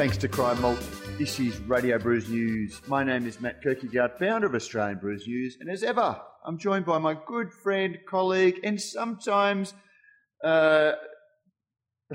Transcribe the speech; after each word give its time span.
thanks 0.00 0.16
to 0.16 0.28
Cryer 0.28 0.54
Malt. 0.54 0.80
This 1.18 1.38
is 1.38 1.60
Radio 1.60 1.98
Brews 1.98 2.30
News. 2.30 2.80
My 2.86 3.04
name 3.04 3.26
is 3.26 3.38
Matt 3.38 3.62
Kirkegaard, 3.62 4.18
founder 4.18 4.46
of 4.46 4.54
Australian 4.54 4.96
Brews 4.96 5.26
News, 5.26 5.58
and 5.60 5.68
as 5.68 5.82
ever, 5.82 6.18
I'm 6.42 6.56
joined 6.56 6.86
by 6.86 6.96
my 6.96 7.14
good 7.26 7.52
friend, 7.52 7.98
colleague, 8.08 8.60
and 8.64 8.80
sometimes 8.80 9.74
uh, 10.42 10.92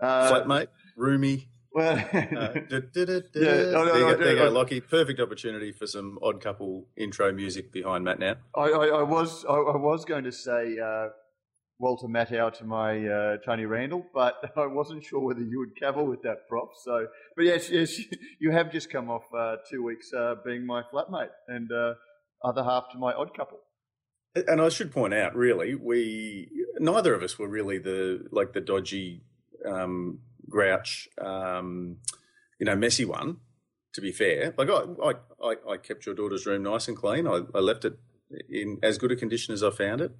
flatmate, 0.00 0.68
roomie. 0.96 1.48
Well, 1.74 1.96
there 2.12 2.68
you 3.34 4.36
go, 4.36 4.50
Lockie. 4.52 4.80
Perfect 4.80 5.18
opportunity 5.18 5.72
for 5.72 5.88
some 5.88 6.20
odd 6.22 6.40
couple 6.40 6.86
intro 6.96 7.32
music 7.32 7.72
behind 7.72 8.04
Matt 8.04 8.20
now. 8.20 8.36
I, 8.54 8.60
I, 8.60 8.86
I 8.86 9.02
was 9.02 9.44
I, 9.44 9.54
I, 9.54 9.76
was 9.76 10.04
going 10.04 10.22
to 10.22 10.30
say 10.30 10.78
uh, 10.78 11.08
Walter 11.82 12.06
Matthau 12.06 12.52
to 12.54 12.64
my 12.64 13.06
uh, 13.08 13.36
Tony 13.44 13.66
Randall, 13.66 14.06
but 14.14 14.36
I 14.56 14.66
wasn't 14.66 15.04
sure 15.04 15.18
whether 15.18 15.40
you 15.40 15.58
would 15.58 15.74
cavil 15.74 16.06
with 16.06 16.22
that 16.22 16.48
prop. 16.48 16.70
So, 16.84 17.08
but 17.36 17.44
yes, 17.44 17.68
yes, 17.70 18.00
you 18.38 18.52
have 18.52 18.70
just 18.70 18.88
come 18.88 19.10
off 19.10 19.24
uh, 19.36 19.56
two 19.68 19.82
weeks 19.82 20.12
uh, 20.16 20.36
being 20.44 20.64
my 20.64 20.82
flatmate 20.94 21.30
and 21.48 21.70
uh, 21.72 21.94
other 22.44 22.62
half 22.62 22.84
to 22.92 22.98
my 22.98 23.12
odd 23.12 23.36
couple. 23.36 23.58
And 24.34 24.62
I 24.62 24.68
should 24.68 24.92
point 24.92 25.12
out, 25.12 25.34
really, 25.34 25.74
we 25.74 26.48
neither 26.78 27.14
of 27.14 27.22
us 27.22 27.36
were 27.38 27.48
really 27.48 27.78
the 27.78 28.26
like 28.30 28.52
the 28.52 28.60
dodgy 28.60 29.24
um, 29.66 30.20
grouch, 30.48 31.08
um, 31.20 31.96
you 32.60 32.64
know, 32.64 32.76
messy 32.76 33.04
one. 33.04 33.38
To 33.94 34.00
be 34.00 34.10
fair, 34.10 34.54
like 34.56 34.70
I, 34.70 35.12
I, 35.44 35.54
I 35.72 35.76
kept 35.76 36.06
your 36.06 36.14
daughter's 36.14 36.46
room 36.46 36.62
nice 36.62 36.88
and 36.88 36.96
clean. 36.96 37.26
I, 37.26 37.40
I 37.54 37.58
left 37.58 37.84
it 37.84 37.98
in 38.48 38.78
as 38.82 38.96
good 38.96 39.12
a 39.12 39.16
condition 39.16 39.52
as 39.52 39.62
I 39.62 39.68
found 39.68 40.00
it. 40.00 40.12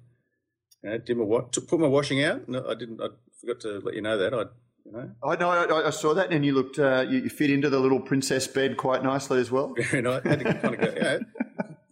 You 0.83 0.97
did 0.97 1.17
my 1.17 1.39
to 1.51 1.61
put 1.61 1.79
my 1.79 1.87
washing 1.87 2.23
out. 2.23 2.47
No, 2.49 2.65
I 2.67 2.75
didn't. 2.75 3.01
I 3.01 3.07
forgot 3.39 3.61
to 3.61 3.79
let 3.79 3.95
you 3.95 4.01
know 4.01 4.17
that. 4.17 4.33
I, 4.33 4.43
you 4.85 4.91
know. 4.91 5.11
I 5.23 5.35
know. 5.35 5.49
I, 5.49 5.87
I, 5.87 5.89
saw 5.91 6.13
that, 6.13 6.31
and 6.31 6.45
you 6.45 6.53
looked. 6.53 6.77
Uh, 6.77 7.05
you, 7.07 7.19
you, 7.19 7.29
fit 7.29 7.49
into 7.49 7.69
the 7.69 7.79
little 7.79 8.01
princess 8.01 8.47
bed 8.47 8.75
quite 8.75 9.03
nicely 9.03 9.39
as 9.39 9.49
well. 9.49 9.75
and 9.93 10.07
I 10.07 10.15
had 10.15 10.39
to 10.39 10.53
kind 10.55 10.75
of 10.75 10.81
go, 10.81 10.93
yeah, 10.95 11.17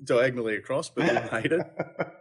diagonally 0.04 0.56
across, 0.56 0.90
but 0.90 1.08
you 1.08 1.32
made 1.32 1.52
it. 1.52 1.62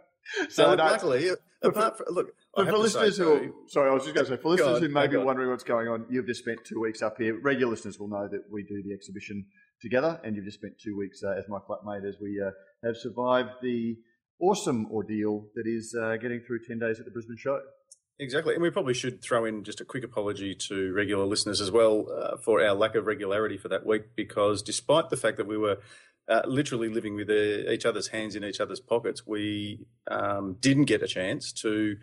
So, 0.49 0.73
luckily, 0.75 1.29
apart 1.61 1.97
from, 1.97 2.05
look, 2.11 2.33
for, 2.55 2.65
for 2.65 2.77
listeners 2.77 3.17
say, 3.17 3.23
who, 3.23 3.53
sorry, 3.67 3.89
I 3.89 3.93
was 3.93 4.03
just 4.03 4.15
going 4.15 4.25
to 4.27 4.31
say, 4.31 4.41
for 4.41 4.49
listeners 4.49 4.77
on, 4.77 4.81
who 4.81 4.89
may 4.89 5.07
be 5.07 5.17
wondering 5.17 5.49
what's 5.49 5.63
going 5.63 5.87
on, 5.87 6.05
you've 6.09 6.27
just 6.27 6.41
spent 6.41 6.59
two 6.63 6.79
weeks 6.79 7.01
up 7.01 7.17
here. 7.17 7.37
Regular 7.41 7.71
listeners 7.71 7.99
will 7.99 8.07
know 8.07 8.27
that 8.29 8.43
we 8.49 8.63
do 8.63 8.81
the 8.83 8.93
exhibition 8.93 9.45
together, 9.81 10.21
and 10.23 10.35
you've 10.35 10.45
just 10.45 10.59
spent 10.59 10.79
two 10.79 10.95
weeks 10.97 11.21
uh, 11.23 11.31
as 11.31 11.45
my 11.49 11.57
flatmate 11.59 12.07
as 12.07 12.15
we 12.21 12.41
uh, 12.41 12.51
have 12.85 12.95
survived 12.95 13.49
the 13.61 13.97
awesome 14.41 14.87
ordeal 14.91 15.45
that 15.55 15.67
is 15.67 15.95
uh, 15.99 16.17
getting 16.17 16.41
through 16.41 16.59
10 16.67 16.79
days 16.79 16.99
at 16.99 17.05
the 17.05 17.11
Brisbane 17.11 17.37
show. 17.37 17.59
Exactly. 18.19 18.53
And 18.53 18.61
we 18.61 18.69
probably 18.69 18.93
should 18.93 19.21
throw 19.23 19.45
in 19.45 19.63
just 19.63 19.81
a 19.81 19.85
quick 19.85 20.03
apology 20.03 20.53
to 20.67 20.93
regular 20.93 21.25
listeners 21.25 21.59
as 21.59 21.71
well 21.71 22.05
uh, 22.11 22.37
for 22.37 22.63
our 22.63 22.75
lack 22.75 22.95
of 22.95 23.05
regularity 23.07 23.57
for 23.57 23.67
that 23.69 23.85
week, 23.85 24.15
because 24.15 24.61
despite 24.61 25.09
the 25.09 25.17
fact 25.17 25.37
that 25.37 25.47
we 25.47 25.57
were 25.57 25.77
uh, 26.29 26.41
literally 26.45 26.87
living 26.87 27.15
with 27.15 27.29
uh, 27.29 27.71
each 27.71 27.85
other's 27.85 28.07
hands 28.07 28.35
in 28.35 28.43
each 28.43 28.59
other's 28.59 28.79
pockets, 28.79 29.25
we 29.25 29.87
um, 30.09 30.57
didn't 30.59 30.85
get 30.85 31.01
a 31.01 31.07
chance 31.07 31.51
to 31.51 31.97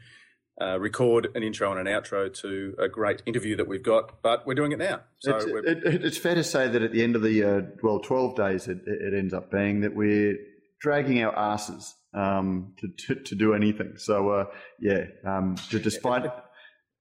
uh, 0.61 0.79
record 0.81 1.29
an 1.37 1.45
intro 1.45 1.71
and 1.71 1.87
an 1.87 1.95
outro 1.95 2.33
to 2.43 2.75
a 2.81 2.89
great 2.89 3.23
interview 3.27 3.55
that 3.55 3.69
we've 3.69 3.85
got, 3.85 4.21
but 4.21 4.45
we're 4.45 4.55
doing 4.55 4.73
it 4.73 4.79
now. 4.79 5.01
So 5.21 5.37
it's, 5.37 5.45
it, 5.45 6.05
it's 6.05 6.19
fair 6.19 6.35
to 6.35 6.43
say 6.43 6.67
that 6.67 6.83
at 6.83 6.91
the 6.91 7.05
end 7.05 7.15
of 7.15 7.23
the, 7.23 7.45
uh, 7.45 7.61
well, 7.81 8.01
12 8.01 8.35
days, 8.35 8.67
it, 8.67 8.79
it 8.87 9.15
ends 9.17 9.33
up 9.33 9.53
being 9.53 9.83
that 9.83 9.95
we're 9.95 10.37
dragging 10.81 11.23
our 11.23 11.37
asses 11.39 11.95
um, 12.15 12.75
to, 12.79 12.89
to, 12.89 13.23
to, 13.23 13.35
do 13.35 13.55
anything. 13.55 13.95
So 13.97 14.31
uh, 14.31 14.45
yeah, 14.81 15.07
um, 15.25 15.57
despite. 15.71 16.31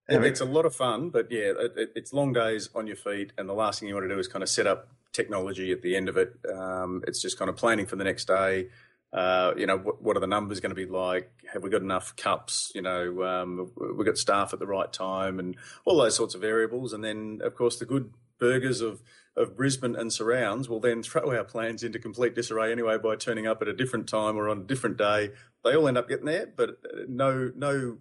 it's 0.10 0.42
a 0.42 0.46
lot 0.46 0.66
of 0.66 0.76
fun, 0.76 1.10
but 1.10 1.32
yeah, 1.32 1.54
it, 1.58 1.92
it's 1.96 2.14
long 2.14 2.34
days 2.34 2.70
on 2.76 2.88
your 2.88 2.96
feet, 2.96 3.34
and 3.38 3.48
the 3.48 3.54
last 3.54 3.80
thing 3.80 3.90
you 3.90 3.96
want 3.96 4.08
to 4.08 4.14
do 4.14 4.20
is 4.20 4.28
kind 4.28 4.44
of 4.44 4.50
set 4.50 4.68
up 4.68 4.90
technology 5.14 5.72
at 5.72 5.82
the 5.82 5.96
end 5.96 6.10
of 6.10 6.18
it. 6.18 6.34
Um, 6.54 7.04
it's 7.08 7.22
just 7.22 7.40
kind 7.40 7.50
of 7.50 7.56
planning 7.56 7.86
for 7.86 7.96
the 7.96 8.04
next 8.04 8.26
day. 8.26 8.68
Uh, 9.14 9.54
you 9.58 9.66
know, 9.66 9.78
what, 9.78 10.02
what, 10.02 10.18
are 10.18 10.20
the 10.20 10.28
numbers 10.28 10.60
going 10.60 10.70
to 10.70 10.76
be 10.76 10.86
like? 10.86 11.32
Have 11.54 11.64
we 11.64 11.70
got 11.70 11.82
enough 11.82 12.16
cups? 12.18 12.72
You 12.76 12.82
know, 12.82 13.24
um, 13.24 13.72
we 13.98 14.04
got 14.04 14.18
staff 14.18 14.54
at 14.54 14.60
the 14.60 14.68
right 14.68 14.92
time, 14.92 15.40
and 15.40 15.56
all 15.86 15.98
those 15.98 16.16
sorts 16.16 16.36
of 16.36 16.42
variables. 16.42 16.94
And 16.94 17.04
then, 17.04 17.40
of 17.44 17.56
course, 17.56 17.78
the 17.78 17.86
good 17.86 18.12
burgers 18.40 18.82
of 18.82 19.02
of 19.38 19.56
Brisbane 19.56 19.96
and 19.96 20.12
surrounds 20.12 20.68
will 20.68 20.80
then 20.80 21.04
throw 21.04 21.36
our 21.36 21.44
plans 21.44 21.84
into 21.84 22.00
complete 22.00 22.34
disarray 22.34 22.72
anyway 22.72 22.98
by 22.98 23.16
turning 23.16 23.46
up 23.46 23.62
at 23.62 23.68
a 23.68 23.74
different 23.74 24.10
time 24.10 24.36
or 24.36 24.50
on 24.50 24.62
a 24.62 24.64
different 24.64 24.98
day. 24.98 25.30
They 25.64 25.76
all 25.76 25.88
end 25.88 25.98
up 25.98 26.10
getting 26.10 26.26
there, 26.26 26.52
but 26.56 26.70
uh, 26.70 27.04
no, 27.08 27.52
no. 27.56 28.00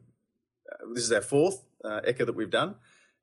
Uh, 0.70 0.94
this 0.94 1.04
is 1.04 1.12
our 1.12 1.20
fourth 1.20 1.62
uh, 1.84 2.00
Ekka 2.08 2.24
that 2.26 2.34
we've 2.34 2.50
done, 2.50 2.76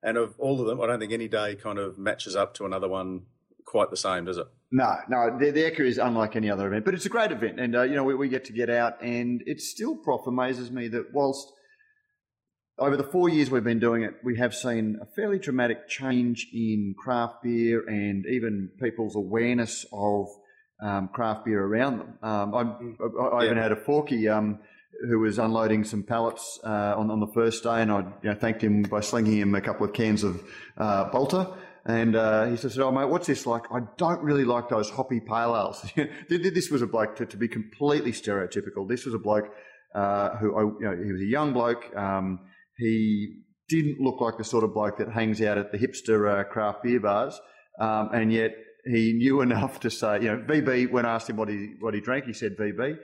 and 0.04 0.18
of 0.18 0.36
all 0.38 0.62
of 0.62 0.68
them, 0.68 0.80
I 0.80 0.88
don't 0.88 1.00
think 1.00 1.12
any 1.12 1.28
day 1.28 1.56
kind 1.56 1.80
of 1.80 1.98
matches 1.98 2.36
up 2.36 2.54
to 2.56 2.66
another 2.66 2.88
one 2.88 3.24
quite 3.66 3.90
the 3.90 3.98
same, 3.98 4.26
does 4.26 4.38
it? 4.38 4.48
No, 4.72 4.96
no. 5.10 5.38
The, 5.38 5.52
the 5.52 5.62
Ekka 5.64 5.82
is 5.82 5.98
unlike 5.98 6.36
any 6.36 6.50
other 6.50 6.68
event, 6.68 6.86
but 6.86 6.94
it's 6.94 7.06
a 7.06 7.10
great 7.10 7.32
event, 7.32 7.60
and 7.60 7.76
uh, 7.76 7.82
you 7.82 7.96
know 7.96 8.04
we, 8.04 8.14
we, 8.14 8.30
get 8.30 8.46
to 8.46 8.54
get 8.54 8.70
out, 8.70 9.02
and 9.02 9.44
it 9.48 9.60
still, 9.60 9.96
Prof, 9.96 10.28
amazes 10.28 10.72
me 10.72 10.88
that 10.90 11.14
whilst 11.14 11.52
over 12.80 12.98
the 12.98 13.04
four 13.04 13.30
years 13.30 13.52
we've 13.52 13.64
been 13.64 13.80
doing 13.80 14.04
it, 14.04 14.16
we 14.24 14.38
have 14.38 14.56
seen 14.56 14.98
a 15.02 15.06
fairly 15.06 15.38
dramatic 15.38 15.88
change 15.88 16.48
in 16.54 16.96
craft 16.98 17.44
beer 17.44 17.84
and 17.88 18.26
even 18.26 18.70
people's 18.80 19.16
awareness 19.16 19.86
of 19.94 20.28
um, 20.82 21.08
craft 21.10 21.46
beer 21.46 21.64
around 21.64 22.00
them. 22.00 22.18
Um, 22.24 22.56
I, 22.56 22.62
I, 23.22 23.28
I, 23.28 23.46
even 23.46 23.58
had 23.58 23.72
a 23.72 23.76
forky 23.76 24.28
um, 24.28 24.60
who 25.08 25.20
was 25.20 25.38
unloading 25.38 25.84
some 25.84 26.04
pallets 26.04 26.60
uh, 26.64 26.96
on, 26.98 27.12
on 27.12 27.20
the 27.20 27.32
first 27.34 27.64
day, 27.64 27.82
and 27.82 27.92
I 27.92 28.00
you 28.00 28.30
know, 28.30 28.36
thanked 28.36 28.62
him 28.62 28.84
by 28.84 29.02
slinging 29.02 29.38
him 29.38 29.56
a 29.56 29.62
couple 29.62 29.86
of 29.86 29.94
cans 29.94 30.24
of 30.24 30.44
uh, 30.78 31.10
Balter. 31.12 31.56
And 31.86 32.16
uh, 32.16 32.46
he 32.46 32.56
said, 32.58 32.78
"Oh 32.80 32.92
mate, 32.92 33.10
what's 33.10 33.28
this 33.28 33.46
like? 33.46 33.64
I 33.72 33.82
don't 33.98 34.22
really 34.22 34.46
like 34.46 34.70
those 34.70 34.90
hoppy 34.90 35.20
pale 35.20 35.56
ales." 35.56 35.86
this 36.30 36.70
was 36.70 36.82
a 36.82 36.88
bloke 36.88 37.18
to, 37.18 37.26
to, 37.26 37.38
be 37.38 37.50
completely 37.50 38.14
stereotypical. 38.14 38.88
This 38.88 39.06
was 39.06 39.14
a 39.14 39.20
bloke 39.20 39.54
uh, 39.94 40.38
who, 40.38 40.78
you 40.80 40.86
know, 40.86 41.04
he 41.04 41.12
was 41.12 41.22
a 41.22 41.26
young 41.26 41.52
bloke. 41.52 41.92
He 42.84 43.44
didn't 43.70 44.02
look 44.02 44.20
like 44.20 44.38
the 44.38 44.44
sort 44.44 44.66
of 44.66 44.74
bloke 44.74 44.98
that 44.98 45.10
hangs 45.10 45.42
out 45.42 45.58
at 45.58 45.72
the 45.72 45.78
hipster 45.78 46.30
uh, 46.30 46.44
craft 46.44 46.84
beer 46.84 47.00
bars, 47.00 47.40
um, 47.80 48.10
and 48.14 48.32
yet 48.32 48.52
he 48.86 49.14
knew 49.14 49.42
enough 49.48 49.80
to 49.82 49.90
say, 49.90 50.22
you 50.22 50.28
know, 50.28 50.38
VB. 50.46 50.92
When 50.92 51.06
I 51.06 51.16
asked 51.16 51.30
him 51.30 51.38
what 51.38 51.50
he 51.50 51.76
what 51.80 51.94
he 51.94 52.02
drank, 52.02 52.26
he 52.26 52.34
said 52.34 52.58
VB, 52.58 52.98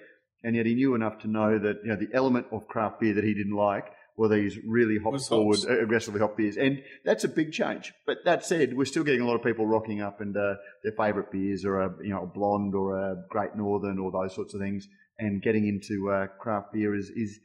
and 0.44 0.56
yet 0.56 0.66
he 0.66 0.76
knew 0.76 0.96
enough 0.96 1.20
to 1.20 1.28
know 1.28 1.58
that 1.58 1.78
you 1.84 1.90
know 1.90 1.96
the 1.96 2.10
element 2.14 2.48
of 2.52 2.68
craft 2.68 3.00
beer 3.00 3.14
that 3.14 3.24
he 3.24 3.34
didn't 3.34 3.56
like 3.56 3.86
were 4.18 4.28
these 4.28 4.58
really 4.68 4.98
hop 5.02 5.18
forward, 5.22 5.60
uh, 5.70 5.82
aggressively 5.82 6.20
hop 6.20 6.36
beers, 6.36 6.58
and 6.58 6.84
that's 7.06 7.24
a 7.24 7.30
big 7.30 7.54
change. 7.54 7.94
But 8.06 8.18
that 8.26 8.44
said, 8.44 8.76
we're 8.76 8.84
still 8.84 9.06
getting 9.06 9.22
a 9.22 9.26
lot 9.26 9.36
of 9.36 9.44
people 9.44 9.66
rocking 9.66 10.02
up 10.02 10.20
and 10.20 10.36
uh, 10.36 10.56
their 10.84 10.92
favourite 10.92 11.32
beers 11.32 11.64
are 11.64 11.80
a 11.80 11.90
you 12.04 12.10
know 12.10 12.24
a 12.24 12.28
blonde 12.28 12.76
or 12.76 13.00
a 13.00 13.16
Great 13.30 13.56
Northern 13.56 13.98
or 13.98 14.12
those 14.12 14.36
sorts 14.36 14.54
of 14.54 14.60
things, 14.60 14.90
and 15.18 15.42
getting 15.42 15.68
into 15.68 16.12
uh, 16.12 16.28
craft 16.38 16.74
beer 16.74 16.94
is 16.94 17.10
is 17.16 17.40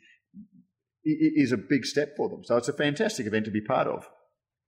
is 1.04 1.52
a 1.52 1.56
big 1.56 1.84
step 1.84 2.16
for 2.16 2.28
them. 2.28 2.44
So 2.44 2.56
it's 2.56 2.68
a 2.68 2.72
fantastic 2.72 3.26
event 3.26 3.44
to 3.44 3.50
be 3.50 3.60
part 3.60 3.86
of. 3.86 4.08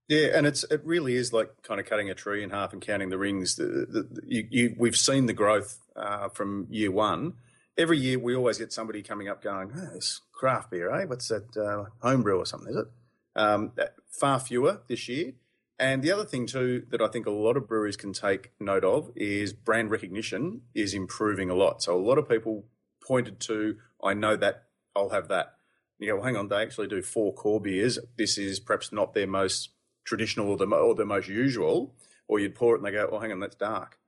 Yeah, 0.08 0.28
and 0.34 0.47
it's 0.47 0.64
it 0.64 0.82
really 0.84 1.16
is 1.16 1.32
like 1.32 1.50
kind 1.62 1.80
of 1.80 1.86
cutting 1.86 2.08
a 2.08 2.14
tree 2.14 2.42
in 2.42 2.50
half 2.50 2.72
and 2.72 2.80
counting 2.80 3.08
the 3.08 3.19
rings. 3.19 3.56
The, 3.56 3.64
the, 3.64 4.02
the, 4.02 4.22
you, 4.24 4.47
you, 4.50 4.76
we've 4.78 4.97
seen 4.97 5.26
the 5.26 5.32
growth 5.32 5.80
uh, 5.97 6.28
from 6.28 6.69
year 6.70 6.92
one. 6.92 7.34
Every 7.76 7.98
year, 7.98 8.19
we 8.19 8.34
always 8.34 8.56
get 8.56 8.72
somebody 8.72 9.02
coming 9.02 9.28
up 9.28 9.42
going, 9.42 9.72
oh, 9.76 9.97
"It's 9.97 10.20
craft 10.32 10.70
beer, 10.70 10.94
eh? 10.94 11.04
What's 11.06 11.28
that? 11.28 11.56
Uh, 11.56 11.91
homebrew 12.06 12.38
or 12.38 12.47
something? 12.47 12.70
Is 12.70 12.76
it?" 12.76 12.86
Um, 13.34 13.72
far 14.08 14.38
fewer 14.38 14.80
this 14.86 15.08
year. 15.08 15.32
And 15.78 16.03
the 16.03 16.12
other 16.12 16.24
thing 16.24 16.47
too 16.47 16.86
that 16.91 17.03
I 17.03 17.08
think 17.08 17.26
a 17.26 17.30
lot 17.30 17.56
of 17.56 17.68
breweries 17.68 17.97
can 17.97 18.12
take 18.12 18.53
note 18.60 18.84
of 18.84 19.10
is 19.14 19.53
brand 19.53 19.91
recognition 19.91 20.62
is 20.74 20.94
improving 20.94 21.50
a 21.50 21.54
lot. 21.54 21.82
So 21.82 21.94
a 21.94 22.00
lot 22.00 22.16
of 22.16 22.28
people 22.28 22.65
pointed 23.06 23.41
to, 23.41 23.77
"I 24.03 24.15
know 24.15 24.36
that, 24.36 24.66
I'll 24.94 25.10
have 25.10 25.27
that." 25.28 25.55
You 25.98 26.09
go, 26.09 26.16
well, 26.16 26.25
hang 26.25 26.37
on, 26.37 26.48
they 26.48 26.63
actually 26.63 26.89
do 26.89 27.03
four 27.03 27.33
core 27.33 27.60
beers. 27.60 27.98
This 28.16 28.37
is 28.39 28.60
perhaps 28.60 28.93
not 28.93 29.15
their 29.15 29.27
most 29.27 29.71
traditional 30.04 30.51
or 30.51 30.57
the, 30.57 30.66
or 30.66 30.95
the 30.95 31.07
most 31.07 31.28
usual. 31.28 31.95
Or 32.28 32.39
you'd 32.41 32.54
pour 32.54 32.75
it 32.75 32.78
and 32.78 32.87
they 32.87 32.91
go, 32.91 33.09
oh, 33.10 33.19
hang 33.19 33.33
on, 33.33 33.41
that's 33.41 33.54
dark. 33.54 33.98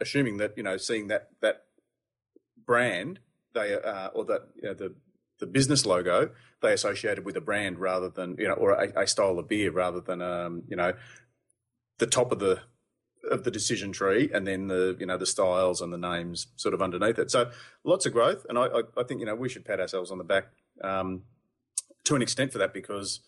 Assuming 0.00 0.38
that, 0.38 0.56
you 0.56 0.62
know, 0.62 0.76
seeing 0.76 1.08
that, 1.08 1.28
that 1.42 1.64
brand, 2.66 3.20
they, 3.54 3.74
uh, 3.74 4.08
or 4.08 4.24
that, 4.24 4.48
you 4.56 4.68
know, 4.68 4.74
the, 4.74 4.94
the 5.38 5.46
business 5.46 5.84
logo, 5.84 6.30
they 6.62 6.72
associated 6.72 7.24
with 7.24 7.36
a 7.36 7.40
brand 7.40 7.78
rather 7.78 8.08
than, 8.08 8.36
you 8.38 8.48
know, 8.48 8.54
or 8.54 8.72
a, 8.72 9.02
a 9.02 9.06
style 9.06 9.38
of 9.38 9.48
beer 9.48 9.70
rather 9.70 10.00
than, 10.00 10.22
um, 10.22 10.62
you 10.66 10.76
know, 10.76 10.94
the 11.98 12.06
top 12.06 12.32
of 12.32 12.38
the, 12.38 12.60
of 13.30 13.44
the 13.44 13.50
decision 13.50 13.92
tree 13.92 14.30
and 14.34 14.46
then 14.46 14.66
the 14.66 14.96
you 15.00 15.06
know 15.06 15.16
the 15.16 15.24
styles 15.24 15.80
and 15.80 15.90
the 15.90 15.96
names 15.96 16.48
sort 16.56 16.74
of 16.74 16.82
underneath 16.82 17.18
it 17.18 17.30
so 17.30 17.50
lots 17.82 18.04
of 18.04 18.12
growth 18.12 18.44
and 18.50 18.58
i, 18.58 18.66
I 18.98 19.02
think 19.02 19.20
you 19.20 19.24
know 19.24 19.34
we 19.34 19.48
should 19.48 19.64
pat 19.64 19.80
ourselves 19.80 20.10
on 20.10 20.18
the 20.18 20.24
back 20.24 20.48
um, 20.82 21.22
to 22.04 22.16
an 22.16 22.22
extent 22.22 22.52
for 22.52 22.58
that 22.58 22.74
because 22.74 23.20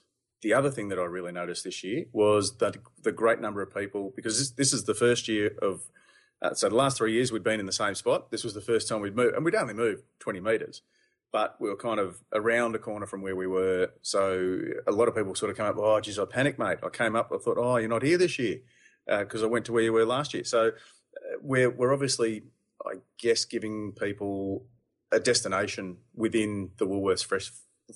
the 0.43 0.53
other 0.53 0.71
thing 0.71 0.89
that 0.89 0.99
I 0.99 1.05
really 1.05 1.33
noticed 1.33 1.65
this 1.65 1.83
year 1.83 2.05
was 2.13 2.59
that 2.59 2.77
the 3.03 3.13
great 3.13 3.41
number 3.41 3.63
of 3.63 3.75
people, 3.75 4.13
because 4.15 4.39
this, 4.39 4.51
this 4.51 4.73
is 4.73 4.85
the 4.85 4.95
first 4.95 5.29
year 5.29 5.57
of, 5.63 5.81
uh, 6.43 6.55
so 6.55 6.69
the 6.69 6.75
last 6.75 6.99
three 6.99 7.13
years 7.13 7.33
we'd 7.33 7.43
been 7.43 7.61
in 7.61 7.67
the 7.67 7.73
same 7.73 7.95
spot. 7.95 8.31
This 8.31 8.45
was 8.45 8.53
the 8.55 8.61
first 8.61 8.89
time 8.89 9.01
we'd 9.01 9.17
moved, 9.17 9.35
and 9.35 9.45
we'd 9.45 9.55
only 9.55 9.75
moved 9.75 10.03
20 10.21 10.41
metres. 10.41 10.83
but 11.33 11.57
we 11.61 11.69
were 11.69 11.77
kind 11.77 12.01
of 12.01 12.19
around 12.33 12.75
a 12.75 12.79
corner 12.79 13.07
from 13.07 13.23
where 13.23 13.37
we 13.37 13.47
were. 13.47 13.91
So 14.03 14.59
a 14.87 14.93
lot 14.93 15.09
of 15.09 15.15
people 15.15 15.35
sort 15.35 15.51
of 15.51 15.57
come 15.57 15.67
up, 15.67 15.77
oh, 15.79 16.01
geez, 16.01 16.19
I 16.19 16.25
panicked, 16.25 16.59
mate. 16.59 16.79
I 16.83 16.89
came 16.89 17.17
up, 17.17 17.31
I 17.35 17.39
thought, 17.39 17.59
oh, 17.59 17.77
you're 17.77 17.89
not 17.89 18.03
here 18.03 18.19
this 18.19 18.39
year 18.39 18.61
because 19.07 19.43
uh, 19.43 19.47
I 19.47 19.49
went 19.49 19.65
to 19.67 19.73
where 19.73 19.83
you 19.83 19.93
were 19.93 20.07
last 20.07 20.35
year. 20.35 20.45
So 20.45 20.69
uh, 20.69 21.37
we're, 21.41 21.71
we're 21.71 21.93
obviously, 21.93 22.45
I 22.85 22.95
guess, 23.19 23.45
giving 23.45 23.93
people 23.93 24.65
a 25.17 25.21
destination 25.21 25.97
within 26.15 26.71
the 26.79 26.87
Woolworths 26.87 27.25
Fresh, 27.25 27.51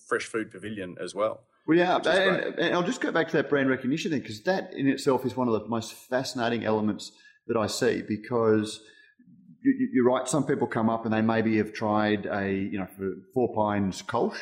Fresh 0.08 0.25
Food 0.25 0.50
Pavilion 0.50 0.96
as 1.00 1.14
well. 1.14 1.43
Well, 1.67 1.76
yeah, 1.76 1.96
and, 1.96 2.58
and, 2.58 2.75
I'll 2.75 2.82
just 2.82 3.00
go 3.00 3.12
back 3.12 3.28
to 3.28 3.32
that 3.34 3.50
brand 3.50 3.69
recognition 3.69 4.11
thing 4.11 4.20
because 4.20 4.43
that 4.43 4.72
in 4.72 4.88
itself 4.88 5.26
is 5.26 5.37
one 5.37 5.46
of 5.46 5.55
the 5.55 5.69
most 5.69 5.93
fascinating 5.93 6.64
elements 6.64 7.12
that 7.46 7.56
I 7.56 7.67
see 7.67 8.02
because 8.02 8.81
you, 9.62 10.02
are 10.02 10.11
right. 10.11 10.26
Some 10.26 10.46
people 10.46 10.67
come 10.67 10.88
up 10.88 11.05
and 11.05 11.12
they 11.12 11.20
maybe 11.20 11.58
have 11.58 11.72
tried 11.72 12.26
a, 12.26 12.50
you 12.50 12.78
know, 12.78 12.88
Four 13.34 13.55
Pines 13.55 14.02
Kolsch 14.02 14.38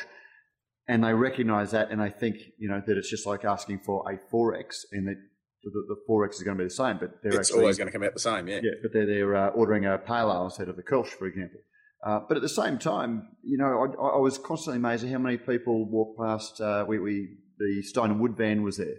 and 0.87 1.03
they 1.03 1.13
recognise 1.13 1.71
that 1.71 1.91
and 1.91 2.01
they 2.01 2.09
think, 2.09 2.37
you 2.57 2.69
know, 2.69 2.81
that 2.87 2.97
it's 2.97 3.09
just 3.09 3.27
like 3.27 3.43
asking 3.43 3.79
for 3.79 4.09
a 4.09 4.17
4X 4.33 4.85
and 4.93 5.07
that 5.07 5.17
the, 5.63 5.69
the 5.87 5.97
4X 6.09 6.35
is 6.35 6.43
going 6.43 6.57
to 6.57 6.63
be 6.63 6.67
the 6.67 6.73
same, 6.73 6.97
but 6.99 7.21
they're 7.21 7.33
it's 7.33 7.49
actually, 7.49 7.61
always 7.61 7.77
going 7.77 7.89
to 7.89 7.91
come 7.91 8.03
out 8.03 8.13
the 8.13 8.19
same, 8.19 8.47
yeah. 8.47 8.61
Yeah, 8.63 8.71
but 8.81 8.93
they're, 8.93 9.05
they're 9.05 9.35
uh, 9.35 9.49
ordering 9.49 9.85
a 9.85 9.97
pale 9.97 10.31
ale 10.31 10.45
instead 10.45 10.69
of 10.69 10.77
the 10.77 10.83
Kolsch, 10.83 11.09
for 11.09 11.27
example. 11.27 11.59
Uh, 12.01 12.21
but 12.27 12.37
at 12.37 12.43
the 12.43 12.49
same 12.49 12.77
time, 12.77 13.27
you 13.43 13.57
know, 13.57 13.65
I, 13.65 14.15
I, 14.15 14.17
was 14.19 14.37
constantly 14.37 14.77
amazed 14.77 15.03
at 15.03 15.11
how 15.11 15.17
many 15.17 15.37
people 15.37 15.85
walked 15.85 16.17
past. 16.17 16.61
Uh, 16.61 16.85
we, 16.87 16.97
we, 16.97 17.27
the 17.57 17.81
Stone 17.81 18.11
and 18.11 18.19
Wood 18.21 18.37
van 18.37 18.63
was 18.63 18.77
there, 18.77 18.95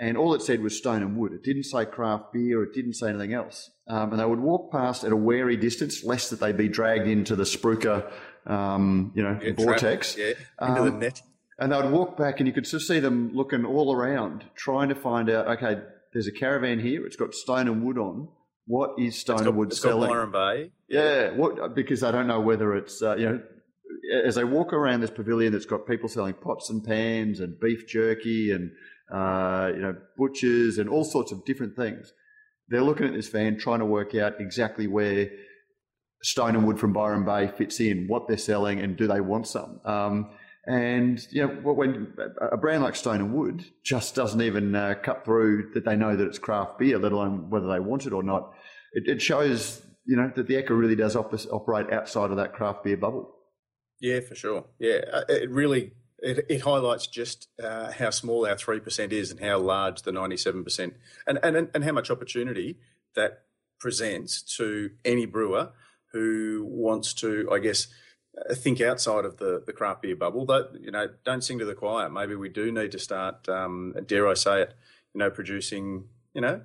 and 0.00 0.16
all 0.16 0.34
it 0.34 0.42
said 0.42 0.60
was 0.60 0.76
Stone 0.76 1.02
and 1.02 1.16
Wood. 1.16 1.32
It 1.32 1.44
didn't 1.44 1.64
say 1.64 1.84
craft 1.84 2.32
beer. 2.32 2.64
It 2.64 2.74
didn't 2.74 2.94
say 2.94 3.10
anything 3.10 3.34
else. 3.34 3.70
Um, 3.86 4.10
and 4.10 4.20
they 4.20 4.24
would 4.24 4.40
walk 4.40 4.72
past 4.72 5.04
at 5.04 5.12
a 5.12 5.16
wary 5.16 5.56
distance, 5.56 6.02
lest 6.02 6.30
that 6.30 6.40
they 6.40 6.50
be 6.50 6.68
dragged 6.68 7.06
into 7.06 7.36
the 7.36 7.44
spruiker, 7.44 8.10
um, 8.46 9.12
you 9.14 9.22
know, 9.22 9.38
yeah, 9.40 9.52
vortex. 9.52 10.16
yeah, 10.16 10.32
into 10.60 10.82
um, 10.82 10.84
the 10.86 10.90
net. 10.90 11.22
And 11.60 11.70
they 11.70 11.76
would 11.76 11.92
walk 11.92 12.16
back, 12.16 12.40
and 12.40 12.48
you 12.48 12.52
could 12.52 12.64
just 12.64 12.88
see 12.88 12.98
them 12.98 13.30
looking 13.32 13.64
all 13.64 13.94
around, 13.94 14.44
trying 14.56 14.88
to 14.88 14.96
find 14.96 15.30
out. 15.30 15.46
Okay, 15.46 15.80
there's 16.12 16.26
a 16.26 16.32
caravan 16.32 16.80
here. 16.80 17.06
It's 17.06 17.14
got 17.14 17.32
Stone 17.32 17.68
and 17.68 17.84
Wood 17.84 17.96
on 17.96 18.26
what 18.66 18.98
is 18.98 19.18
Stone 19.18 19.46
and 19.46 19.56
Wood 19.56 19.72
selling? 19.72 20.10
Byron 20.10 20.30
Bay. 20.30 20.70
Yeah. 20.88 21.02
yeah, 21.02 21.30
what 21.32 21.74
because 21.74 22.02
I 22.02 22.10
don't 22.10 22.26
know 22.26 22.40
whether 22.40 22.74
it's 22.74 23.02
uh, 23.02 23.16
you 23.16 23.28
know 23.28 23.42
as 24.24 24.34
they 24.34 24.44
walk 24.44 24.72
around 24.72 25.00
this 25.00 25.10
pavilion 25.10 25.52
that's 25.52 25.66
got 25.66 25.86
people 25.86 26.08
selling 26.08 26.34
pots 26.34 26.70
and 26.70 26.84
pans 26.84 27.40
and 27.40 27.58
beef 27.60 27.86
jerky 27.86 28.52
and 28.52 28.70
uh, 29.12 29.70
you 29.74 29.80
know 29.80 29.96
butchers 30.16 30.78
and 30.78 30.88
all 30.88 31.04
sorts 31.04 31.32
of 31.32 31.44
different 31.44 31.76
things. 31.76 32.12
They're 32.68 32.82
looking 32.82 33.06
at 33.06 33.12
this 33.12 33.28
van 33.28 33.58
trying 33.58 33.80
to 33.80 33.84
work 33.84 34.14
out 34.14 34.40
exactly 34.40 34.86
where 34.86 35.30
Stone 36.22 36.56
and 36.56 36.66
Wood 36.66 36.80
from 36.80 36.94
Byron 36.94 37.24
Bay 37.24 37.48
fits 37.48 37.78
in, 37.80 38.06
what 38.08 38.26
they're 38.26 38.38
selling, 38.38 38.80
and 38.80 38.96
do 38.96 39.06
they 39.06 39.20
want 39.20 39.46
some. 39.46 39.80
Um, 39.84 40.30
and 40.66 41.26
you 41.30 41.46
know, 41.46 41.54
when 41.72 42.14
a 42.40 42.56
brand 42.56 42.82
like 42.82 42.96
Stone 42.96 43.20
and 43.20 43.34
Wood 43.34 43.64
just 43.82 44.14
doesn't 44.14 44.40
even 44.40 44.74
uh, 44.74 44.94
cut 45.02 45.24
through 45.24 45.70
that 45.74 45.84
they 45.84 45.96
know 45.96 46.16
that 46.16 46.26
it's 46.26 46.38
craft 46.38 46.78
beer, 46.78 46.98
let 46.98 47.12
alone 47.12 47.50
whether 47.50 47.68
they 47.68 47.80
want 47.80 48.06
it 48.06 48.12
or 48.12 48.22
not. 48.22 48.52
It, 48.92 49.08
it 49.08 49.22
shows, 49.22 49.82
you 50.06 50.16
know, 50.16 50.30
that 50.34 50.46
the 50.46 50.54
Ekka 50.54 50.70
really 50.70 50.96
does 50.96 51.16
op- 51.16 51.34
operate 51.50 51.92
outside 51.92 52.30
of 52.30 52.36
that 52.36 52.52
craft 52.52 52.84
beer 52.84 52.96
bubble. 52.96 53.34
Yeah, 54.00 54.20
for 54.20 54.34
sure. 54.34 54.64
Yeah, 54.78 55.00
uh, 55.12 55.24
it 55.28 55.50
really 55.50 55.92
it, 56.18 56.46
it 56.48 56.60
highlights 56.62 57.06
just 57.06 57.48
uh, 57.62 57.92
how 57.92 58.10
small 58.10 58.46
our 58.46 58.56
three 58.56 58.80
percent 58.80 59.12
is 59.12 59.30
and 59.30 59.40
how 59.40 59.58
large 59.58 60.02
the 60.02 60.12
ninety-seven 60.12 60.64
percent, 60.64 60.94
and 61.26 61.38
and 61.42 61.68
and 61.74 61.84
how 61.84 61.92
much 61.92 62.10
opportunity 62.10 62.78
that 63.14 63.42
presents 63.78 64.42
to 64.56 64.90
any 65.04 65.26
brewer 65.26 65.70
who 66.12 66.64
wants 66.66 67.12
to, 67.12 67.48
I 67.52 67.58
guess 67.58 67.88
think 68.54 68.80
outside 68.80 69.24
of 69.24 69.36
the, 69.38 69.62
the 69.64 69.72
craft 69.72 70.02
beer 70.02 70.16
bubble. 70.16 70.44
But 70.44 70.74
you 70.80 70.90
know, 70.90 71.08
don't 71.24 71.42
sing 71.42 71.58
to 71.58 71.64
the 71.64 71.74
choir. 71.74 72.08
Maybe 72.08 72.34
we 72.34 72.48
do 72.48 72.72
need 72.72 72.92
to 72.92 72.98
start, 72.98 73.48
um, 73.48 73.94
dare 74.06 74.28
I 74.28 74.34
say 74.34 74.62
it, 74.62 74.74
you 75.12 75.18
know, 75.18 75.30
producing. 75.30 76.08
You 76.34 76.40
know, 76.40 76.62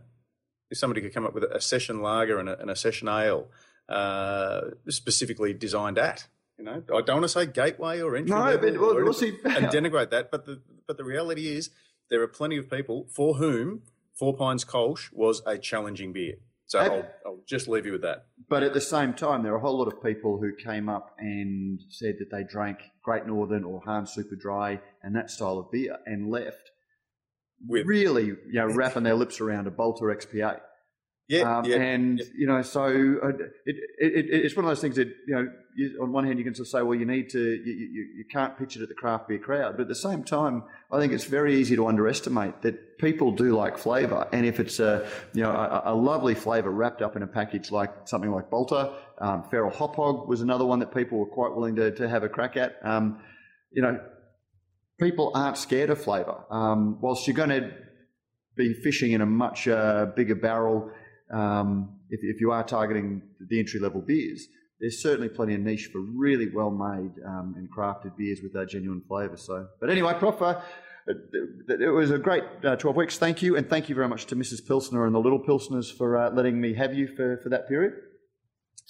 if 0.71 0.77
somebody 0.77 1.01
could 1.01 1.13
come 1.13 1.25
up 1.25 1.33
with 1.33 1.43
a 1.43 1.61
session 1.61 2.01
lager 2.01 2.39
and 2.39 2.49
a, 2.49 2.59
and 2.59 2.71
a 2.71 2.75
session 2.75 3.07
ale 3.07 3.47
uh, 3.87 4.61
specifically 4.87 5.53
designed 5.53 5.97
at. 5.97 6.27
You 6.57 6.65
know, 6.65 6.83
I 6.93 7.01
don't 7.01 7.17
want 7.17 7.23
to 7.23 7.29
say 7.29 7.45
gateway 7.45 8.01
or 8.01 8.15
entry 8.15 8.35
no, 8.35 8.43
level 8.43 8.71
but, 8.71 8.79
we'll, 8.79 8.95
we'll 9.03 9.13
see. 9.13 9.29
and 9.45 9.67
denigrate 9.67 10.09
that. 10.09 10.29
But 10.29 10.45
the 10.45 10.61
but 10.87 10.97
the 10.97 11.03
reality 11.05 11.47
is 11.47 11.69
there 12.09 12.21
are 12.21 12.27
plenty 12.27 12.57
of 12.57 12.69
people 12.69 13.07
for 13.09 13.35
whom 13.35 13.83
Four 14.13 14.35
Pines 14.35 14.65
Kolsch 14.65 15.13
was 15.13 15.41
a 15.45 15.57
challenging 15.57 16.11
beer. 16.11 16.35
So 16.69 16.77
I'll, 16.77 17.03
I'll, 17.25 17.39
just 17.47 17.67
leave 17.67 17.87
you 17.87 17.93
with 17.93 18.03
that. 18.03 18.27
But 18.47 18.61
at 18.61 18.75
the 18.75 18.81
same 18.81 19.15
time, 19.15 19.41
there 19.41 19.53
are 19.53 19.57
a 19.57 19.59
whole 19.59 19.79
lot 19.79 19.87
of 19.87 20.03
people 20.03 20.37
who 20.39 20.53
came 20.53 20.87
up 20.87 21.15
and 21.17 21.79
said 21.89 22.17
that 22.19 22.29
they 22.29 22.43
drank 22.43 22.77
Great 23.03 23.25
Northern 23.25 23.63
or 23.63 23.81
Hahn 23.83 24.05
Super 24.05 24.35
Dry 24.35 24.79
and 25.01 25.15
that 25.15 25.31
style 25.31 25.57
of 25.57 25.71
beer 25.71 25.97
and 26.05 26.29
left 26.29 26.69
with 27.67 27.87
really, 27.87 28.25
you 28.25 28.37
know, 28.53 28.67
wrapping 28.67 29.01
their 29.01 29.15
lips 29.15 29.41
around 29.41 29.65
a 29.65 29.71
Balter 29.71 30.15
XPA. 30.15 30.59
Yeah, 31.29 31.59
um, 31.59 31.65
yeah, 31.65 31.75
and 31.75 32.17
yeah. 32.17 32.25
you 32.35 32.47
know, 32.47 32.63
so 32.63 32.81
uh, 32.85 33.27
it, 33.65 33.75
it, 33.99 34.25
it, 34.25 34.25
it's 34.29 34.55
one 34.55 34.65
of 34.65 34.71
those 34.71 34.81
things 34.81 34.95
that 34.95 35.07
you 35.27 35.35
know. 35.35 35.47
You, 35.75 35.99
on 36.01 36.11
one 36.11 36.25
hand, 36.25 36.39
you 36.39 36.43
can 36.43 36.55
sort 36.55 36.67
of 36.67 36.71
say, 36.71 36.81
well, 36.81 36.97
you 36.97 37.05
need 37.05 37.29
to, 37.29 37.39
you, 37.39 37.71
you, 37.71 38.07
you 38.17 38.25
can't 38.29 38.57
pitch 38.57 38.75
it 38.75 38.81
at 38.81 38.89
the 38.89 38.95
craft 38.95 39.29
beer 39.29 39.37
crowd, 39.37 39.77
but 39.77 39.83
at 39.83 39.87
the 39.87 39.95
same 39.95 40.23
time, 40.23 40.63
I 40.91 40.99
think 40.99 41.13
it's 41.13 41.23
very 41.23 41.55
easy 41.55 41.77
to 41.77 41.87
underestimate 41.87 42.63
that 42.63 42.97
people 42.97 43.31
do 43.31 43.55
like 43.55 43.77
flavour, 43.77 44.27
and 44.33 44.45
if 44.45 44.59
it's 44.59 44.79
a 44.79 45.07
you 45.33 45.43
know 45.43 45.51
a, 45.51 45.93
a 45.93 45.95
lovely 45.95 46.33
flavour 46.33 46.71
wrapped 46.71 47.03
up 47.03 47.15
in 47.15 47.21
a 47.21 47.27
package 47.27 47.71
like 47.71 47.91
something 48.05 48.31
like 48.31 48.49
Balter, 48.49 48.93
um, 49.19 49.43
Feral 49.43 49.69
Hop 49.69 49.95
Hog 49.95 50.27
was 50.27 50.41
another 50.41 50.65
one 50.65 50.79
that 50.79 50.93
people 50.93 51.19
were 51.19 51.27
quite 51.27 51.53
willing 51.53 51.75
to, 51.75 51.91
to 51.91 52.09
have 52.09 52.23
a 52.23 52.29
crack 52.29 52.57
at. 52.57 52.75
Um, 52.83 53.21
you 53.71 53.83
know, 53.83 53.99
people 54.99 55.31
aren't 55.35 55.57
scared 55.57 55.91
of 55.91 56.01
flavour. 56.01 56.43
Um, 56.49 56.97
whilst 57.01 57.27
you're 57.27 57.35
going 57.35 57.49
to 57.49 57.71
be 58.55 58.73
fishing 58.73 59.11
in 59.11 59.21
a 59.21 59.25
much 59.25 59.67
uh, 59.67 60.07
bigger 60.15 60.35
barrel 60.35 60.91
um, 61.31 61.99
if, 62.09 62.21
if, 62.23 62.41
you 62.41 62.51
are 62.51 62.63
targeting 62.63 63.21
the 63.49 63.59
entry 63.59 63.79
level 63.79 64.01
beers, 64.01 64.47
there's 64.79 65.01
certainly 65.01 65.29
plenty 65.29 65.55
of 65.55 65.61
niche 65.61 65.89
for 65.91 65.99
really 65.99 66.49
well 66.53 66.71
made 66.71 67.11
um, 67.25 67.53
and 67.57 67.69
crafted 67.71 68.15
beers 68.17 68.39
with 68.41 68.53
that 68.53 68.69
genuine 68.69 69.01
flavour. 69.07 69.37
So, 69.37 69.67
but 69.79 69.89
anyway, 69.89 70.13
Prof, 70.17 70.41
uh, 70.41 70.61
it 71.07 71.93
was 71.93 72.11
a 72.11 72.17
great 72.17 72.43
uh, 72.63 72.75
12 72.75 72.95
weeks. 72.95 73.17
Thank 73.17 73.41
you, 73.41 73.57
and 73.57 73.69
thank 73.69 73.89
you 73.89 73.95
very 73.95 74.07
much 74.07 74.25
to 74.27 74.35
Mrs. 74.35 74.65
Pilsner 74.65 75.05
and 75.05 75.13
the 75.13 75.19
Little 75.19 75.39
Pilsners 75.39 75.95
for 75.95 76.17
uh, 76.17 76.29
letting 76.31 76.59
me 76.59 76.73
have 76.75 76.93
you 76.93 77.07
for, 77.07 77.37
for 77.37 77.49
that 77.49 77.67
period. 77.67 77.93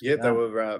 Yeah, 0.01 0.15
they 0.15 0.29
um, 0.29 0.35
were 0.35 0.61
uh, 0.61 0.79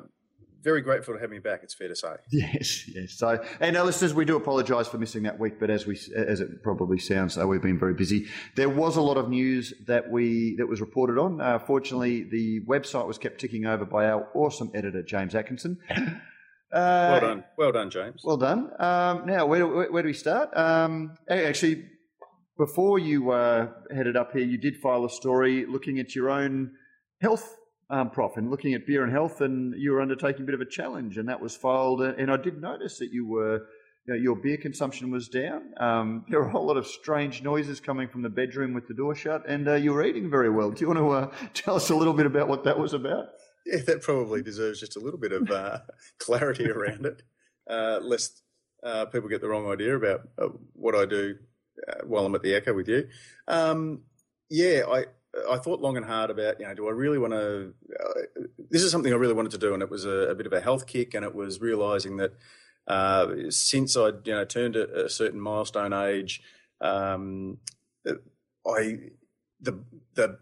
very 0.62 0.82
grateful 0.82 1.14
to 1.14 1.20
have 1.20 1.30
me 1.30 1.40
back. 1.40 1.62
It's 1.64 1.74
fair 1.74 1.88
to 1.88 1.96
say. 1.96 2.16
Yes, 2.32 2.88
yes. 2.88 3.14
So, 3.14 3.44
and 3.60 3.76
our 3.76 3.86
listeners, 3.86 4.14
we 4.14 4.26
do 4.26 4.36
apologise 4.36 4.88
for 4.88 4.98
missing 4.98 5.24
that 5.24 5.40
week, 5.40 5.60
but 5.60 5.70
as 5.70 5.86
we, 5.86 6.00
as 6.16 6.40
it 6.40 6.64
probably 6.64 7.00
sounds, 7.00 7.38
uh, 7.38 7.46
we've 7.48 7.62
been 7.62 7.80
very 7.80 7.94
busy. 7.94 8.28
There 8.56 8.70
was 8.70 8.96
a 8.96 9.02
lot 9.02 9.18
of 9.18 9.30
news 9.30 9.74
that 9.88 10.10
we 10.10 10.56
that 10.58 10.68
was 10.68 10.82
reported 10.82 11.18
on. 11.18 11.42
Uh, 11.42 11.60
fortunately, 11.60 12.24
the 12.24 12.62
website 12.62 13.08
was 13.08 13.18
kept 13.18 13.40
ticking 13.40 13.66
over 13.66 13.86
by 13.86 14.10
our 14.10 14.28
awesome 14.34 14.72
editor 14.74 15.04
James 15.04 15.36
Atkinson. 15.36 15.78
Uh, 16.72 17.10
well 17.10 17.20
done, 17.20 17.44
well 17.58 17.72
done, 17.72 17.90
James. 17.90 18.22
Well 18.24 18.38
done. 18.38 18.70
Um, 18.80 19.26
now, 19.26 19.48
where, 19.48 19.66
where, 19.66 19.92
where, 19.92 20.04
do 20.04 20.08
we 20.08 20.14
start? 20.14 20.56
Um, 20.56 21.16
actually, 21.28 21.84
before 22.60 23.00
you 23.00 23.32
uh, 23.32 23.70
headed 23.92 24.16
up 24.16 24.34
here, 24.34 24.46
you 24.46 24.60
did 24.60 24.78
file 24.78 25.04
a 25.04 25.10
story 25.10 25.66
looking 25.66 25.98
at 25.98 26.14
your 26.14 26.30
own 26.30 26.74
health 27.22 27.56
um, 27.90 28.12
Prof, 28.12 28.38
and 28.38 28.52
looking 28.52 28.74
at 28.74 28.86
beer 28.86 29.04
and 29.04 29.12
health, 29.12 29.42
and 29.42 29.74
you 29.76 29.92
were 29.92 30.02
undertaking 30.02 30.44
a 30.44 30.46
bit 30.46 30.56
of 30.56 30.62
a 30.62 30.66
challenge, 30.66 31.18
and 31.18 31.28
that 31.30 31.42
was 31.42 31.56
filed. 31.56 32.02
Uh, 32.02 32.14
and 32.18 32.32
I 32.32 32.38
did 32.38 32.62
notice 32.62 33.00
that 33.00 33.12
you 33.12 33.28
were, 33.28 33.66
you 34.06 34.14
know, 34.14 34.16
your 34.16 34.36
beer 34.36 34.58
consumption 34.58 35.10
was 35.10 35.28
down. 35.28 35.74
Um, 35.78 36.26
there 36.30 36.40
were 36.40 36.48
a 36.48 36.52
whole 36.52 36.68
lot 36.68 36.78
of 36.78 36.86
strange 36.86 37.42
noises 37.42 37.80
coming 37.80 38.08
from 38.08 38.22
the 38.22 38.30
bedroom 38.30 38.74
with 38.74 38.88
the 38.88 38.94
door 38.94 39.16
shut, 39.16 39.48
and 39.48 39.68
uh, 39.68 39.74
you 39.76 39.94
were 39.94 40.06
eating 40.06 40.30
very 40.30 40.50
well. 40.50 40.70
Do 40.72 40.82
you 40.82 40.88
want 40.88 41.00
to 41.00 41.10
uh, 41.10 41.48
tell 41.54 41.76
us 41.76 41.90
a 41.90 41.96
little 41.96 42.14
bit 42.14 42.26
about 42.26 42.48
what 42.48 42.64
that 42.66 42.78
was 42.78 42.94
about? 42.94 43.30
Yeah, 43.66 43.80
that 43.88 44.02
probably 44.02 44.42
deserves 44.42 44.80
just 44.80 44.96
a 44.96 45.00
little 45.00 45.20
bit 45.20 45.32
of 45.32 45.50
uh, 45.50 45.80
clarity 46.20 46.70
around 46.70 47.06
it, 47.06 47.24
uh, 47.70 48.00
lest 48.02 48.44
uh, 48.84 49.06
people 49.06 49.30
get 49.30 49.42
the 49.42 49.50
wrong 49.50 49.70
idea 49.72 49.96
about 49.96 50.22
what 50.74 50.96
I 50.96 51.06
do 51.06 51.36
while 52.06 52.26
I'm 52.26 52.36
at 52.36 52.42
the 52.42 52.54
Ekka 52.54 52.76
with 52.76 52.88
you. 52.88 53.08
Um, 53.48 54.04
yeah, 54.50 54.84
I 54.88 55.06
I 55.50 55.58
thought 55.58 55.82
long 55.82 55.98
and 55.98 56.06
hard 56.06 56.30
about, 56.30 56.60
you 56.60 56.68
know, 56.68 56.74
do 56.74 56.88
I 56.88 56.92
really 56.92 57.18
want 57.18 57.34
to? 57.34 57.74
Uh, 58.00 58.44
this 58.70 58.84
is 58.84 58.92
something 58.92 59.14
I 59.14 59.18
really 59.18 59.34
wanted 59.34 59.52
to 59.52 59.58
do, 59.58 59.74
and 59.74 59.84
it 59.84 59.90
was 59.90 60.06
a, 60.06 60.30
a 60.30 60.36
bit 60.36 60.48
of 60.48 60.54
a 60.54 60.62
health 60.62 60.88
kick, 60.88 61.14
and 61.14 61.24
it 61.24 61.36
was 61.36 61.62
realizing 61.62 62.18
that 62.18 62.34
uh, 62.88 63.28
since 63.50 63.96
I'd 63.96 64.26
you 64.26 64.34
know 64.34 64.46
turned 64.46 64.76
a, 64.76 65.06
a 65.06 65.10
certain 65.10 65.40
milestone 65.40 65.94
age, 65.94 66.42
um, 66.82 67.60
I 68.68 69.12
the 69.62 69.84
the 70.16 70.40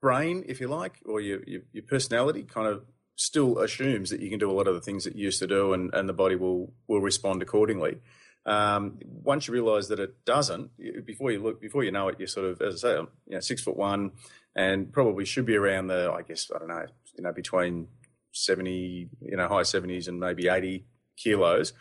brain, 0.00 0.44
if 0.46 0.60
you 0.60 0.68
like, 0.68 1.00
or 1.06 1.20
your, 1.20 1.40
your, 1.46 1.62
your 1.72 1.84
personality, 1.84 2.42
kind 2.42 2.68
of 2.68 2.84
still 3.16 3.58
assumes 3.58 4.10
that 4.10 4.20
you 4.20 4.28
can 4.28 4.38
do 4.38 4.50
a 4.50 4.52
lot 4.52 4.68
of 4.68 4.74
the 4.74 4.80
things 4.80 5.04
that 5.04 5.16
you 5.16 5.24
used 5.24 5.38
to 5.40 5.46
do, 5.46 5.72
and, 5.72 5.92
and 5.94 6.08
the 6.08 6.12
body 6.12 6.36
will 6.36 6.72
will 6.86 7.00
respond 7.00 7.42
accordingly. 7.42 7.98
Um, 8.46 8.98
once 9.04 9.48
you 9.48 9.54
realise 9.54 9.88
that 9.88 9.98
it 9.98 10.24
doesn't, 10.24 10.70
before 11.04 11.32
you 11.32 11.42
look, 11.42 11.60
before 11.60 11.82
you 11.82 11.90
know 11.90 12.08
it, 12.08 12.16
you're 12.18 12.28
sort 12.28 12.46
of, 12.46 12.62
as 12.62 12.84
I 12.84 12.88
say, 12.88 12.94
you 12.94 13.08
know, 13.34 13.40
six 13.40 13.60
foot 13.62 13.76
one, 13.76 14.12
and 14.54 14.92
probably 14.92 15.24
should 15.24 15.46
be 15.46 15.56
around 15.56 15.88
the, 15.88 16.12
I 16.12 16.22
guess, 16.22 16.50
I 16.54 16.58
don't 16.58 16.68
know, 16.68 16.86
you 17.18 17.24
know, 17.24 17.32
between 17.32 17.88
seventy, 18.32 19.08
you 19.20 19.36
know, 19.36 19.48
high 19.48 19.64
seventies 19.64 20.06
and 20.08 20.20
maybe 20.20 20.48
eighty 20.48 20.86
kilos. 21.16 21.72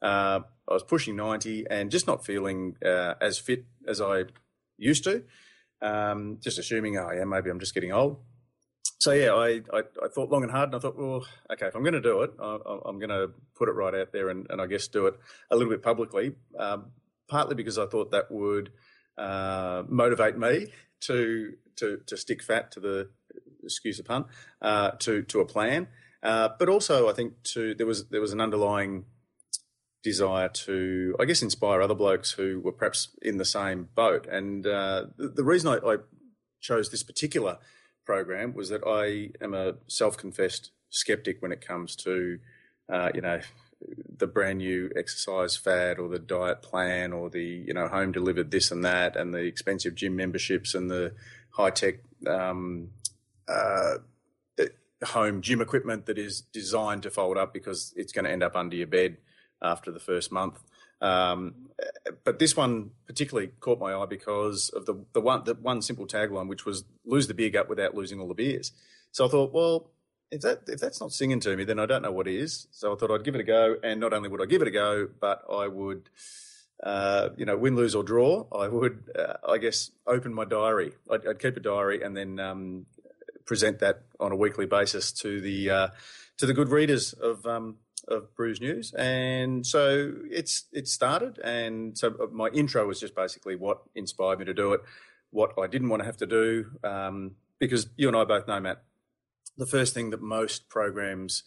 Uh, 0.00 0.40
I 0.68 0.74
was 0.74 0.82
pushing 0.82 1.16
90 1.16 1.66
and 1.70 1.90
just 1.90 2.06
not 2.06 2.24
feeling 2.24 2.76
uh, 2.84 3.14
as 3.20 3.38
fit 3.38 3.64
as 3.86 4.00
I 4.00 4.24
used 4.76 5.04
to. 5.04 5.22
Um, 5.80 6.38
just 6.40 6.58
assuming, 6.58 6.98
oh 6.98 7.10
yeah, 7.12 7.24
maybe 7.24 7.50
I'm 7.50 7.60
just 7.60 7.74
getting 7.74 7.92
old. 7.92 8.18
So 9.02 9.10
yeah, 9.10 9.32
I, 9.32 9.60
I, 9.76 9.82
I, 10.04 10.08
thought 10.14 10.30
long 10.30 10.44
and 10.44 10.52
hard, 10.52 10.68
and 10.68 10.76
I 10.76 10.78
thought, 10.78 10.96
well, 10.96 11.26
okay, 11.52 11.66
if 11.66 11.74
I'm 11.74 11.82
going 11.82 11.94
to 11.94 12.00
do 12.00 12.22
it, 12.22 12.30
I, 12.40 12.54
am 12.86 13.00
going 13.00 13.08
to 13.08 13.30
put 13.56 13.68
it 13.68 13.72
right 13.72 13.92
out 13.96 14.12
there, 14.12 14.28
and, 14.28 14.46
and, 14.48 14.60
I 14.60 14.66
guess 14.66 14.86
do 14.86 15.08
it 15.08 15.14
a 15.50 15.56
little 15.56 15.72
bit 15.72 15.82
publicly. 15.82 16.36
Um, 16.56 16.92
partly 17.26 17.56
because 17.56 17.78
I 17.78 17.86
thought 17.86 18.12
that 18.12 18.30
would 18.30 18.70
uh, 19.18 19.82
motivate 19.88 20.38
me 20.38 20.68
to 21.00 21.54
to 21.76 22.00
to 22.06 22.16
stick 22.16 22.44
fat 22.44 22.70
to 22.72 22.80
the 22.80 23.08
excuse 23.64 23.96
the 23.96 24.04
pun 24.04 24.26
uh, 24.60 24.92
to 25.00 25.22
to 25.22 25.40
a 25.40 25.46
plan, 25.46 25.88
uh, 26.22 26.50
but 26.56 26.68
also 26.68 27.10
I 27.10 27.12
think 27.12 27.42
to 27.54 27.74
there 27.74 27.88
was 27.88 28.08
there 28.10 28.20
was 28.20 28.32
an 28.32 28.40
underlying 28.40 29.06
desire 30.04 30.48
to, 30.48 31.16
I 31.18 31.24
guess, 31.24 31.42
inspire 31.42 31.80
other 31.80 31.94
blokes 31.94 32.30
who 32.30 32.60
were 32.60 32.72
perhaps 32.72 33.08
in 33.20 33.38
the 33.38 33.44
same 33.44 33.88
boat. 33.96 34.26
And 34.26 34.64
uh, 34.64 35.06
the, 35.16 35.28
the, 35.28 35.44
reason 35.44 35.68
I, 35.68 35.92
I, 35.92 35.96
chose 36.60 36.90
this 36.90 37.04
particular 37.04 37.58
program 38.04 38.54
was 38.54 38.68
that 38.68 38.82
I 38.86 39.30
am 39.44 39.54
a 39.54 39.74
self-confessed 39.86 40.70
skeptic 40.90 41.40
when 41.40 41.52
it 41.52 41.60
comes 41.60 41.96
to, 41.96 42.38
uh, 42.88 43.10
you 43.14 43.20
know, 43.20 43.40
the 44.18 44.26
brand 44.26 44.58
new 44.58 44.90
exercise 44.96 45.56
fad 45.56 45.98
or 45.98 46.08
the 46.08 46.18
diet 46.18 46.62
plan 46.62 47.12
or 47.12 47.28
the 47.28 47.42
you 47.42 47.74
know 47.74 47.88
home 47.88 48.12
delivered 48.12 48.52
this 48.52 48.70
and 48.70 48.84
that 48.84 49.16
and 49.16 49.34
the 49.34 49.38
expensive 49.38 49.96
gym 49.96 50.14
memberships 50.14 50.72
and 50.76 50.88
the 50.88 51.12
high 51.50 51.70
tech 51.70 51.96
um, 52.28 52.90
uh, 53.48 53.94
home 55.04 55.40
gym 55.40 55.60
equipment 55.60 56.06
that 56.06 56.18
is 56.18 56.40
designed 56.40 57.02
to 57.02 57.10
fold 57.10 57.36
up 57.36 57.52
because 57.52 57.92
it's 57.96 58.12
going 58.12 58.24
to 58.24 58.30
end 58.30 58.42
up 58.42 58.56
under 58.56 58.76
your 58.76 58.86
bed 58.86 59.16
after 59.60 59.90
the 59.90 60.00
first 60.00 60.32
month. 60.32 60.60
Um, 61.02 61.54
but 62.24 62.38
this 62.38 62.56
one 62.56 62.92
particularly 63.06 63.48
caught 63.60 63.80
my 63.80 63.92
eye 63.92 64.06
because 64.06 64.68
of 64.70 64.86
the 64.86 65.04
the 65.12 65.20
one 65.20 65.44
the 65.44 65.54
one 65.54 65.82
simple 65.82 66.06
tagline, 66.06 66.48
which 66.48 66.64
was 66.64 66.84
"lose 67.04 67.26
the 67.26 67.34
beer 67.34 67.50
gut 67.50 67.68
without 67.68 67.94
losing 67.94 68.20
all 68.20 68.28
the 68.28 68.34
beers." 68.34 68.72
So 69.10 69.26
I 69.26 69.28
thought, 69.28 69.52
well, 69.52 69.90
if 70.30 70.40
that 70.42 70.62
if 70.68 70.80
that's 70.80 71.00
not 71.00 71.12
singing 71.12 71.40
to 71.40 71.56
me, 71.56 71.64
then 71.64 71.80
I 71.80 71.86
don't 71.86 72.02
know 72.02 72.12
what 72.12 72.28
is. 72.28 72.68
So 72.70 72.92
I 72.92 72.96
thought 72.96 73.10
I'd 73.10 73.24
give 73.24 73.34
it 73.34 73.40
a 73.40 73.44
go, 73.44 73.76
and 73.82 74.00
not 74.00 74.12
only 74.12 74.28
would 74.28 74.40
I 74.40 74.46
give 74.46 74.62
it 74.62 74.68
a 74.68 74.72
go, 74.72 75.08
but 75.20 75.42
I 75.50 75.68
would. 75.68 76.08
Uh, 76.82 77.28
you 77.36 77.44
know, 77.44 77.56
win, 77.56 77.76
lose 77.76 77.94
or 77.94 78.02
draw, 78.02 78.44
I 78.52 78.66
would, 78.66 79.04
uh, 79.16 79.34
I 79.48 79.58
guess, 79.58 79.92
open 80.04 80.34
my 80.34 80.44
diary. 80.44 80.94
I'd, 81.08 81.24
I'd 81.28 81.38
keep 81.38 81.56
a 81.56 81.60
diary 81.60 82.02
and 82.02 82.16
then 82.16 82.40
um, 82.40 82.86
present 83.44 83.78
that 83.78 84.02
on 84.18 84.32
a 84.32 84.36
weekly 84.36 84.66
basis 84.66 85.12
to 85.12 85.40
the 85.40 85.70
uh, 85.70 85.88
to 86.38 86.46
the 86.46 86.52
good 86.52 86.70
readers 86.70 87.12
of 87.12 87.46
um, 87.46 87.76
of 88.12 88.34
Brews 88.36 88.60
News, 88.60 88.92
and 88.94 89.66
so 89.66 90.12
it's 90.30 90.64
it 90.72 90.88
started. 90.88 91.38
And 91.38 91.96
so 91.96 92.14
uh, 92.20 92.26
my 92.30 92.48
intro 92.48 92.86
was 92.86 93.00
just 93.00 93.14
basically 93.14 93.56
what 93.56 93.82
inspired 93.94 94.38
me 94.38 94.44
to 94.46 94.54
do 94.54 94.72
it, 94.72 94.82
what 95.30 95.52
I 95.58 95.66
didn't 95.66 95.88
want 95.88 96.00
to 96.00 96.06
have 96.06 96.16
to 96.18 96.26
do, 96.26 96.66
um, 96.84 97.32
because 97.58 97.88
you 97.96 98.08
and 98.08 98.16
I 98.16 98.24
both 98.24 98.46
know, 98.46 98.60
Matt, 98.60 98.82
the 99.56 99.66
first 99.66 99.94
thing 99.94 100.10
that 100.10 100.22
most 100.22 100.68
programs 100.68 101.42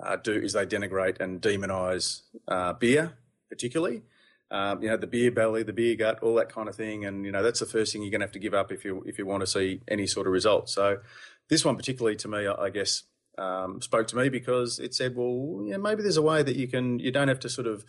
uh, 0.00 0.16
do 0.16 0.32
is 0.32 0.52
they 0.52 0.66
denigrate 0.66 1.20
and 1.20 1.40
demonise 1.40 2.22
uh, 2.48 2.72
beer, 2.72 3.14
particularly. 3.48 4.02
Um, 4.52 4.82
you 4.82 4.88
know 4.88 4.96
the 4.96 5.06
beer 5.06 5.30
belly, 5.30 5.62
the 5.62 5.72
beer 5.72 5.94
gut, 5.94 6.18
all 6.22 6.34
that 6.34 6.48
kind 6.48 6.68
of 6.68 6.74
thing, 6.74 7.04
and 7.04 7.24
you 7.24 7.30
know 7.30 7.42
that's 7.42 7.60
the 7.60 7.66
first 7.66 7.92
thing 7.92 8.02
you're 8.02 8.10
going 8.10 8.20
to 8.20 8.26
have 8.26 8.32
to 8.32 8.40
give 8.40 8.54
up 8.54 8.72
if 8.72 8.84
you 8.84 9.02
if 9.06 9.16
you 9.16 9.24
want 9.24 9.42
to 9.42 9.46
see 9.46 9.80
any 9.86 10.08
sort 10.08 10.26
of 10.26 10.32
results. 10.32 10.74
So 10.74 10.98
this 11.48 11.64
one 11.64 11.76
particularly 11.76 12.16
to 12.16 12.28
me, 12.28 12.48
I 12.48 12.70
guess, 12.70 13.04
um, 13.38 13.80
spoke 13.80 14.06
to 14.08 14.16
me 14.16 14.28
because 14.28 14.78
it 14.78 14.94
said, 14.94 15.16
well, 15.16 15.62
yeah, 15.64 15.76
maybe 15.76 16.02
there's 16.02 16.16
a 16.16 16.22
way 16.22 16.42
that 16.42 16.56
you 16.56 16.68
can, 16.68 16.98
you 16.98 17.10
don't 17.10 17.28
have 17.28 17.40
to 17.40 17.48
sort 17.48 17.66
of 17.66 17.84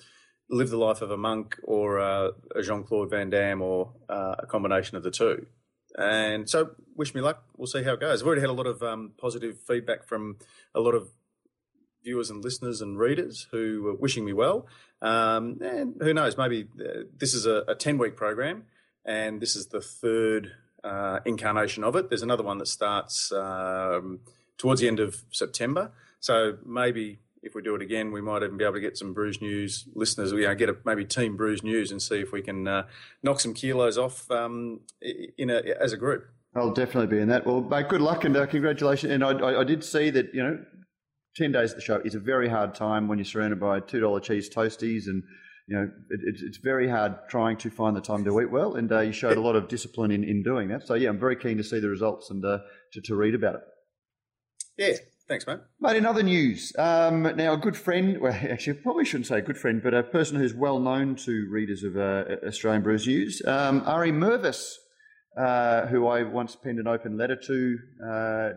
live 0.49 0.69
the 0.69 0.77
life 0.77 1.01
of 1.01 1.11
a 1.11 1.17
monk 1.17 1.57
or 1.63 1.99
uh, 1.99 2.29
a 2.55 2.61
Jean 2.61 2.83
Claude 2.83 3.09
Van 3.09 3.29
Damme 3.29 3.61
or 3.61 3.93
uh, 4.09 4.35
a 4.39 4.45
combination 4.45 4.97
of 4.97 5.03
the 5.03 5.11
two. 5.11 5.45
And 5.97 6.49
so, 6.49 6.71
wish 6.95 7.13
me 7.13 7.21
luck. 7.21 7.43
We'll 7.57 7.67
see 7.67 7.83
how 7.83 7.93
it 7.93 7.99
goes. 7.99 8.21
I've 8.21 8.27
already 8.27 8.41
had 8.41 8.49
a 8.49 8.53
lot 8.53 8.67
of 8.67 8.81
um, 8.81 9.11
positive 9.17 9.59
feedback 9.59 10.05
from 10.05 10.37
a 10.73 10.79
lot 10.79 10.95
of 10.95 11.09
viewers 12.03 12.29
and 12.29 12.43
listeners 12.43 12.81
and 12.81 12.97
readers 12.97 13.47
who 13.51 13.81
were 13.83 13.95
wishing 13.95 14.25
me 14.25 14.33
well. 14.33 14.67
Um, 15.01 15.59
and 15.61 15.95
who 15.99 16.13
knows, 16.13 16.37
maybe 16.37 16.67
uh, 16.79 17.03
this 17.17 17.33
is 17.33 17.45
a 17.45 17.75
10 17.75 17.97
week 17.97 18.15
program 18.15 18.63
and 19.05 19.41
this 19.41 19.55
is 19.55 19.67
the 19.67 19.81
third 19.81 20.53
uh, 20.83 21.19
incarnation 21.25 21.83
of 21.83 21.95
it. 21.95 22.09
There's 22.09 22.23
another 22.23 22.43
one 22.43 22.57
that 22.59 22.67
starts. 22.67 23.31
Um, 23.31 24.19
towards 24.61 24.79
the 24.79 24.87
end 24.87 24.99
of 24.99 25.23
September. 25.31 25.91
So 26.19 26.57
maybe 26.63 27.17
if 27.41 27.55
we 27.55 27.63
do 27.63 27.73
it 27.73 27.81
again, 27.81 28.11
we 28.11 28.21
might 28.21 28.43
even 28.43 28.57
be 28.57 28.63
able 28.63 28.75
to 28.75 28.79
get 28.79 28.95
some 28.95 29.11
Brews 29.11 29.41
News 29.41 29.85
listeners. 29.95 30.31
We 30.33 30.41
you 30.41 30.47
know, 30.47 30.53
get 30.53 30.69
a, 30.69 30.77
maybe 30.85 31.03
Team 31.03 31.35
Brews 31.35 31.63
News 31.63 31.91
and 31.91 31.99
see 31.99 32.19
if 32.19 32.31
we 32.31 32.43
can 32.43 32.67
uh, 32.67 32.83
knock 33.23 33.39
some 33.39 33.55
kilos 33.55 33.97
off 33.97 34.29
um, 34.29 34.81
in 35.01 35.49
a, 35.49 35.63
as 35.81 35.93
a 35.93 35.97
group. 35.97 36.27
I'll 36.55 36.73
definitely 36.73 37.07
be 37.07 37.19
in 37.19 37.29
that. 37.29 37.47
Well, 37.47 37.61
mate, 37.61 37.89
good 37.89 38.01
luck 38.01 38.23
and 38.23 38.37
uh, 38.37 38.45
congratulations. 38.45 39.11
And 39.11 39.23
I, 39.23 39.31
I, 39.31 39.61
I, 39.61 39.63
did 39.63 39.83
see 39.83 40.11
that 40.11 40.31
you 40.31 40.43
know, 40.43 40.63
ten 41.35 41.51
days 41.51 41.71
of 41.71 41.77
the 41.77 41.81
show 41.81 41.99
is 42.05 42.13
a 42.13 42.19
very 42.19 42.47
hard 42.47 42.75
time 42.75 43.07
when 43.07 43.17
you're 43.17 43.25
surrounded 43.25 43.59
by 43.59 43.79
two 43.79 43.99
dollar 43.99 44.19
cheese 44.19 44.49
toasties 44.49 45.07
and. 45.07 45.23
You 45.67 45.77
know, 45.77 45.91
it, 46.09 46.19
it's, 46.23 46.41
it's 46.41 46.57
very 46.57 46.89
hard 46.89 47.15
trying 47.29 47.55
to 47.57 47.69
find 47.69 47.95
the 47.95 48.01
time 48.01 48.25
to 48.25 48.41
eat 48.41 48.51
well, 48.51 48.75
and 48.75 48.91
uh, 48.91 49.01
you 49.01 49.13
showed 49.13 49.37
a 49.37 49.41
lot 49.41 49.55
of 49.55 49.69
discipline 49.69 50.11
in, 50.11 50.21
in 50.21 50.43
doing 50.43 50.67
that. 50.67 50.85
So, 50.85 50.95
yeah, 50.95 51.07
I'm 51.07 51.19
very 51.19 51.37
keen 51.37 51.55
to 51.57 51.63
see 51.63 51.79
the 51.79 51.87
results 51.87 52.29
and 52.29 52.43
uh, 52.43 52.57
to, 52.91 53.01
to 53.01 53.15
read 53.15 53.35
about 53.35 53.55
it. 53.55 53.61
Yeah, 54.77 54.93
thanks, 55.27 55.45
mate. 55.47 55.59
Mate, 55.79 55.97
in 55.97 56.05
other 56.05 56.23
news, 56.23 56.73
um, 56.77 57.23
now 57.23 57.53
a 57.53 57.57
good 57.57 57.77
friend, 57.77 58.19
well, 58.19 58.33
actually, 58.49 58.73
probably 58.75 59.05
shouldn't 59.05 59.27
say 59.27 59.39
a 59.39 59.41
good 59.41 59.57
friend, 59.57 59.81
but 59.83 59.93
a 59.93 60.03
person 60.03 60.37
who's 60.37 60.53
well 60.53 60.79
known 60.79 61.15
to 61.17 61.47
readers 61.49 61.83
of 61.83 61.97
uh, 61.97 62.47
Australian 62.47 62.81
Brews 62.81 63.07
News, 63.07 63.41
um, 63.45 63.83
Ari 63.85 64.11
Mervis, 64.11 64.75
uh, 65.37 65.87
who 65.87 66.07
I 66.07 66.23
once 66.23 66.55
penned 66.55 66.79
an 66.79 66.87
open 66.87 67.17
letter 67.17 67.35
to 67.35 67.77
uh, 68.05 68.49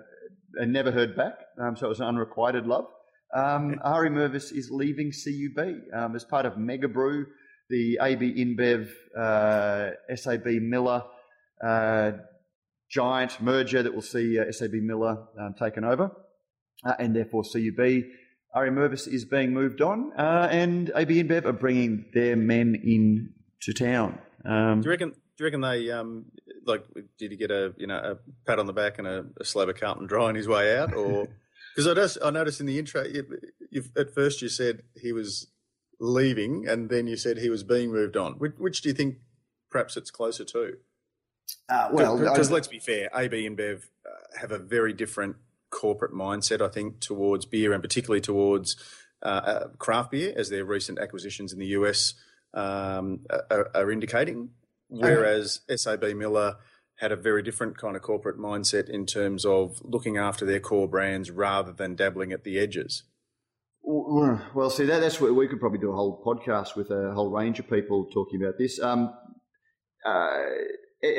and 0.56 0.72
never 0.72 0.90
heard 0.90 1.16
back, 1.16 1.34
um, 1.60 1.76
so 1.76 1.86
it 1.86 1.88
was 1.88 2.00
an 2.00 2.06
unrequited 2.06 2.66
love. 2.66 2.86
Um, 3.34 3.80
Ari 3.82 4.10
Mervis 4.10 4.52
is 4.52 4.70
leaving 4.70 5.10
CUB 5.12 5.58
um, 5.92 6.14
as 6.14 6.24
part 6.24 6.46
of 6.46 6.56
Mega 6.56 6.88
Brew, 6.88 7.26
the 7.68 7.98
AB 8.00 8.34
InBev, 8.34 8.88
uh, 9.18 10.14
SAB 10.14 10.46
Miller 10.60 11.02
uh, 11.64 12.12
giant 12.94 13.40
merger 13.40 13.82
that 13.82 13.92
will 13.92 14.02
see 14.02 14.38
uh, 14.38 14.50
SAB 14.52 14.74
Miller 14.74 15.26
um, 15.38 15.54
taken 15.58 15.84
over, 15.84 16.12
uh, 16.84 16.94
and 16.98 17.14
therefore 17.14 17.42
CUB. 17.42 18.04
Ari 18.54 18.70
Mervis 18.70 19.08
is 19.08 19.24
being 19.24 19.52
moved 19.52 19.80
on, 19.80 20.12
uh, 20.16 20.48
and 20.48 20.92
AB 20.94 21.24
InBev 21.24 21.44
are 21.44 21.52
bringing 21.52 22.04
their 22.14 22.36
men 22.36 22.76
in 22.84 23.30
to 23.62 23.72
town. 23.72 24.20
Um, 24.44 24.80
do 24.80 24.86
you 24.86 24.90
reckon? 24.90 25.10
Do 25.10 25.16
you 25.40 25.46
reckon 25.46 25.60
they 25.60 25.90
um, 25.90 26.26
like? 26.64 26.84
Did 27.18 27.32
he 27.32 27.36
get 27.36 27.50
a 27.50 27.74
you 27.76 27.88
know 27.88 27.96
a 27.96 28.16
pat 28.46 28.60
on 28.60 28.66
the 28.66 28.72
back 28.72 28.98
and 28.98 29.08
a, 29.08 29.26
a 29.40 29.44
slab 29.44 29.68
of 29.68 29.80
Carlton 29.80 30.06
Dry 30.06 30.26
on 30.26 30.36
his 30.36 30.46
way 30.46 30.76
out, 30.78 30.94
or 30.94 31.26
because 31.74 31.88
I 31.90 31.94
just 31.94 32.18
I 32.24 32.30
noticed 32.30 32.60
in 32.60 32.66
the 32.66 32.78
intro, 32.78 33.02
you, 33.02 33.82
at 33.96 34.14
first 34.14 34.40
you 34.40 34.48
said 34.48 34.82
he 35.02 35.12
was 35.12 35.48
leaving, 35.98 36.68
and 36.68 36.90
then 36.90 37.08
you 37.08 37.16
said 37.16 37.38
he 37.38 37.50
was 37.50 37.64
being 37.64 37.90
moved 37.90 38.16
on. 38.16 38.34
Which, 38.34 38.52
which 38.58 38.82
do 38.82 38.88
you 38.88 38.94
think? 38.94 39.16
Perhaps 39.68 39.96
it's 39.96 40.12
closer 40.12 40.44
to. 40.44 40.74
Uh, 41.68 41.88
well, 41.92 42.18
because 42.18 42.50
let's 42.50 42.68
be 42.68 42.78
fair, 42.78 43.08
AB 43.14 43.48
InBev 43.48 43.78
uh, 43.78 44.38
have 44.40 44.52
a 44.52 44.58
very 44.58 44.92
different 44.92 45.36
corporate 45.70 46.12
mindset, 46.12 46.60
I 46.60 46.68
think, 46.68 47.00
towards 47.00 47.46
beer 47.46 47.72
and 47.72 47.82
particularly 47.82 48.20
towards 48.20 48.76
uh, 49.22 49.26
uh 49.26 49.68
craft 49.78 50.10
beer, 50.10 50.32
as 50.36 50.50
their 50.50 50.64
recent 50.64 50.98
acquisitions 50.98 51.52
in 51.52 51.58
the 51.58 51.66
US 51.68 52.14
um, 52.52 53.20
are, 53.50 53.70
are, 53.74 53.90
indicating. 53.90 54.50
Whereas 54.88 55.60
SAB 55.74 56.04
Miller 56.14 56.56
had 56.96 57.10
a 57.10 57.16
very 57.16 57.42
different 57.42 57.76
kind 57.76 57.96
of 57.96 58.02
corporate 58.02 58.38
mindset 58.38 58.88
in 58.88 59.06
terms 59.06 59.44
of 59.44 59.80
looking 59.82 60.16
after 60.16 60.44
their 60.44 60.60
core 60.60 60.86
brands 60.86 61.30
rather 61.30 61.72
than 61.72 61.96
dabbling 61.96 62.32
at 62.32 62.44
the 62.44 62.58
edges. 62.58 63.02
Well, 64.54 64.70
see, 64.70 64.84
that, 64.84 65.00
that's 65.00 65.20
where 65.20 65.34
we 65.34 65.48
could 65.48 65.58
probably 65.58 65.80
do 65.80 65.90
a 65.90 65.96
whole 65.96 66.22
podcast 66.24 66.76
with 66.76 66.90
a 66.90 67.12
whole 67.12 67.30
range 67.30 67.58
of 67.58 67.68
people 67.68 68.06
talking 68.12 68.42
about 68.42 68.56
this. 68.58 68.80
Um, 68.80 69.12
uh, 70.06 70.42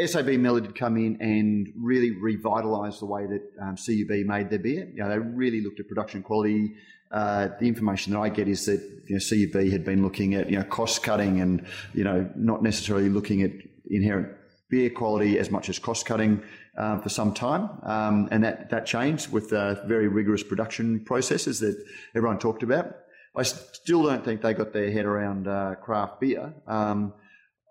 SAB 0.06 0.28
Miller 0.40 0.62
did 0.62 0.76
come 0.76 0.98
in 0.98 1.22
and 1.22 1.72
really 1.78 2.12
revitalise 2.12 3.00
the 3.00 3.06
way 3.06 3.26
that 3.26 3.42
um, 3.62 3.76
CUB 3.76 4.26
made 4.26 4.50
their 4.50 4.60
beer. 4.60 4.90
You 4.94 5.04
know, 5.04 5.10
they 5.10 5.20
really 5.20 5.62
looked 5.62 5.80
at 5.80 5.88
production 5.88 6.24
quality. 6.24 6.76
Uh, 7.12 7.50
the 7.60 7.68
information 7.68 8.14
that 8.14 8.20
I 8.20 8.30
get 8.30 8.48
is 8.48 8.66
that 8.66 8.82
you 9.08 9.16
know, 9.16 9.54
CUB 9.54 9.72
had 9.72 9.86
been 9.86 10.02
looking 10.02 10.34
at 10.34 10.50
you 10.50 10.58
know 10.58 10.64
cost 10.66 11.04
cutting 11.04 11.40
and 11.40 11.66
you 11.94 12.04
know 12.04 12.30
not 12.36 12.64
necessarily 12.64 13.10
looking 13.10 13.44
at 13.44 13.52
inherent 13.90 14.30
beer 14.70 14.90
quality 14.90 15.38
as 15.38 15.52
much 15.52 15.70
as 15.70 15.78
cost 15.78 16.06
cutting 16.06 16.42
uh, 16.78 17.00
for 17.00 17.10
some 17.10 17.34
time, 17.34 17.70
um, 17.84 18.28
and 18.32 18.44
that 18.44 18.70
that 18.72 18.86
changed 18.86 19.32
with 19.32 19.54
uh, 19.54 19.86
very 19.86 20.08
rigorous 20.08 20.44
production 20.44 21.00
processes 21.06 21.60
that 21.60 21.76
everyone 22.16 22.40
talked 22.40 22.64
about. 22.64 22.96
I 23.36 23.44
still 23.44 24.04
don't 24.04 24.24
think 24.24 24.42
they 24.42 24.54
got 24.54 24.74
their 24.74 24.92
head 24.92 25.06
around 25.06 25.48
uh, 25.48 25.76
craft 25.76 26.22
beer. 26.22 26.54
Um, 26.68 27.14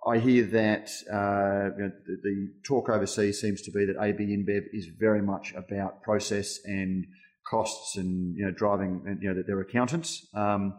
I 0.06 0.18
hear 0.18 0.44
that 0.44 0.90
uh, 1.10 1.74
you 1.76 1.84
know, 1.84 1.92
the, 2.06 2.16
the, 2.22 2.52
talk 2.66 2.88
overseas 2.88 3.40
seems 3.40 3.62
to 3.62 3.70
be 3.70 3.86
that 3.86 3.96
AB 4.00 4.22
InBev 4.22 4.64
is 4.72 4.88
very 4.98 5.22
much 5.22 5.54
about 5.56 6.02
process 6.02 6.58
and 6.64 7.06
costs 7.48 7.96
and 7.96 8.36
you 8.36 8.44
know 8.44 8.52
driving 8.52 9.18
you 9.20 9.28
know 9.28 9.34
that 9.34 9.46
they're 9.46 9.60
accountants. 9.60 10.26
Um, 10.34 10.74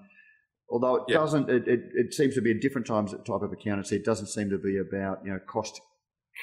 Although 0.69 1.05
it 1.07 1.13
doesn't, 1.13 1.49
it, 1.49 1.67
it, 1.67 1.79
it, 1.93 2.13
seems 2.13 2.33
to 2.35 2.41
be 2.41 2.51
a 2.51 2.59
different 2.59 2.87
times 2.87 3.11
type 3.11 3.41
of 3.41 3.51
accountancy. 3.51 3.97
It 3.97 4.03
doesn't 4.03 4.27
seem 4.27 4.49
to 4.49 4.57
be 4.57 4.79
about 4.79 5.19
you 5.23 5.31
know 5.31 5.39
cost 5.47 5.79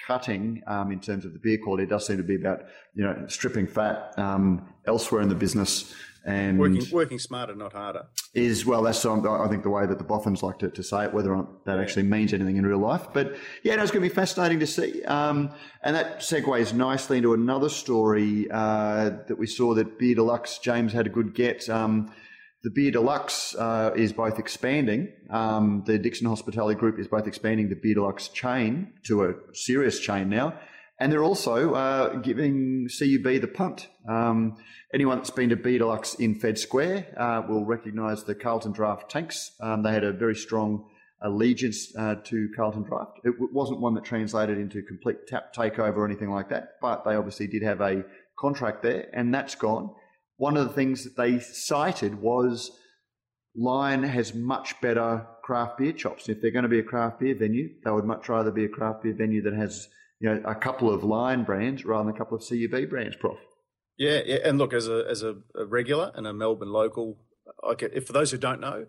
cutting 0.06 0.62
um, 0.66 0.92
in 0.92 1.00
terms 1.00 1.24
of 1.24 1.32
the 1.32 1.40
beer 1.42 1.58
quality. 1.62 1.84
It 1.84 1.90
does 1.90 2.06
seem 2.06 2.18
to 2.18 2.22
be 2.22 2.36
about 2.36 2.60
you 2.94 3.04
know 3.04 3.26
stripping 3.26 3.66
fat 3.66 4.12
um, 4.16 4.68
elsewhere 4.86 5.22
in 5.22 5.28
the 5.28 5.34
business 5.34 5.92
and 6.24 6.58
working, 6.58 6.86
working 6.92 7.18
smarter, 7.18 7.54
not 7.54 7.72
harder. 7.72 8.06
Is 8.34 8.64
well, 8.64 8.82
that's 8.82 9.04
um, 9.04 9.26
I 9.26 9.48
think 9.48 9.62
the 9.62 9.70
way 9.70 9.86
that 9.86 9.98
the 9.98 10.04
Boffins 10.04 10.42
like 10.42 10.58
to, 10.60 10.70
to 10.70 10.82
say 10.82 11.04
it, 11.04 11.12
whether 11.12 11.32
or 11.32 11.38
not 11.38 11.64
that 11.64 11.78
actually 11.78 12.04
means 12.04 12.32
anything 12.32 12.56
in 12.56 12.66
real 12.66 12.78
life. 12.78 13.08
But 13.12 13.36
yeah, 13.62 13.74
no, 13.76 13.82
it's 13.82 13.90
going 13.90 14.02
to 14.02 14.08
be 14.08 14.14
fascinating 14.14 14.60
to 14.60 14.66
see. 14.66 15.02
Um, 15.04 15.50
and 15.82 15.96
that 15.96 16.20
segues 16.20 16.72
nicely 16.72 17.18
into 17.18 17.34
another 17.34 17.68
story 17.68 18.48
uh, 18.50 19.10
that 19.26 19.36
we 19.38 19.46
saw 19.46 19.74
that 19.74 19.98
Beer 19.98 20.14
Deluxe 20.14 20.58
James 20.58 20.92
had 20.92 21.06
a 21.06 21.10
good 21.10 21.34
get. 21.34 21.68
Um, 21.68 22.12
the 22.62 22.70
Beer 22.70 22.92
Deluxe 22.92 23.56
uh, 23.56 23.90
is 23.96 24.12
both 24.12 24.38
expanding. 24.38 25.12
Um, 25.30 25.82
the 25.86 25.98
Dixon 25.98 26.28
Hospitality 26.28 26.78
Group 26.78 27.00
is 27.00 27.08
both 27.08 27.26
expanding 27.26 27.68
the 27.68 27.74
Beer 27.74 27.94
Deluxe 27.94 28.28
chain 28.28 28.92
to 29.04 29.24
a 29.24 29.34
serious 29.52 29.98
chain 29.98 30.28
now, 30.28 30.54
and 31.02 31.12
they're 31.12 31.24
also 31.24 31.74
uh, 31.74 32.16
giving 32.16 32.88
CUB 32.88 33.40
the 33.40 33.50
punt. 33.52 33.88
Um, 34.08 34.56
anyone 34.94 35.18
that's 35.18 35.30
been 35.30 35.50
to 35.50 35.56
Deluxe 35.56 36.14
in 36.14 36.34
Fed 36.36 36.58
Square 36.58 37.14
uh, 37.16 37.42
will 37.48 37.64
recognise 37.64 38.24
the 38.24 38.34
Carlton 38.34 38.72
Draft 38.72 39.10
tanks. 39.10 39.52
Um, 39.60 39.82
they 39.82 39.92
had 39.92 40.04
a 40.04 40.12
very 40.12 40.36
strong 40.36 40.88
allegiance 41.20 41.94
uh, 41.96 42.16
to 42.24 42.48
Carlton 42.56 42.84
Draft. 42.84 43.20
It 43.24 43.34
wasn't 43.38 43.80
one 43.80 43.94
that 43.94 44.04
translated 44.04 44.58
into 44.58 44.82
complete 44.82 45.26
tap 45.26 45.54
takeover 45.54 45.96
or 45.98 46.06
anything 46.06 46.30
like 46.30 46.48
that, 46.50 46.74
but 46.80 47.04
they 47.04 47.14
obviously 47.14 47.46
did 47.46 47.62
have 47.62 47.80
a 47.80 48.04
contract 48.38 48.82
there, 48.82 49.08
and 49.12 49.34
that's 49.34 49.54
gone 49.54 49.90
one 50.42 50.56
of 50.56 50.66
the 50.66 50.74
things 50.74 51.04
that 51.04 51.16
they 51.16 51.38
cited 51.38 52.20
was 52.20 52.72
Lion 53.54 54.02
has 54.02 54.34
much 54.34 54.80
better 54.80 55.24
craft 55.44 55.78
beer 55.78 55.92
chops. 55.92 56.28
If 56.28 56.40
they're 56.40 56.50
going 56.50 56.64
to 56.64 56.68
be 56.68 56.80
a 56.80 56.82
craft 56.82 57.20
beer 57.20 57.36
venue, 57.36 57.68
they 57.84 57.90
would 57.92 58.04
much 58.04 58.28
rather 58.28 58.50
be 58.50 58.64
a 58.64 58.68
craft 58.68 59.04
beer 59.04 59.14
venue 59.14 59.42
that 59.42 59.54
has 59.54 59.86
you 60.22 60.32
know 60.32 60.40
a 60.44 60.54
couple 60.54 60.92
of 60.92 61.02
Lion 61.04 61.42
brands 61.42 61.84
rather 61.84 62.04
than 62.04 62.14
a 62.14 62.18
couple 62.18 62.38
of 62.38 62.48
CUB 62.48 62.88
brands, 62.88 63.16
Prof. 63.16 63.38
Yeah, 63.98 64.20
yeah. 64.24 64.38
and 64.44 64.56
look, 64.56 64.72
as 64.72 64.88
a 64.88 65.04
as 65.08 65.22
a, 65.22 65.36
a 65.54 65.66
regular 65.66 66.12
and 66.14 66.26
a 66.26 66.32
Melbourne 66.32 66.72
local, 66.72 67.18
okay, 67.64 67.88
if 67.92 68.06
for 68.06 68.12
those 68.12 68.30
who 68.30 68.38
don't 68.38 68.60
know, 68.60 68.86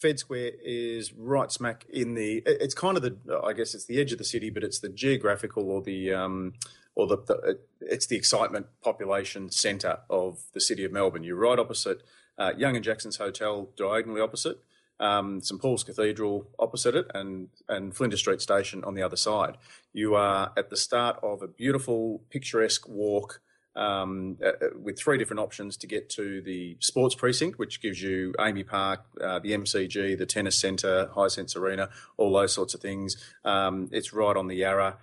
Fed 0.00 0.18
Square 0.18 0.52
is 0.64 1.12
right 1.12 1.50
smack 1.50 1.84
in 1.92 2.14
the. 2.14 2.42
It's 2.46 2.74
kind 2.74 2.96
of 2.96 3.02
the, 3.02 3.18
I 3.44 3.52
guess 3.52 3.74
it's 3.74 3.86
the 3.86 4.00
edge 4.00 4.12
of 4.12 4.18
the 4.18 4.24
city, 4.24 4.48
but 4.48 4.62
it's 4.62 4.78
the 4.78 4.88
geographical 4.88 5.70
or 5.70 5.82
the 5.82 6.14
um, 6.14 6.54
or 6.94 7.06
the, 7.06 7.18
the 7.18 7.58
it's 7.80 8.06
the 8.06 8.16
excitement 8.16 8.66
population 8.82 9.50
centre 9.50 9.98
of 10.08 10.38
the 10.54 10.60
city 10.60 10.84
of 10.84 10.92
Melbourne. 10.92 11.24
You're 11.24 11.36
right 11.36 11.58
opposite 11.58 12.02
uh, 12.40 12.52
Young 12.56 12.74
and 12.74 12.84
Jackson's 12.84 13.16
Hotel, 13.16 13.68
diagonally 13.76 14.20
opposite. 14.20 14.58
Um, 15.00 15.40
St 15.40 15.60
Paul's 15.60 15.82
Cathedral 15.82 16.46
opposite 16.58 16.94
it, 16.94 17.06
and 17.14 17.48
and 17.68 17.96
Flinders 17.96 18.20
Street 18.20 18.40
Station 18.40 18.84
on 18.84 18.94
the 18.94 19.02
other 19.02 19.16
side. 19.16 19.56
You 19.92 20.14
are 20.14 20.52
at 20.56 20.70
the 20.70 20.76
start 20.76 21.18
of 21.22 21.42
a 21.42 21.48
beautiful, 21.48 22.22
picturesque 22.30 22.88
walk 22.88 23.40
um, 23.76 24.36
uh, 24.44 24.52
with 24.80 24.98
three 24.98 25.18
different 25.18 25.40
options 25.40 25.76
to 25.78 25.86
get 25.86 26.10
to 26.10 26.42
the 26.42 26.76
sports 26.80 27.14
precinct, 27.14 27.58
which 27.58 27.80
gives 27.80 28.02
you 28.02 28.34
AAMI 28.38 28.66
Park, 28.66 29.00
uh, 29.20 29.38
the 29.38 29.52
MCG, 29.52 30.18
the 30.18 30.26
tennis 30.26 30.58
centre, 30.58 31.10
Hisense 31.14 31.56
Arena, 31.56 31.88
all 32.16 32.32
those 32.32 32.52
sorts 32.52 32.74
of 32.74 32.80
things. 32.80 33.16
Um, 33.44 33.88
it's 33.92 34.12
right 34.12 34.36
on 34.36 34.48
the 34.48 34.56
Yarra. 34.56 34.98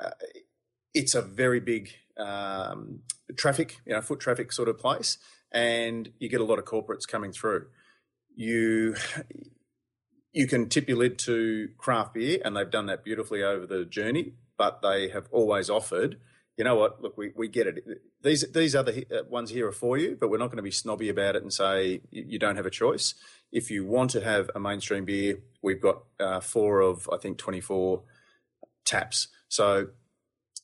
Uh, 0.00 0.10
it's 0.94 1.14
a 1.14 1.22
very 1.22 1.60
big 1.60 1.92
um, 2.16 3.00
traffic, 3.36 3.80
you 3.86 3.92
know, 3.92 4.00
foot 4.00 4.20
traffic 4.20 4.50
sort 4.52 4.68
of 4.68 4.78
place, 4.78 5.18
and 5.52 6.10
you 6.18 6.28
get 6.28 6.40
a 6.40 6.44
lot 6.44 6.58
of 6.58 6.64
corporates 6.64 7.06
coming 7.06 7.32
through. 7.32 7.66
You 8.36 8.94
you 10.32 10.46
can 10.46 10.68
tip 10.68 10.88
your 10.88 10.98
lid 10.98 11.18
to 11.20 11.70
craft 11.78 12.14
beer, 12.14 12.38
and 12.44 12.56
they've 12.56 12.70
done 12.70 12.86
that 12.86 13.02
beautifully 13.02 13.42
over 13.42 13.66
the 13.66 13.84
journey. 13.84 14.34
But 14.58 14.82
they 14.82 15.08
have 15.08 15.26
always 15.32 15.68
offered, 15.68 16.18
you 16.56 16.64
know 16.64 16.76
what? 16.76 17.02
Look, 17.02 17.18
we, 17.18 17.32
we 17.36 17.48
get 17.48 17.66
it. 17.66 17.84
These 18.22 18.52
these 18.52 18.74
other 18.74 18.92
uh, 19.10 19.24
ones 19.28 19.50
here 19.50 19.68
are 19.68 19.72
for 19.72 19.98
you, 19.98 20.16
but 20.18 20.28
we're 20.30 20.38
not 20.38 20.46
going 20.46 20.56
to 20.56 20.62
be 20.62 20.70
snobby 20.70 21.08
about 21.08 21.36
it 21.36 21.42
and 21.42 21.52
say 21.52 22.00
you 22.10 22.38
don't 22.38 22.56
have 22.56 22.66
a 22.66 22.70
choice. 22.70 23.14
If 23.52 23.70
you 23.70 23.84
want 23.84 24.10
to 24.12 24.22
have 24.22 24.50
a 24.54 24.60
mainstream 24.60 25.04
beer, 25.04 25.40
we've 25.62 25.80
got 25.80 26.04
uh, 26.18 26.40
four 26.40 26.80
of 26.80 27.08
I 27.12 27.18
think 27.18 27.36
twenty 27.36 27.60
four 27.60 28.04
taps. 28.84 29.28
So 29.48 29.88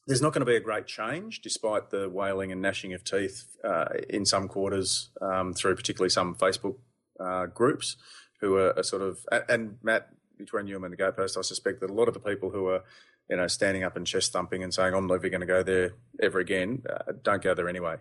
there's 0.06 0.22
not 0.22 0.32
going 0.32 0.40
to 0.40 0.50
be 0.50 0.56
a 0.56 0.60
great 0.60 0.86
change 0.86 1.42
despite 1.42 1.90
the 1.90 2.08
wailing 2.08 2.50
and 2.50 2.60
gnashing 2.60 2.92
of 2.92 3.04
teeth 3.04 3.56
uh, 3.62 3.86
in 4.08 4.24
some 4.24 4.48
quarters 4.48 5.10
um, 5.20 5.52
through 5.52 5.76
particularly 5.76 6.10
some 6.10 6.34
Facebook 6.34 6.76
uh, 7.20 7.46
groups 7.46 7.96
who 8.40 8.56
are, 8.56 8.76
are, 8.76 8.82
sort 8.82 9.02
of 9.02 9.18
and 9.48 9.76
Matt 9.82 10.08
between 10.38 10.66
you 10.66 10.82
and 10.82 10.92
the 10.92 10.96
Go 10.96 11.12
Post, 11.12 11.36
I 11.38 11.42
suspect 11.42 11.80
that 11.80 11.90
a 11.90 11.94
lot 11.94 12.08
of 12.08 12.14
the 12.14 12.20
people 12.20 12.50
who 12.50 12.68
are 12.68 12.82
you 13.30 13.36
know 13.36 13.46
standing 13.46 13.84
up 13.84 13.96
and 13.96 14.06
chest 14.06 14.32
thumping 14.32 14.62
and 14.62 14.72
saying 14.74 14.94
I'm 14.94 15.06
never 15.06 15.28
going 15.28 15.40
to 15.40 15.46
go 15.46 15.62
there 15.62 15.92
ever 16.20 16.40
again 16.40 16.82
uh, 16.88 17.12
don't 17.22 17.42
go 17.42 17.54
there 17.54 17.68
anyway. 17.68 17.96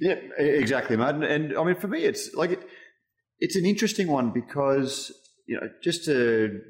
Yeah, 0.00 0.16
exactly, 0.38 0.96
Matt. 0.96 1.16
And, 1.16 1.24
and 1.24 1.58
I 1.58 1.64
mean, 1.64 1.74
for 1.76 1.88
me, 1.88 2.04
it's 2.04 2.32
like 2.34 2.50
it, 2.50 2.62
it's 3.40 3.56
an 3.56 3.66
interesting 3.66 4.08
one 4.08 4.30
because 4.30 5.12
you 5.46 5.60
know 5.60 5.68
just 5.82 6.04
to 6.04 6.60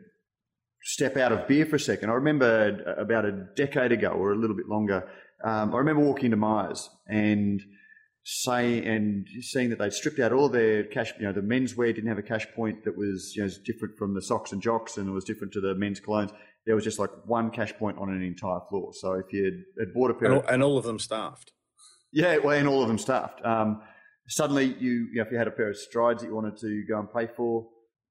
step 0.85 1.16
out 1.16 1.33
of 1.33 1.48
beer 1.48 1.66
for 1.66 1.77
a 1.77 1.81
second. 1.81 2.11
I 2.11 2.14
remember 2.14 2.96
about 2.98 3.24
a 3.24 3.46
decade 3.57 3.92
ago 3.92 4.09
or 4.09 4.33
a 4.33 4.37
little 4.37 4.57
bit 4.57 4.68
longer, 4.68 5.09
um, 5.42 5.74
I 5.74 5.79
remember 5.79 6.03
walking 6.03 6.31
to 6.31 6.37
Myers 6.37 6.88
and 7.07 7.61
saying 8.24 8.87
and 8.87 9.26
seeing 9.42 9.70
that 9.70 9.78
they'd 9.78 9.92
stripped 9.92 10.18
out 10.18 10.32
all 10.32 10.48
their 10.48 10.84
cash. 10.84 11.12
You 11.18 11.26
know, 11.26 11.32
the 11.32 11.40
menswear 11.40 11.94
didn't 11.94 12.08
have 12.08 12.18
a 12.18 12.22
cash 12.22 12.46
point 12.54 12.84
that 12.84 12.96
was 12.96 13.34
you 13.37 13.42
know 13.42 13.50
different 13.64 13.96
from 13.96 14.14
the 14.14 14.22
socks 14.22 14.52
and 14.52 14.62
jocks, 14.62 14.96
and 14.96 15.08
it 15.08 15.12
was 15.12 15.24
different 15.24 15.52
to 15.54 15.60
the 15.60 15.74
men's 15.74 16.00
colognes. 16.00 16.32
There 16.66 16.74
was 16.74 16.84
just 16.84 16.98
like 16.98 17.10
one 17.26 17.50
cash 17.50 17.74
point 17.74 17.98
on 17.98 18.08
an 18.08 18.22
entire 18.22 18.60
floor. 18.70 18.92
So 18.94 19.12
if 19.12 19.32
you 19.32 19.64
had 19.78 19.92
bought 19.92 20.10
a 20.10 20.14
pair, 20.14 20.32
and 20.32 20.42
all, 20.42 20.48
and 20.48 20.62
all 20.62 20.78
of 20.78 20.84
them 20.84 20.98
staffed. 20.98 21.52
Yeah, 22.12 22.38
well, 22.38 22.56
and 22.56 22.66
all 22.68 22.80
of 22.80 22.88
them 22.88 22.98
staffed. 22.98 23.44
Um, 23.44 23.82
suddenly, 24.28 24.74
you, 24.78 25.08
you 25.12 25.16
know, 25.16 25.22
if 25.22 25.30
you 25.30 25.37
had 25.37 25.48
a 25.48 25.50
pair 25.50 25.68
of 25.68 25.76
strides 25.76 26.22
that 26.22 26.28
you 26.28 26.34
wanted 26.34 26.56
to 26.58 26.84
go 26.88 26.98
and 26.98 27.12
pay 27.12 27.26
for, 27.37 27.66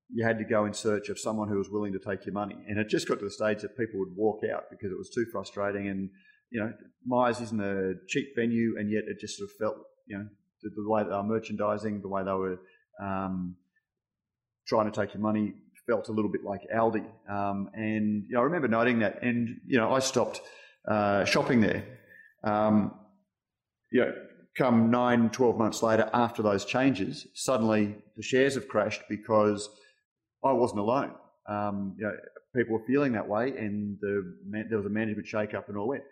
you 0.09 0.25
had 0.25 0.37
to 0.37 0.43
go 0.43 0.65
in 0.65 0.73
search 0.73 1.09
of 1.09 1.17
someone 1.17 1.47
who 1.47 1.57
was 1.57 1.69
willing 1.69 1.93
to 1.93 1.99
take 1.99 2.25
your 2.25 2.33
money. 2.33 2.57
And 2.67 2.77
it 2.77 2.89
just 2.89 3.07
got 3.07 3.19
to 3.19 3.25
the 3.25 3.31
stage 3.31 3.61
that 3.61 3.77
people 3.77 3.99
would 3.99 4.15
walk 4.15 4.41
out 4.53 4.65
because 4.69 4.91
it 4.91 4.97
was 4.97 5.09
too 5.09 5.25
frustrating. 5.31 5.87
And, 5.87 6.09
you 6.51 6.59
know, 6.59 6.71
Myers 7.05 7.41
isn't 7.41 7.61
a 7.61 7.93
cheap 8.07 8.35
venue, 8.35 8.75
and 8.77 8.91
yet 8.91 9.03
it 9.07 9.19
just 9.19 9.37
sort 9.37 9.49
of 9.49 9.55
felt, 9.57 9.77
you 10.05 10.17
know, 10.17 10.27
the, 10.61 10.69
the 10.69 10.89
way 10.89 11.03
they 11.03 11.09
were 11.09 11.23
merchandising, 11.23 12.01
the 12.01 12.07
way 12.07 12.23
they 12.23 12.31
were 12.31 12.59
um, 13.01 13.55
trying 14.67 14.91
to 14.91 14.91
take 14.91 15.13
your 15.13 15.21
money 15.21 15.53
felt 15.87 16.07
a 16.07 16.11
little 16.11 16.31
bit 16.31 16.43
like 16.43 16.61
Aldi. 16.73 17.05
Um, 17.29 17.69
and, 17.73 18.23
you 18.27 18.35
know, 18.35 18.39
I 18.39 18.43
remember 18.43 18.67
noting 18.67 18.99
that. 18.99 19.21
And, 19.21 19.59
you 19.65 19.77
know, 19.77 19.93
I 19.93 19.99
stopped 19.99 20.41
uh, 20.87 21.25
shopping 21.25 21.59
there. 21.59 21.83
Um, 22.43 22.93
you 23.91 24.01
know, 24.01 24.13
come 24.57 24.91
nine, 24.91 25.29
12 25.29 25.57
months 25.57 25.83
later 25.83 26.09
after 26.13 26.41
those 26.41 26.63
changes, 26.63 27.27
suddenly 27.33 27.95
the 28.15 28.23
shares 28.23 28.55
have 28.55 28.67
crashed 28.67 29.01
because– 29.09 29.69
I 30.43 30.51
wasn't 30.51 30.81
alone. 30.81 31.11
Um, 31.47 31.95
you 31.97 32.05
know, 32.05 32.13
people 32.55 32.77
were 32.77 32.85
feeling 32.85 33.13
that 33.13 33.27
way, 33.27 33.49
and 33.57 33.97
the, 34.01 34.35
there 34.69 34.77
was 34.77 34.85
a 34.85 34.89
management 34.89 35.27
shake-up 35.27 35.69
and 35.69 35.77
all 35.77 35.91
that. 35.93 36.03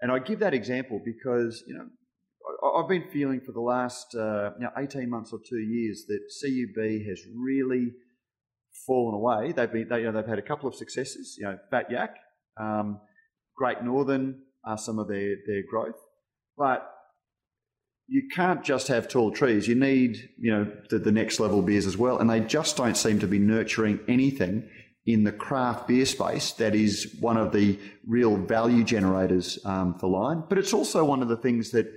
And 0.00 0.12
I 0.12 0.18
give 0.18 0.40
that 0.40 0.54
example 0.54 1.00
because 1.04 1.62
you 1.66 1.74
know 1.74 1.86
I've 2.64 2.88
been 2.88 3.08
feeling 3.12 3.40
for 3.40 3.52
the 3.52 3.60
last 3.60 4.14
uh, 4.14 4.52
you 4.58 4.64
know, 4.64 4.70
18 4.76 5.10
months 5.10 5.32
or 5.32 5.38
two 5.46 5.58
years 5.58 6.04
that 6.08 6.20
CUB 6.40 7.06
has 7.08 7.20
really 7.34 7.92
fallen 8.86 9.14
away. 9.14 9.52
They've 9.52 9.70
been 9.70 9.88
they, 9.88 10.00
you 10.00 10.04
know, 10.04 10.12
they've 10.12 10.26
had 10.26 10.38
a 10.38 10.42
couple 10.42 10.68
of 10.68 10.74
successes. 10.74 11.36
You 11.38 11.44
know, 11.44 11.58
Fat 11.70 11.90
Yak, 11.90 12.16
um, 12.58 13.00
Great 13.56 13.82
Northern 13.82 14.40
are 14.64 14.78
some 14.78 14.98
of 14.98 15.08
their 15.08 15.36
their 15.46 15.62
growth, 15.68 16.00
but 16.56 16.90
you 18.06 18.28
can't 18.34 18.62
just 18.62 18.88
have 18.88 19.08
tall 19.08 19.30
trees. 19.30 19.66
You 19.66 19.74
need, 19.74 20.28
you 20.38 20.52
know, 20.52 20.70
the, 20.90 20.98
the, 20.98 21.12
next 21.12 21.40
level 21.40 21.62
beers 21.62 21.86
as 21.86 21.96
well. 21.96 22.18
And 22.18 22.28
they 22.28 22.40
just 22.40 22.76
don't 22.76 22.98
seem 22.98 23.18
to 23.20 23.26
be 23.26 23.38
nurturing 23.38 23.98
anything 24.08 24.68
in 25.06 25.24
the 25.24 25.32
craft 25.32 25.88
beer 25.88 26.04
space 26.04 26.52
that 26.52 26.74
is 26.74 27.16
one 27.20 27.38
of 27.38 27.52
the 27.52 27.78
real 28.06 28.36
value 28.36 28.84
generators 28.84 29.58
um, 29.64 29.98
for 29.98 30.08
Lion. 30.08 30.44
But 30.48 30.58
it's 30.58 30.74
also 30.74 31.02
one 31.02 31.22
of 31.22 31.28
the 31.28 31.36
things 31.36 31.70
that 31.70 31.90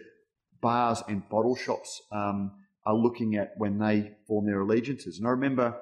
bars 0.62 1.04
and 1.08 1.28
bottle 1.30 1.56
shops 1.56 2.02
um, 2.12 2.52
are 2.86 2.96
looking 2.96 3.36
at 3.36 3.54
when 3.58 3.78
they 3.78 4.12
form 4.28 4.46
their 4.46 4.62
allegiances. 4.62 5.18
And 5.18 5.28
I 5.28 5.32
remember, 5.32 5.76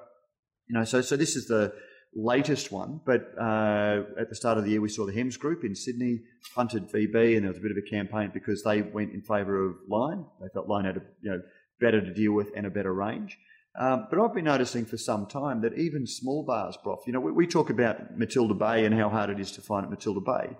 you 0.67 0.77
know, 0.77 0.83
so 0.83 1.01
so 1.01 1.15
this 1.15 1.35
is 1.35 1.47
the 1.47 1.73
latest 2.15 2.71
one, 2.71 3.01
but 3.05 3.33
uh, 3.39 4.03
at 4.17 4.29
the 4.29 4.35
start 4.35 4.57
of 4.57 4.63
the 4.63 4.71
year, 4.71 4.81
we 4.81 4.89
saw 4.89 5.05
the 5.05 5.13
Hems 5.13 5.37
Group 5.37 5.65
in 5.65 5.75
Sydney 5.75 6.21
punted 6.55 6.89
VB, 6.89 7.35
and 7.35 7.43
there 7.43 7.51
was 7.51 7.57
a 7.57 7.61
bit 7.61 7.71
of 7.71 7.77
a 7.77 7.89
campaign 7.89 8.31
because 8.33 8.63
they 8.63 8.81
went 8.81 9.13
in 9.13 9.21
favour 9.21 9.69
of 9.69 9.75
Lion. 9.89 10.25
They 10.41 10.47
felt 10.53 10.67
Lion 10.67 10.85
had 10.85 10.97
a, 10.97 11.01
you 11.21 11.31
know 11.31 11.41
better 11.79 12.01
to 12.01 12.13
deal 12.13 12.31
with 12.31 12.51
and 12.55 12.65
a 12.65 12.69
better 12.69 12.93
range. 12.93 13.37
Um, 13.77 14.07
but 14.09 14.19
I've 14.19 14.33
been 14.33 14.45
noticing 14.45 14.85
for 14.85 14.97
some 14.97 15.25
time 15.25 15.61
that 15.61 15.77
even 15.77 16.07
small 16.07 16.43
bars, 16.43 16.77
Broth, 16.81 17.03
you 17.05 17.13
know, 17.13 17.19
we, 17.19 17.33
we, 17.33 17.45
talk 17.45 17.69
about 17.69 18.17
Matilda 18.17 18.53
Bay 18.53 18.85
and 18.85 18.95
how 18.95 19.09
hard 19.09 19.29
it 19.29 19.39
is 19.39 19.51
to 19.53 19.61
find 19.61 19.83
at 19.83 19.89
Matilda 19.89 20.21
Bay. 20.21 20.55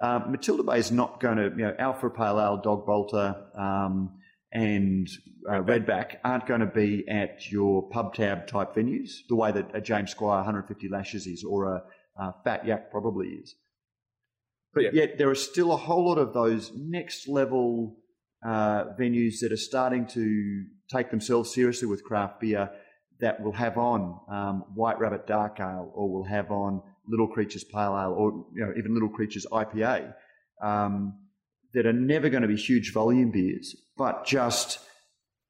Um, 0.00 0.32
Matilda 0.32 0.62
Bay 0.62 0.78
is 0.78 0.90
not 0.90 1.20
going 1.20 1.36
to, 1.36 1.44
you 1.44 1.64
know, 1.64 1.74
Alpha 1.78 2.08
Pale 2.08 2.40
Ale, 2.40 2.60
Dog 2.62 2.86
Bolter, 2.86 3.36
um, 3.58 4.18
and 4.52 5.08
uh, 5.48 5.60
Redback 5.62 6.16
aren't 6.24 6.46
going 6.46 6.60
to 6.60 6.66
be 6.66 7.06
at 7.08 7.50
your 7.50 7.88
pub 7.90 8.14
tab 8.14 8.46
type 8.46 8.74
venues, 8.74 9.10
the 9.28 9.36
way 9.36 9.52
that 9.52 9.70
a 9.74 9.80
James 9.80 10.10
Squire 10.10 10.38
150 10.38 10.88
lashes 10.88 11.26
is, 11.26 11.44
or 11.44 11.74
a, 11.74 11.82
a 12.16 12.34
Fat 12.44 12.66
Yak 12.66 12.90
probably 12.90 13.28
is. 13.28 13.54
But 14.72 14.84
Yeah. 14.84 14.90
yet 14.92 15.18
there 15.18 15.28
are 15.28 15.34
still 15.34 15.72
a 15.72 15.76
whole 15.76 16.06
lot 16.08 16.18
of 16.18 16.32
those 16.32 16.72
next 16.74 17.28
level 17.28 17.96
uh, 18.44 18.84
venues 18.98 19.40
that 19.42 19.52
are 19.52 19.56
starting 19.56 20.06
to 20.06 20.64
take 20.90 21.10
themselves 21.10 21.52
seriously 21.52 21.86
with 21.86 22.02
craft 22.04 22.40
beer 22.40 22.70
that 23.20 23.42
will 23.42 23.52
have 23.52 23.76
on 23.76 24.18
um, 24.30 24.64
White 24.74 24.98
Rabbit 24.98 25.26
Dark 25.26 25.60
Ale 25.60 25.92
or 25.94 26.10
will 26.10 26.24
have 26.24 26.50
on 26.50 26.82
Little 27.10 27.28
Creatures 27.28 27.64
Pale 27.64 27.98
Ale 27.98 28.14
or 28.16 28.46
you 28.54 28.64
know 28.64 28.72
even 28.78 28.94
Little 28.94 29.08
Creatures 29.08 29.46
IPA 29.50 30.14
um, 30.62 31.14
that 31.74 31.86
are 31.86 31.92
never 31.92 32.28
going 32.28 32.42
to 32.42 32.48
be 32.48 32.56
huge 32.56 32.92
volume 32.92 33.30
beers, 33.30 33.76
but 33.96 34.24
just 34.24 34.78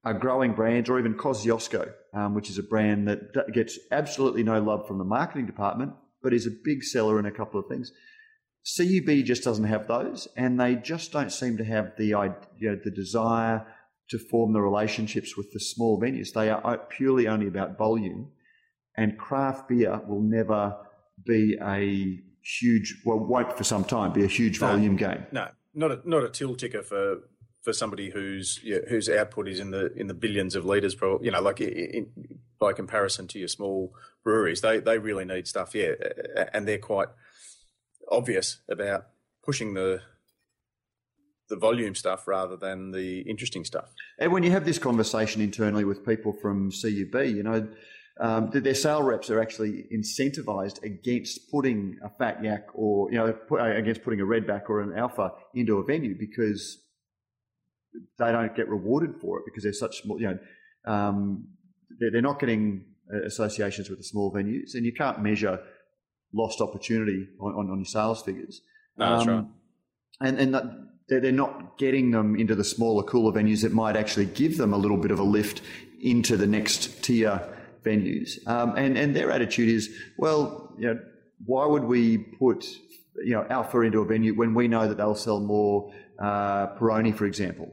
are 0.05 0.15
growing 0.15 0.55
brands, 0.55 0.89
or 0.89 0.99
even 0.99 1.15
Kosciuszko, 1.15 1.93
um, 2.15 2.35
which 2.35 2.49
is 2.49 2.57
a 2.57 2.63
brand 2.63 3.07
that 3.07 3.35
that 3.35 3.53
gets 3.53 3.79
absolutely 3.91 4.43
no 4.43 4.61
love 4.61 4.87
from 4.87 4.99
the 4.99 5.05
marketing 5.05 5.47
department, 5.47 5.93
but 6.23 6.33
is 6.33 6.47
a 6.47 6.65
big 6.65 6.83
seller 6.83 7.19
in 7.19 7.27
a 7.27 7.31
couple 7.31 7.61
of 7.61 7.67
things. 7.67 7.93
CUB 8.77 9.25
just 9.25 9.43
doesn't 9.43 9.65
have 9.65 9.89
those, 9.89 10.29
and 10.37 10.59
they 10.59 10.75
just 10.75 11.13
don't 11.13 11.33
seem 11.33 11.57
to 11.57 11.65
have 11.65 11.93
the 11.97 12.07
you 12.07 12.71
know, 12.71 12.79
the 12.83 12.91
desire 12.91 13.67
to 14.11 14.19
form 14.19 14.53
the 14.53 14.61
relationships 14.61 15.37
with 15.37 15.51
the 15.53 15.61
small 15.61 16.01
venues. 16.01 16.33
They 16.33 16.51
are 16.51 16.79
purely 16.79 17.29
only 17.29 17.47
about 17.47 17.79
volume, 17.79 18.33
and 18.97 19.19
craft 19.19 19.69
beer 19.69 20.01
will 20.07 20.23
never 20.23 20.77
be 21.25 21.57
a 21.61 22.21
huge, 22.43 23.03
well, 23.05 23.19
won't 23.19 23.57
for 23.57 23.65
some 23.65 23.85
time 23.85 24.13
be 24.13 24.25
a 24.25 24.29
huge 24.29 24.61
No. 24.61 24.69
volume 24.69 24.97
game. 24.97 25.27
No, 25.33 25.49
not 25.75 25.91
a 25.91 26.01
not 26.05 26.25
a 26.25 26.29
till 26.29 26.57
ticker 26.57 26.83
for 26.83 27.19
for 27.63 27.73
somebody 27.73 28.11
whose 28.11 28.61
yeah, 28.65 28.79
whose 28.89 29.09
output 29.09 29.49
is 29.49 29.61
in 29.61 29.71
the 29.71 29.93
in 29.95 30.07
the 30.07 30.15
billions 30.15 30.55
of 30.57 30.65
liters. 30.65 30.95
Probably, 30.95 31.27
you 31.27 31.33
know, 31.33 31.43
like 31.43 31.61
in, 31.61 32.09
by 32.59 32.73
comparison 32.73 33.27
to 33.29 33.39
your 33.39 33.49
small 33.49 33.95
breweries, 34.25 34.61
they 34.61 34.81
they 34.81 34.99
really 34.99 35.25
need 35.25 35.47
stuff. 35.47 35.75
Yeah, 35.75 35.93
and 36.53 36.67
they're 36.67 36.79
quite 36.79 37.09
obvious 38.11 38.61
about 38.69 39.07
pushing 39.45 39.75
the 39.75 40.01
the 41.49 41.57
volume 41.57 41.95
stuff 41.97 42.29
rather 42.29 42.57
than 42.57 42.93
the 42.93 43.21
interesting 43.23 43.65
stuff. 43.65 43.93
And 44.19 44.33
when 44.33 44.43
you 44.45 44.53
have 44.53 44.65
this 44.65 44.79
conversation 44.79 45.43
internally 45.43 45.85
with 45.85 46.07
people 46.07 46.33
from 46.33 46.71
CUB, 46.71 47.15
you 47.27 47.43
know, 47.43 47.69
um, 48.21 48.51
that 48.51 48.65
their 48.65 48.75
sale 48.75 49.03
reps 49.03 49.31
are 49.31 49.41
actually 49.41 49.87
incentivized 49.93 50.83
against 50.83 51.51
putting 51.51 51.97
a 52.05 52.11
fat 52.11 52.45
yak 52.45 52.67
or, 52.75 53.11
you 53.11 53.17
know, 53.19 53.33
put, 53.33 53.61
uh, 53.61 53.75
against 53.77 54.03
putting 54.03 54.21
a 54.21 54.25
redback 54.25 54.69
or 54.69 54.83
an 54.83 54.97
alpha 54.97 55.33
into 55.55 55.79
a 55.79 55.85
venue 55.85 56.15
because 56.19 56.79
they 58.19 58.31
don't 58.31 58.55
get 58.55 58.69
rewarded 58.69 59.17
for 59.21 59.39
it 59.39 59.45
because 59.47 59.63
they're 59.65 59.73
such 59.73 60.03
small, 60.03 60.21
you 60.21 60.29
know, 60.29 60.39
um, 60.93 61.49
they're, 61.99 62.11
they're 62.11 62.23
not 62.23 62.39
getting 62.39 62.85
uh, 63.13 63.23
associations 63.25 63.89
with 63.89 63.99
the 63.99 64.05
small 64.05 64.31
venues 64.33 64.75
and 64.75 64.85
you 64.85 64.93
can't 64.93 65.23
measure 65.23 65.59
lost 66.35 66.61
opportunity 66.61 67.27
on, 67.41 67.53
on, 67.55 67.71
on 67.71 67.79
your 67.79 67.87
sales 67.87 68.23
figures. 68.23 68.61
No, 68.99 69.17
that's 69.17 69.29
Um, 69.29 69.35
right. 69.35 70.29
and 70.29 70.39
and 70.39 70.55
that 70.55 70.65
they're, 71.09 71.21
they're 71.21 71.33
not 71.33 71.79
getting 71.79 72.11
them 72.11 72.37
into 72.37 72.55
the 72.55 72.65
smaller, 72.65 73.03
cooler 73.03 73.33
venues 73.33 73.63
that 73.63 73.73
might 73.73 73.97
actually 73.97 74.27
give 74.27 74.59
them 74.59 74.73
a 74.75 74.77
little 74.77 74.99
bit 74.99 75.11
of 75.11 75.19
a 75.19 75.25
lift 75.25 75.63
into 76.03 76.37
the 76.37 76.47
next 76.47 77.03
tier 77.03 77.43
venues. 77.83 78.47
Um, 78.47 78.77
and 78.77 78.97
and 78.97 79.15
their 79.15 79.31
attitude 79.31 79.69
is, 79.69 79.91
well, 80.17 80.75
you 80.79 80.87
know, 80.89 81.01
why 81.45 81.67
would 81.67 81.85
we 81.85 82.19
put 82.19 82.65
you 83.25 83.35
know 83.35 83.47
Alpha 83.49 83.81
into 83.81 84.01
a 84.01 84.05
venue 84.05 84.35
when 84.35 84.55
we 84.55 84.69
know 84.69 84.89
that 84.89 84.97
they'll 84.97 85.15
sell 85.15 85.41
more 85.41 85.93
uh, 86.19 86.69
Peroni, 86.79 87.15
for 87.15 87.27
example? 87.27 87.71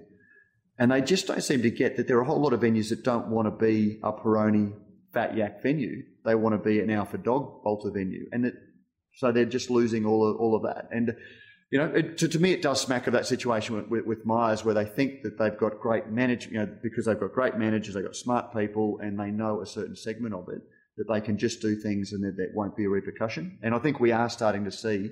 And 0.80 0.92
they 0.92 1.02
just 1.02 1.28
don't 1.28 1.42
seem 1.42 1.64
to 1.64 1.72
get 1.72 1.98
that 1.98 2.08
there 2.08 2.18
are 2.18 2.22
a 2.22 2.26
whole 2.26 2.42
lot 2.42 2.54
of 2.54 2.60
venues 2.60 2.90
that 2.90 3.04
don't 3.04 3.30
want 3.30 3.48
to 3.48 3.52
be 3.52 4.00
a 4.04 4.14
Peroni 4.14 4.74
Fat 5.12 5.36
Yak 5.36 5.64
venue. 5.64 6.04
They 6.24 6.36
want 6.36 6.54
to 6.54 6.60
be 6.60 6.80
an 6.80 6.92
Alpha 6.92 7.18
Dog 7.18 7.64
Bolter 7.64 7.90
venue, 7.90 8.28
and 8.32 8.52
so 9.16 9.32
they're 9.32 9.46
just 9.46 9.70
losing 9.70 10.06
all 10.06 10.30
of, 10.30 10.38
all 10.38 10.56
of 10.56 10.64
that. 10.64 10.90
And 10.92 11.16
you 11.70 11.80
know, 11.80 11.86
it, 11.88 12.18
to, 12.20 12.28
to 12.30 12.40
me, 12.40 12.54
it 12.54 12.62
does 12.62 12.80
smack 12.80 13.08
of 13.08 13.14
that 13.14 13.26
situation 13.26 13.90
with, 13.90 14.06
with, 14.06 14.26
Myers, 14.26 14.64
where 14.64 14.74
they 14.74 14.86
think 14.86 15.24
that 15.24 15.38
they've 15.38 15.58
got 15.58 15.80
great 15.80 16.08
manage, 16.08 16.48
you 16.48 16.54
know, 16.54 16.78
because 16.82 17.06
they've 17.06 17.20
got 17.20 17.34
great 17.34 17.58
managers, 17.58 17.94
they've 17.94 18.06
got 18.06 18.16
smart 18.16 18.54
people, 18.54 19.00
and 19.02 19.20
they 19.20 19.32
know 19.32 19.62
a 19.62 19.66
certain 19.66 19.96
segment 19.96 20.34
of 20.34 20.48
it 20.50 20.62
that 20.98 21.08
they 21.12 21.22
can 21.22 21.38
just 21.38 21.62
do 21.62 21.76
things 21.76 22.14
and 22.14 22.24
that 22.24 22.36
there 22.38 22.48
won't 22.56 22.76
be 22.76 22.86
a 22.86 22.90
repercussion. 22.90 23.60
And 23.62 23.76
I 23.76 23.80
think 23.80 24.00
we 24.00 24.12
are 24.12 24.30
starting 24.30 24.64
to 24.66 24.72
see 24.72 25.12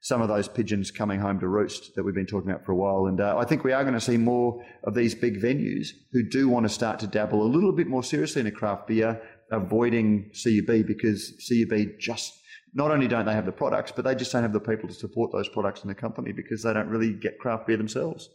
some 0.00 0.20
of 0.20 0.28
those 0.28 0.48
pigeons 0.48 0.90
coming 0.90 1.20
home 1.20 1.38
to 1.38 1.46
roost 1.46 1.94
that 1.94 2.02
we've 2.02 2.14
been 2.14 2.26
talking 2.26 2.50
about 2.50 2.66
for 2.66 2.72
a 2.72 2.76
while. 2.76 3.06
And 3.06 3.20
uh, 3.20 3.38
I 3.38 3.44
think 3.44 3.62
we 3.62 3.72
are 3.72 3.84
going 3.84 3.94
to 3.94 4.00
see 4.00 4.16
more 4.16 4.62
of 4.82 4.94
these 4.94 5.14
big 5.14 5.40
venues 5.40 5.90
who 6.10 6.28
do 6.28 6.48
want 6.48 6.64
to 6.64 6.68
start 6.68 6.98
to 7.00 7.06
dabble 7.06 7.40
a 7.40 7.46
little 7.46 7.72
bit 7.72 7.86
more 7.86 8.02
seriously 8.02 8.40
in 8.40 8.48
a 8.48 8.50
craft 8.50 8.88
beer, 8.88 9.22
avoiding 9.52 10.32
CUB 10.32 10.84
because 10.86 11.32
CUB 11.48 11.98
just 12.00 12.34
not 12.74 12.90
only 12.90 13.08
don't 13.08 13.26
they 13.26 13.34
have 13.34 13.46
the 13.46 13.52
products, 13.52 13.92
but 13.92 14.04
they 14.04 14.14
just 14.14 14.32
don't 14.32 14.42
have 14.42 14.52
the 14.52 14.60
people 14.60 14.88
to 14.88 14.94
support 14.94 15.30
those 15.32 15.48
products 15.48 15.82
in 15.82 15.88
the 15.88 15.94
company 15.94 16.32
because 16.32 16.62
they 16.62 16.72
don't 16.72 16.88
really 16.88 17.12
get 17.12 17.38
craft 17.38 17.66
beer 17.66 17.76
themselves. 17.76 18.30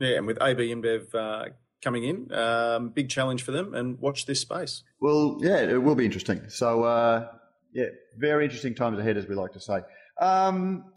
Yeah, 0.00 0.16
and 0.16 0.26
with 0.26 0.38
AB 0.42 0.74
InBev 0.74 1.14
uh, 1.14 1.50
coming 1.82 2.04
in, 2.04 2.32
um, 2.32 2.88
big 2.88 3.08
challenge 3.08 3.42
for 3.42 3.52
them. 3.52 3.74
And 3.74 3.98
watch 4.00 4.26
this 4.26 4.40
space. 4.40 4.82
Well, 5.00 5.38
yeah, 5.40 5.58
it 5.58 5.82
will 5.82 5.94
be 5.94 6.04
interesting. 6.04 6.48
So, 6.48 6.84
uh, 6.84 7.28
yeah, 7.72 7.86
very 8.16 8.44
interesting 8.44 8.74
times 8.74 8.98
ahead, 8.98 9.16
as 9.16 9.26
we 9.26 9.34
like 9.34 9.52
to 9.52 9.60
say. 9.60 9.80
Um, 10.20 10.92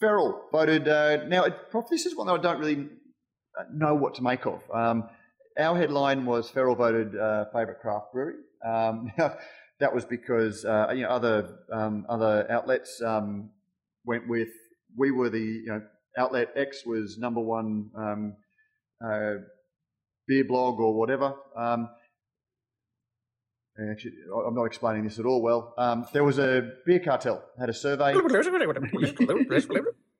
Feral 0.00 0.42
voted. 0.52 0.88
Uh, 0.88 1.24
now, 1.26 1.44
it, 1.44 1.56
this 1.90 2.06
is 2.06 2.16
one 2.16 2.26
that 2.26 2.34
I 2.34 2.38
don't 2.38 2.58
really 2.58 2.88
know 3.72 3.94
what 3.94 4.14
to 4.16 4.22
make 4.22 4.46
of. 4.46 4.62
Um, 4.72 5.08
our 5.58 5.76
headline 5.76 6.24
was 6.24 6.50
Feral 6.50 6.74
voted 6.76 7.16
uh, 7.16 7.46
favourite 7.52 7.80
craft 7.80 8.12
brewery. 8.12 8.36
Um, 8.64 9.10
that 9.80 9.94
was 9.94 10.04
because 10.04 10.64
uh, 10.64 10.92
you 10.94 11.02
know 11.02 11.08
other 11.08 11.58
um, 11.72 12.06
other 12.08 12.46
outlets 12.50 13.00
um, 13.02 13.50
went 14.04 14.28
with. 14.28 14.48
We 14.96 15.10
were 15.10 15.30
the 15.30 15.40
you 15.40 15.66
know 15.66 15.82
outlet 16.16 16.48
X 16.56 16.84
was 16.84 17.18
number 17.18 17.40
one 17.40 17.90
um, 17.96 18.36
uh, 19.04 19.34
beer 20.26 20.44
blog 20.44 20.80
or 20.80 20.94
whatever. 20.94 21.34
Um, 21.56 21.88
actually, 23.90 24.14
I'm 24.46 24.54
not 24.54 24.64
explaining 24.64 25.04
this 25.04 25.18
at 25.18 25.26
all 25.26 25.42
well. 25.42 25.74
Um, 25.78 26.06
there 26.12 26.24
was 26.24 26.38
a 26.38 26.72
beer 26.84 27.00
cartel 27.00 27.44
had 27.58 27.68
a 27.68 27.74
survey. 27.74 28.14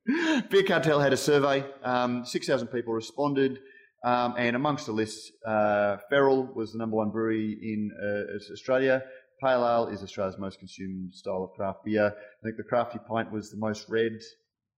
beer 0.51 0.63
cartel 0.63 1.01
had 1.01 1.13
a 1.13 1.17
survey. 1.17 1.65
Um, 1.83 2.25
Six 2.25 2.47
thousand 2.47 2.69
people 2.69 2.93
responded, 2.93 3.59
um, 4.05 4.35
and 4.39 4.55
amongst 4.55 4.87
the 4.87 4.93
list, 4.93 5.33
uh, 5.45 5.97
Feral 6.11 6.45
was 6.55 6.73
the 6.73 6.79
number 6.79 6.97
one 6.97 7.11
brewery 7.11 7.59
in 7.61 7.91
uh, 8.01 8.53
Australia. 8.53 9.03
Pale 9.41 9.67
Ale 9.67 9.89
is 9.89 10.03
Australia's 10.03 10.39
most 10.39 10.59
consumed 10.59 11.15
style 11.15 11.45
of 11.45 11.53
craft 11.53 11.85
beer. 11.85 12.07
I 12.07 12.43
think 12.43 12.57
the 12.57 12.63
Crafty 12.63 12.99
Pint 13.09 13.33
was 13.33 13.51
the 13.51 13.57
most 13.57 13.89
read 13.89 14.13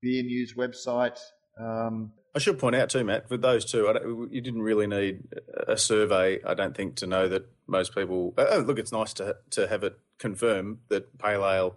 beer 0.03 0.23
news 0.23 0.55
website. 0.55 1.19
Um, 1.59 2.13
I 2.35 2.39
should 2.39 2.59
point 2.59 2.77
out 2.77 2.91
too, 2.91 3.05
Matt, 3.05 3.29
with 3.29 3.43
those 3.43 3.65
two, 3.65 4.29
you 4.31 4.41
didn't 4.41 4.63
really 4.63 4.87
need 4.87 5.25
a 5.67 5.77
survey, 5.77 6.41
I 6.45 6.55
don't 6.55 6.77
think, 6.77 6.97
to 6.97 7.07
know 7.07 7.29
that 7.29 7.47
most 7.67 7.95
people. 7.95 8.35
Oh, 8.39 8.65
look, 8.67 8.79
it's 8.79 8.93
nice 8.93 9.13
to 9.15 9.37
to 9.51 9.67
have 9.67 9.83
it 9.83 9.99
confirm 10.19 10.81
that 10.89 11.19
pale 11.19 11.45
ale, 11.45 11.77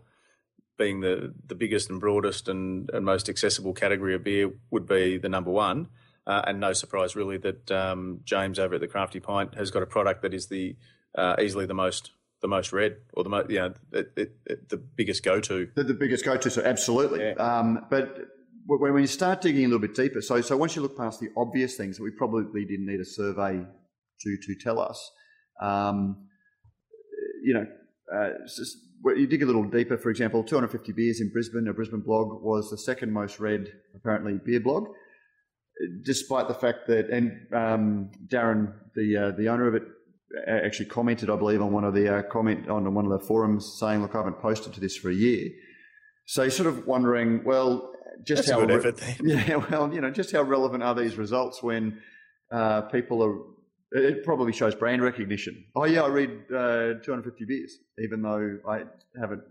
being 0.77 1.01
the 1.01 1.33
the 1.47 1.55
biggest 1.55 1.89
and 1.89 1.99
broadest 1.99 2.47
and, 2.47 2.89
and 2.91 3.03
most 3.03 3.29
accessible 3.29 3.73
category 3.73 4.13
of 4.13 4.23
beer, 4.23 4.51
would 4.69 4.87
be 4.87 5.17
the 5.17 5.29
number 5.29 5.51
one. 5.51 5.87
Uh, 6.25 6.41
and 6.47 6.59
no 6.59 6.71
surprise, 6.71 7.15
really, 7.15 7.37
that 7.37 7.69
um, 7.71 8.21
James 8.23 8.57
over 8.57 8.75
at 8.75 8.81
the 8.81 8.87
Crafty 8.87 9.19
Pint 9.19 9.55
has 9.55 9.71
got 9.71 9.83
a 9.83 9.87
product 9.87 10.21
that 10.21 10.33
is 10.33 10.47
the 10.47 10.75
uh, 11.17 11.35
easily 11.41 11.65
the 11.65 11.73
most 11.73 12.11
the 12.43 12.47
most 12.47 12.71
read 12.71 12.97
or 13.15 13.23
the 13.23 13.29
most 13.29 13.49
you 13.49 13.57
know 13.57 13.73
it, 13.93 14.11
it, 14.15 14.35
it, 14.45 14.69
the 14.69 14.77
biggest 14.77 15.23
go 15.23 15.39
to. 15.39 15.67
the, 15.75 15.83
the 15.83 15.93
biggest 15.95 16.23
go-to, 16.25 16.51
so 16.51 16.61
absolutely. 16.61 17.21
Yeah. 17.21 17.31
Um, 17.33 17.87
but 17.89 18.17
when, 18.67 18.93
when 18.93 19.01
you 19.01 19.07
start 19.07 19.41
digging 19.41 19.63
a 19.63 19.67
little 19.67 19.79
bit 19.79 19.95
deeper, 19.95 20.21
so 20.21 20.39
so 20.41 20.55
once 20.57 20.75
you 20.75 20.83
look 20.83 20.95
past 20.95 21.19
the 21.19 21.29
obvious 21.35 21.75
things 21.75 21.97
that 21.97 22.03
we 22.03 22.11
probably 22.11 22.65
didn't 22.65 22.85
need 22.85 22.99
a 22.99 23.05
survey 23.05 23.53
to 24.21 24.37
to 24.45 24.55
tell 24.61 24.79
us, 24.79 25.11
um, 25.61 26.27
you 27.43 27.53
know, 27.55 27.65
uh, 28.13 28.29
just- 28.45 28.77
you 29.17 29.27
dig 29.27 29.43
a 29.43 29.45
little 29.45 29.65
deeper. 29.65 29.97
For 29.97 30.09
example, 30.09 30.43
250 30.43 30.93
beers 30.93 31.19
in 31.19 31.29
Brisbane, 31.29 31.67
a 31.67 31.73
Brisbane 31.73 31.99
blog 31.99 32.41
was 32.41 32.69
the 32.69 32.77
second 32.77 33.11
most 33.11 33.37
read 33.39 33.67
apparently 33.95 34.39
beer 34.45 34.61
blog, 34.61 34.87
despite 36.03 36.47
the 36.47 36.53
fact 36.53 36.87
that 36.87 37.09
and 37.09 37.31
um, 37.53 38.11
Darren, 38.27 38.73
the 38.95 39.17
uh, 39.17 39.31
the 39.31 39.49
owner 39.49 39.67
of 39.67 39.75
it, 39.75 39.83
actually 40.47 40.85
commented, 40.87 41.29
I 41.29 41.35
believe, 41.35 41.61
on 41.61 41.71
one 41.71 41.83
of 41.83 41.93
the 41.93 42.17
uh, 42.17 42.21
comment 42.23 42.67
on 42.69 42.91
one 42.93 43.05
of 43.05 43.11
the 43.11 43.25
forums 43.25 43.77
saying, 43.79 44.01
"Look, 44.01 44.15
I 44.15 44.19
haven't 44.19 44.39
posted 44.39 44.73
to 44.73 44.79
this 44.79 44.95
for 44.97 45.09
a 45.09 45.13
year." 45.13 45.49
So 46.25 46.43
you're 46.43 46.51
sort 46.51 46.67
of 46.67 46.87
wondering, 46.87 47.43
well, 47.43 47.91
just 48.25 48.47
That's 48.47 48.51
how 48.51 48.65
re- 48.65 48.75
effort 48.75 49.01
yeah, 49.23 49.55
well, 49.57 49.93
you 49.93 49.99
know, 50.01 50.09
just 50.11 50.31
how 50.31 50.41
relevant 50.43 50.81
are 50.83 50.95
these 50.95 51.17
results 51.17 51.61
when 51.61 51.99
uh, 52.51 52.81
people 52.83 53.21
are? 53.23 53.37
It 53.95 54.23
probably 54.23 54.53
shows 54.53 54.73
brand 54.73 55.01
recognition. 55.03 55.65
Oh 55.75 55.83
yeah, 55.85 56.01
I 56.01 56.07
read 56.07 56.29
uh, 56.49 56.93
250 57.03 57.45
beers, 57.45 57.77
even 57.99 58.21
though 58.21 58.57
I 58.67 58.83
haven't 59.19 59.41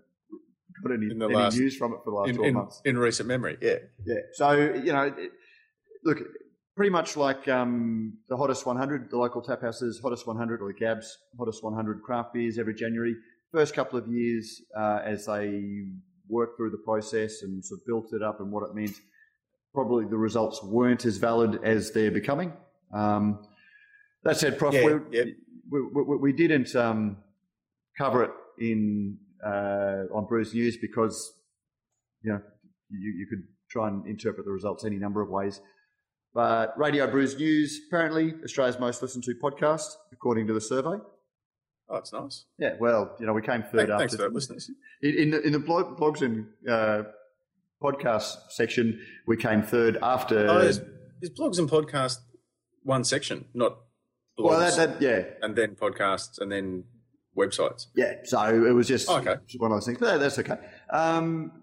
got 0.83 0.92
any, 0.95 1.11
In 1.11 1.18
the 1.18 1.27
any 1.27 1.35
last- 1.35 1.59
news 1.59 1.77
from 1.77 1.92
it 1.92 1.99
for 2.05 2.11
the 2.11 2.16
last 2.16 2.31
In, 2.31 2.37
12 2.37 2.49
in, 2.49 2.55
months. 2.55 2.83
in 2.85 2.99
recent 2.99 3.29
memory, 3.29 3.57
yeah. 3.61 3.77
Yeah. 4.05 4.16
So 4.33 4.53
you 4.53 4.92
know, 4.92 5.03
it, 5.16 5.31
look, 6.05 6.18
pretty 6.76 6.90
much 6.90 7.16
like 7.16 7.48
um, 7.48 8.18
the 8.28 8.37
hottest 8.37 8.66
100, 8.66 9.11
the 9.11 9.18
local 9.18 9.42
tap 9.42 9.62
houses, 9.62 10.00
hottest 10.02 10.26
100 10.26 10.62
or 10.62 10.72
the 10.72 10.78
Gabs, 10.78 11.18
hottest 11.38 11.62
100 11.62 12.02
craft 12.02 12.32
beers 12.32 12.58
every 12.58 12.74
January. 12.74 13.14
First 13.52 13.74
couple 13.74 13.98
of 13.98 14.08
years, 14.08 14.62
uh, 14.76 15.00
as 15.04 15.26
they 15.26 15.85
worked 16.28 16.56
through 16.56 16.70
the 16.70 16.78
process 16.78 17.42
and 17.42 17.62
sort 17.64 17.80
of 17.80 17.87
built 17.87 18.12
it 18.14 18.22
up 18.22 18.40
and 18.40 18.50
what 18.50 18.62
it 18.62 18.74
meant, 18.74 18.96
probably 19.74 20.06
the 20.06 20.16
results 20.16 20.62
weren't 20.62 21.04
as 21.04 21.18
valid 21.18 21.61
as 21.62 21.92
they're 21.92 22.11
becoming. 22.11 22.52
Um, 22.92 23.46
that 24.24 24.37
said, 24.37 24.58
Prof, 24.58 24.74
Yeah, 24.74 24.87
we, 24.87 24.92
yeah. 25.11 25.24
we, 25.70 25.82
we, 25.82 26.16
we 26.16 26.32
didn't 26.32 26.74
um, 26.74 27.18
cover 27.98 28.24
it 28.24 28.30
in 28.58 29.18
uh, 29.44 30.04
on 30.14 30.26
Brews 30.26 30.54
News 30.54 30.76
because 30.76 31.32
you 32.22 32.32
know 32.32 32.40
you, 32.90 33.12
you 33.18 33.26
could 33.28 33.42
try 33.68 33.88
and 33.88 34.06
interpret 34.06 34.46
the 34.46 34.52
results 34.52 34.85
any 34.85 34.96
number 34.96 35.20
of 35.20 35.28
ways. 35.28 35.61
But 36.35 36.77
Radio 36.79 37.07
Brews 37.07 37.37
News, 37.37 37.81
apparently 37.88 38.35
Australia's 38.42 38.79
most 38.79 39.03
listened 39.03 39.25
to 39.25 39.35
podcast, 39.35 39.85
according 40.12 40.47
to 40.47 40.55
the 40.55 40.61
survey. 40.61 40.97
Oh, 41.88 41.97
it's 41.97 42.12
nice. 42.12 42.47
Yeah, 42.59 42.75
well, 42.81 43.14
you 43.21 43.27
know, 43.27 43.35
we 43.35 43.42
came 43.42 43.62
third 43.62 43.88
Thank- 43.88 43.99
Thanks 44.01 44.14
after 44.14 44.16
for 44.16 44.23
that, 44.31 44.35
listeners. 44.35 44.71
in, 45.03 45.14
in 45.18 45.31
the 45.31 45.42
in 45.42 45.53
the 45.53 45.59
blog, 45.59 45.99
blogs 45.99 46.23
and 46.23 46.47
uh, 46.68 47.03
podcast 47.83 48.37
section. 48.51 48.99
We 49.27 49.37
came 49.37 49.62
third 49.62 49.99
after. 50.03 50.49
Oh, 50.49 50.59
is, 50.59 50.81
is 51.21 51.31
blogs 51.38 51.59
and 51.59 51.68
podcasts 51.68 52.18
one 52.83 53.05
section, 53.05 53.45
not 53.53 53.73
blogs 54.38 54.49
well, 54.51 54.61
that, 54.61 54.77
that 54.99 55.03
yeah, 55.03 55.25
and 55.42 55.55
then 55.55 55.75
podcasts 55.77 56.40
and 56.40 56.51
then 56.51 56.85
websites? 57.37 57.87
Yeah, 57.95 58.14
so 58.25 58.40
it 58.64 58.73
was 58.73 58.88
just 58.88 59.09
Oh, 59.11 59.18
okay. 59.18 59.37
one 59.59 59.71
of 59.71 59.77
those 59.77 59.87
things. 59.87 59.99
But 59.99 60.16
that's 60.18 60.38
okay. 60.38 60.57
Um, 60.90 61.62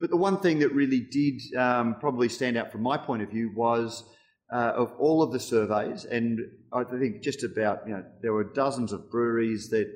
but 0.00 0.10
the 0.10 0.16
one 0.16 0.38
thing 0.40 0.58
that 0.58 0.72
really 0.72 1.00
did 1.00 1.40
um, 1.56 1.96
probably 2.00 2.28
stand 2.28 2.56
out 2.56 2.70
from 2.70 2.82
my 2.82 2.98
point 2.98 3.22
of 3.22 3.30
view 3.30 3.50
was 3.54 4.04
uh, 4.52 4.72
of 4.76 4.92
all 4.98 5.22
of 5.22 5.32
the 5.32 5.40
surveys, 5.40 6.04
and 6.04 6.40
I 6.72 6.84
think 6.84 7.22
just 7.22 7.42
about 7.42 7.80
you 7.86 7.94
know 7.94 8.04
there 8.22 8.32
were 8.32 8.44
dozens 8.44 8.92
of 8.92 9.10
breweries 9.10 9.70
that 9.70 9.88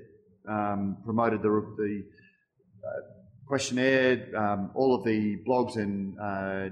um, 0.49 0.99
promoted 1.05 1.43
the 1.43 1.49
the 1.77 2.03
uh, 2.87 3.01
questionnaire. 3.47 4.27
Um, 4.37 4.71
all 4.75 4.95
of 4.95 5.05
the 5.05 5.37
blogs 5.47 5.77
and 5.77 6.19
uh, 6.19 6.71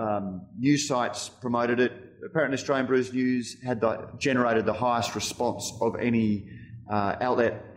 um, 0.00 0.46
news 0.58 0.86
sites 0.86 1.28
promoted 1.28 1.80
it. 1.80 1.92
Apparently, 2.24 2.54
Australian 2.54 2.86
Brews 2.86 3.12
News 3.12 3.56
had 3.62 3.80
the, 3.80 4.08
generated 4.18 4.64
the 4.64 4.72
highest 4.72 5.14
response 5.14 5.72
of 5.80 5.96
any 5.96 6.48
uh, 6.90 7.16
outlet 7.20 7.75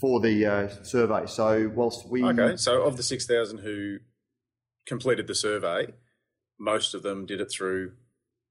for 0.00 0.20
the 0.20 0.46
uh, 0.46 0.68
survey. 0.82 1.26
So, 1.26 1.70
whilst 1.74 2.08
we 2.08 2.24
Okay, 2.24 2.56
so 2.56 2.82
of 2.82 2.96
the 2.96 3.02
6,000 3.02 3.58
who 3.58 3.98
completed 4.86 5.26
the 5.26 5.34
survey, 5.34 5.88
most 6.58 6.94
of 6.94 7.02
them 7.02 7.26
did 7.26 7.40
it 7.40 7.50
through 7.50 7.92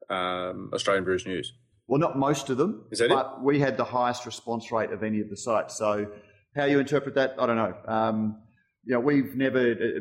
um, 0.10 0.72
Australian 0.74 1.04
Brews 1.04 1.26
News. 1.26 1.54
well, 1.88 2.00
not 2.00 2.18
most 2.18 2.50
of 2.50 2.58
them, 2.58 2.86
Is 2.92 3.00
that 3.00 3.06
it? 3.06 3.10
but 3.10 3.44
we 3.44 3.60
had 3.60 3.78
the 3.78 3.84
highest 3.84 4.26
response 4.26 4.72
rate 4.72 4.92
of 4.92 5.04
any 5.04 5.20
of 5.22 5.30
the 5.30 5.38
sites. 5.38 5.78
So, 5.78 6.08
how 6.56 6.66
you 6.66 6.80
interpret 6.80 7.16
that, 7.16 7.36
I 7.40 7.46
don't 7.46 7.58
know. 7.58 7.76
Um, 7.88 8.42
you 8.84 8.94
know, 8.94 9.00
we've 9.00 9.36
never. 9.36 9.72
Uh, 9.72 10.00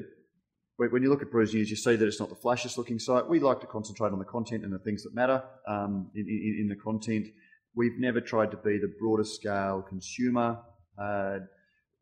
when 0.77 1.05
you 1.05 1.09
look 1.09 1.23
at 1.23 1.31
Brews 1.31 1.55
News, 1.55 1.71
you 1.71 1.77
see 1.77 1.95
that 1.95 2.05
it's 2.05 2.19
not 2.19 2.31
the 2.31 2.35
flashiest 2.35 2.77
looking 2.77 2.99
site. 2.99 3.29
We 3.29 3.39
like 3.39 3.61
to 3.61 3.67
concentrate 3.69 4.13
on 4.13 4.19
the 4.19 4.25
content 4.25 4.65
and 4.65 4.73
the 4.73 4.81
things 4.81 5.05
that 5.05 5.15
matter 5.15 5.41
um, 5.69 6.11
in, 6.17 6.23
in, 6.29 6.59
in 6.63 6.69
the 6.69 6.75
content. 6.75 7.29
We've 7.77 7.97
never 7.99 8.21
tried 8.21 8.51
to 8.51 8.57
be 8.57 8.79
the 8.79 8.93
broader 8.99 9.23
scale 9.23 9.85
consumer 9.89 10.59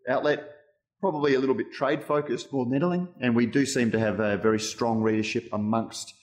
outlet. 0.09 0.49
Probably 1.01 1.35
a 1.35 1.41
little 1.41 1.57
bit 1.57 1.73
trade 1.73 2.05
focused, 2.05 2.53
more 2.53 2.65
nettling, 2.65 3.09
and 3.21 3.35
we 3.35 3.47
do 3.47 3.67
seem 3.67 3.91
to 3.91 3.99
have 3.99 4.21
a 4.21 4.37
very 4.37 4.61
strong 4.61 5.03
readership 5.03 5.49
amongst 5.53 6.15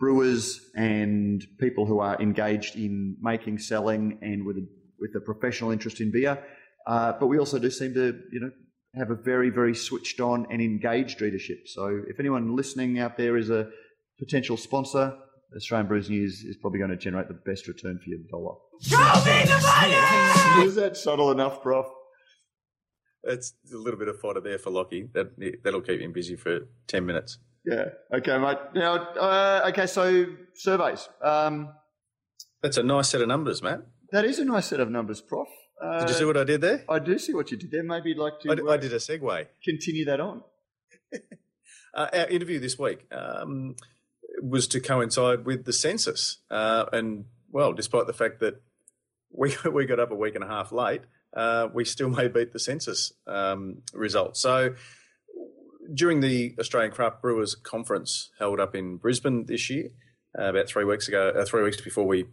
brewers 0.00 0.60
and 0.74 1.46
people 1.60 1.86
who 1.86 2.00
are 2.00 2.20
engaged 2.20 2.74
in 2.74 3.16
making, 3.20 3.58
selling, 3.58 4.18
and 4.22 4.44
with 4.44 4.56
a, 4.56 4.66
with 4.98 5.12
a 5.16 5.20
professional 5.20 5.70
interest 5.70 6.00
in 6.00 6.10
beer. 6.10 6.42
Uh, 6.86 7.12
but 7.18 7.28
we 7.28 7.38
also 7.38 7.60
do 7.60 7.70
seem 7.70 7.94
to, 7.94 8.20
you 8.32 8.40
know, 8.40 8.50
have 8.96 9.10
a 9.10 9.14
very, 9.14 9.50
very 9.50 9.74
switched 9.74 10.20
on 10.20 10.46
and 10.50 10.60
engaged 10.60 11.20
readership. 11.20 11.58
So 11.66 12.02
if 12.08 12.18
anyone 12.18 12.56
listening 12.56 12.98
out 12.98 13.16
there 13.16 13.36
is 13.36 13.50
a 13.50 13.70
potential 14.18 14.56
sponsor, 14.56 15.16
Australian 15.56 15.86
Brews 15.86 16.10
News 16.10 16.42
is 16.42 16.56
probably 16.56 16.80
going 16.80 16.90
to 16.90 16.96
generate 16.96 17.28
the 17.28 17.34
best 17.46 17.68
return 17.68 18.00
for 18.02 18.10
your 18.10 18.18
dollar. 18.30 18.56
Show 18.82 18.98
me 19.24 19.44
the 19.44 19.60
money! 19.62 20.66
Is 20.66 20.74
that 20.74 20.96
subtle 20.96 21.30
enough, 21.30 21.62
Prof? 21.62 21.86
It's 23.26 23.54
a 23.72 23.76
little 23.76 23.98
bit 23.98 24.08
of 24.08 24.18
fodder 24.20 24.40
there 24.40 24.58
for 24.58 24.70
Lockie. 24.70 25.08
That, 25.14 25.60
that'll 25.62 25.80
keep 25.80 26.00
him 26.00 26.12
busy 26.12 26.36
for 26.36 26.60
10 26.88 27.06
minutes. 27.06 27.38
Yeah. 27.64 27.86
Okay, 28.12 28.38
mate. 28.38 28.58
Now, 28.74 28.96
uh, 28.96 29.62
okay, 29.68 29.86
so 29.86 30.26
surveys. 30.54 31.08
Um, 31.22 31.70
That's 32.62 32.76
a 32.76 32.82
nice 32.82 33.08
set 33.08 33.22
of 33.22 33.28
numbers, 33.28 33.62
Matt. 33.62 33.82
that 34.12 34.24
is 34.24 34.38
a 34.38 34.44
nice 34.44 34.66
set 34.66 34.80
of 34.80 34.90
numbers, 34.90 35.20
Prof. 35.22 35.48
Uh, 35.82 36.00
Did 36.00 36.10
you 36.10 36.14
see 36.14 36.24
what 36.24 36.36
I 36.36 36.44
did 36.44 36.60
there? 36.60 36.84
I 36.88 36.98
do 36.98 37.18
see 37.18 37.34
what 37.34 37.50
you 37.50 37.56
did 37.56 37.70
there. 37.70 37.82
Maybe 37.82 38.10
you'd 38.10 38.18
like 38.18 38.40
to 38.40 38.50
I, 38.50 38.72
I 38.72 38.74
uh, 38.74 38.76
did 38.76 38.92
a 38.92 38.96
segue. 38.98 39.46
continue 39.64 40.04
that 40.06 40.20
on. 40.20 40.42
Uh, 41.94 42.08
our 42.12 42.26
interview 42.26 42.58
this 42.58 42.76
week 42.76 43.06
um, 43.12 43.76
was 44.42 44.66
to 44.66 44.80
coincide 44.80 45.44
with 45.44 45.64
the 45.64 45.72
census. 45.72 46.38
Uh, 46.50 46.86
and, 46.92 47.26
well, 47.52 47.72
despite 47.72 48.08
the 48.08 48.12
fact 48.12 48.40
that 48.40 48.60
we, 49.30 49.54
we 49.72 49.86
got 49.86 50.00
up 50.00 50.10
a 50.10 50.14
week 50.16 50.34
and 50.34 50.42
a 50.42 50.48
half 50.48 50.72
late, 50.72 51.02
uh, 51.34 51.68
we 51.72 51.84
still 51.84 52.08
may 52.18 52.28
beat 52.28 52.52
the 52.52 52.58
census 52.58 53.12
um, 53.26 53.82
results. 53.92 54.40
So, 54.40 54.74
during 55.92 56.20
the 56.20 56.54
Australian 56.58 56.92
Craft 56.92 57.20
Brewers 57.20 57.54
Conference 57.54 58.30
held 58.38 58.58
up 58.58 58.74
in 58.74 58.96
Brisbane 58.96 59.44
this 59.46 59.68
year, 59.68 59.90
uh, 60.38 60.44
about 60.44 60.66
three 60.66 60.84
weeks 60.84 61.08
ago, 61.08 61.28
uh, 61.28 61.44
three 61.44 61.62
weeks 61.62 61.80
before 61.80 62.06
we 62.06 62.26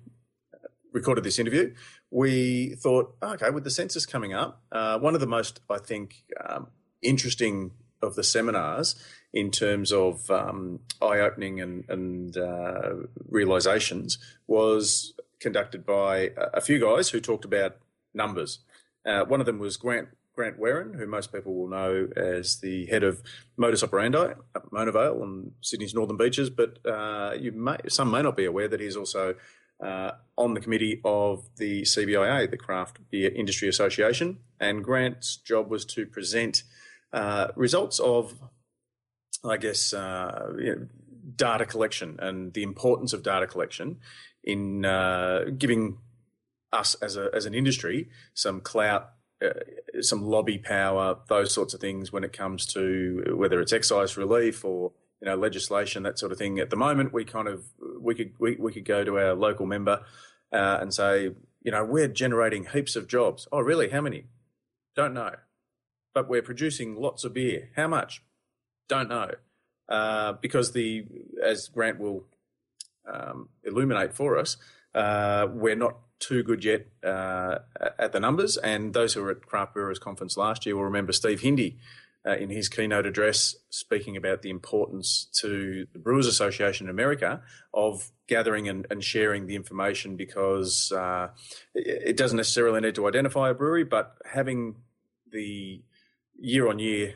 recorded 0.94 1.24
this 1.24 1.40
interview, 1.40 1.74
we 2.10 2.76
thought, 2.76 3.16
okay, 3.24 3.50
with 3.50 3.64
the 3.64 3.72
census 3.72 4.06
coming 4.06 4.34
up, 4.34 4.62
uh, 4.72 5.00
one 5.00 5.16
of 5.16 5.22
the 5.22 5.28
most, 5.28 5.62
I 5.70 5.78
think, 5.78 6.24
um, 6.46 6.68
interesting 7.02 7.72
of 8.02 8.16
the 8.16 8.24
seminars 8.24 8.96
in 9.34 9.52
terms 9.52 9.92
of 9.92 10.30
um, 10.30 10.80
eye-opening 11.02 11.62
and, 11.62 11.86
and 11.88 12.38
uh, 12.38 12.94
realizations 13.30 14.18
was 14.48 15.14
conducted 15.40 15.86
by 15.86 16.32
a 16.54 16.62
few 16.62 16.80
guys 16.80 17.10
who 17.10 17.20
talked 17.20 17.46
about 17.46 17.78
numbers. 18.14 18.60
Uh, 19.06 19.26
one 19.26 19.40
of 19.40 19.46
them 19.46 19.60
was 19.60 19.78
Grant 19.78 20.10
Grant 20.36 20.58
Wearin, 20.58 20.94
who 20.94 21.06
most 21.06 21.34
people 21.34 21.54
will 21.54 21.68
know 21.68 22.08
as 22.16 22.60
the 22.62 22.86
head 22.86 23.04
of 23.04 23.22
modus 23.58 23.84
operandi 23.84 24.34
at 24.56 24.72
Mona 24.72 24.92
Vale 24.92 25.22
on 25.22 25.52
Sydney's 25.62 25.94
northern 25.94 26.18
beaches. 26.18 26.50
But 26.50 26.78
uh, 26.86 27.34
you 27.38 27.52
may, 27.52 27.78
some 27.90 28.10
may 28.10 28.22
not 28.22 28.38
be 28.38 28.46
aware 28.46 28.68
that 28.68 28.80
he's 28.80 28.96
also 28.96 29.36
uh, 29.84 30.12
on 30.38 30.54
the 30.54 30.62
committee 30.62 31.02
of 31.04 31.50
the 31.58 31.82
CBIA, 31.82 32.50
the 32.50 32.58
Craft 32.58 33.00
Beer 33.10 33.32
Industry 33.32 33.68
Association. 33.68 34.38
And 34.60 34.84
Grant's 34.84 35.36
job 35.36 35.70
was 35.70 35.86
to 35.86 36.06
present 36.06 36.64
uh, 37.12 37.48
results 37.56 38.00
of, 38.00 38.36
I 39.44 39.58
guess, 39.58 39.94
uh, 39.94 40.54
you 40.58 40.76
know, 40.76 40.88
data 41.36 41.66
collection 41.66 42.18
and 42.20 42.54
the 42.54 42.64
importance 42.64 43.14
of 43.14 43.24
data 43.24 43.48
collection 43.48 44.00
in 44.44 44.86
uh, 44.86 45.46
giving 45.58 45.98
us 46.74 46.96
as 46.96 47.18
a 47.18 47.30
as 47.34 47.46
an 47.46 47.54
industry 47.54 48.10
some 48.34 48.62
clout, 48.62 49.12
uh, 49.44 50.02
some 50.02 50.24
lobby 50.24 50.58
power, 50.58 51.18
those 51.28 51.54
sorts 51.54 51.74
of 51.74 51.82
things 51.82 52.12
when 52.12 52.24
it 52.24 52.34
comes 52.34 52.66
to 52.66 53.36
whether 53.36 53.60
it's 53.60 53.74
excise 53.74 54.18
relief 54.18 54.64
or 54.64 54.92
you 55.22 55.28
know 55.28 55.36
legislation, 55.36 56.04
that 56.04 56.20
sort 56.20 56.32
of 56.32 56.38
thing. 56.38 56.60
At 56.60 56.70
the 56.70 56.76
moment, 56.76 57.14
we 57.14 57.26
kind 57.26 57.48
of 57.48 57.66
we 58.00 58.16
could 58.16 58.34
we, 58.40 58.56
we 58.56 58.72
could 58.72 58.86
go 58.86 59.04
to 59.04 59.18
our 59.18 59.34
local 59.34 59.66
member 59.66 60.04
uh, 60.52 60.80
and 60.82 60.94
say, 60.94 61.32
you 61.62 61.72
know, 61.72 61.86
we're 61.86 62.08
generating 62.08 62.66
heaps 62.66 62.96
of 62.96 63.08
jobs. 63.08 63.48
Oh, 63.52 63.60
really? 63.62 63.90
How 63.90 64.02
many? 64.02 64.26
Don't 64.96 65.14
know. 65.14 65.36
But 66.14 66.28
we're 66.28 66.42
producing 66.42 66.96
lots 66.96 67.24
of 67.24 67.34
beer. 67.34 67.70
How 67.76 67.88
much? 67.88 68.24
Don't 68.90 69.08
know. 69.10 69.32
Uh, 69.88 70.34
because 70.42 70.72
the 70.74 71.06
as 71.44 71.68
Grant 71.68 72.00
will 72.00 72.26
um, 73.12 73.50
illuminate 73.64 74.14
for 74.14 74.38
us, 74.38 74.58
uh, 74.94 75.48
we're 75.52 75.76
not 75.76 75.98
too 76.22 76.44
good 76.44 76.64
yet 76.64 76.88
uh, 77.04 77.58
at 78.00 78.14
the 78.14 78.20
numbers. 78.20 78.56
And 78.56 78.94
those 78.94 79.14
who 79.14 79.24
were 79.24 79.32
at 79.32 79.46
Craft 79.46 79.74
Brewers 79.74 80.00
Conference 80.00 80.38
last 80.38 80.66
year 80.66 80.78
will 80.78 80.86
remember 80.86 81.12
Steve 81.12 81.42
Hindy 81.42 81.78
uh, 82.26 82.36
in 82.38 82.50
his 82.50 82.70
keynote 82.70 83.06
address 83.06 83.56
speaking 83.70 84.16
about 84.16 84.42
the 84.42 84.50
importance 84.50 85.28
to 85.34 85.88
the 85.92 86.00
Brewers 86.00 86.28
Association 86.28 86.86
in 86.86 86.92
America 86.92 87.42
of 87.74 88.12
gathering 88.28 88.70
and, 88.70 88.86
and 88.90 89.04
sharing 89.04 89.48
the 89.48 89.56
information 89.56 90.16
because 90.16 90.92
uh, 90.92 91.30
it, 91.74 92.16
doesn't 92.16 92.38
necessarily 92.38 92.80
need 92.80 92.96
to 92.96 93.08
identify 93.08 93.50
a 93.50 93.54
brewery, 93.54 93.84
but 93.84 94.16
having 94.32 94.76
the 95.32 95.82
year 96.40 96.70
on 96.70 96.80
year 96.80 97.16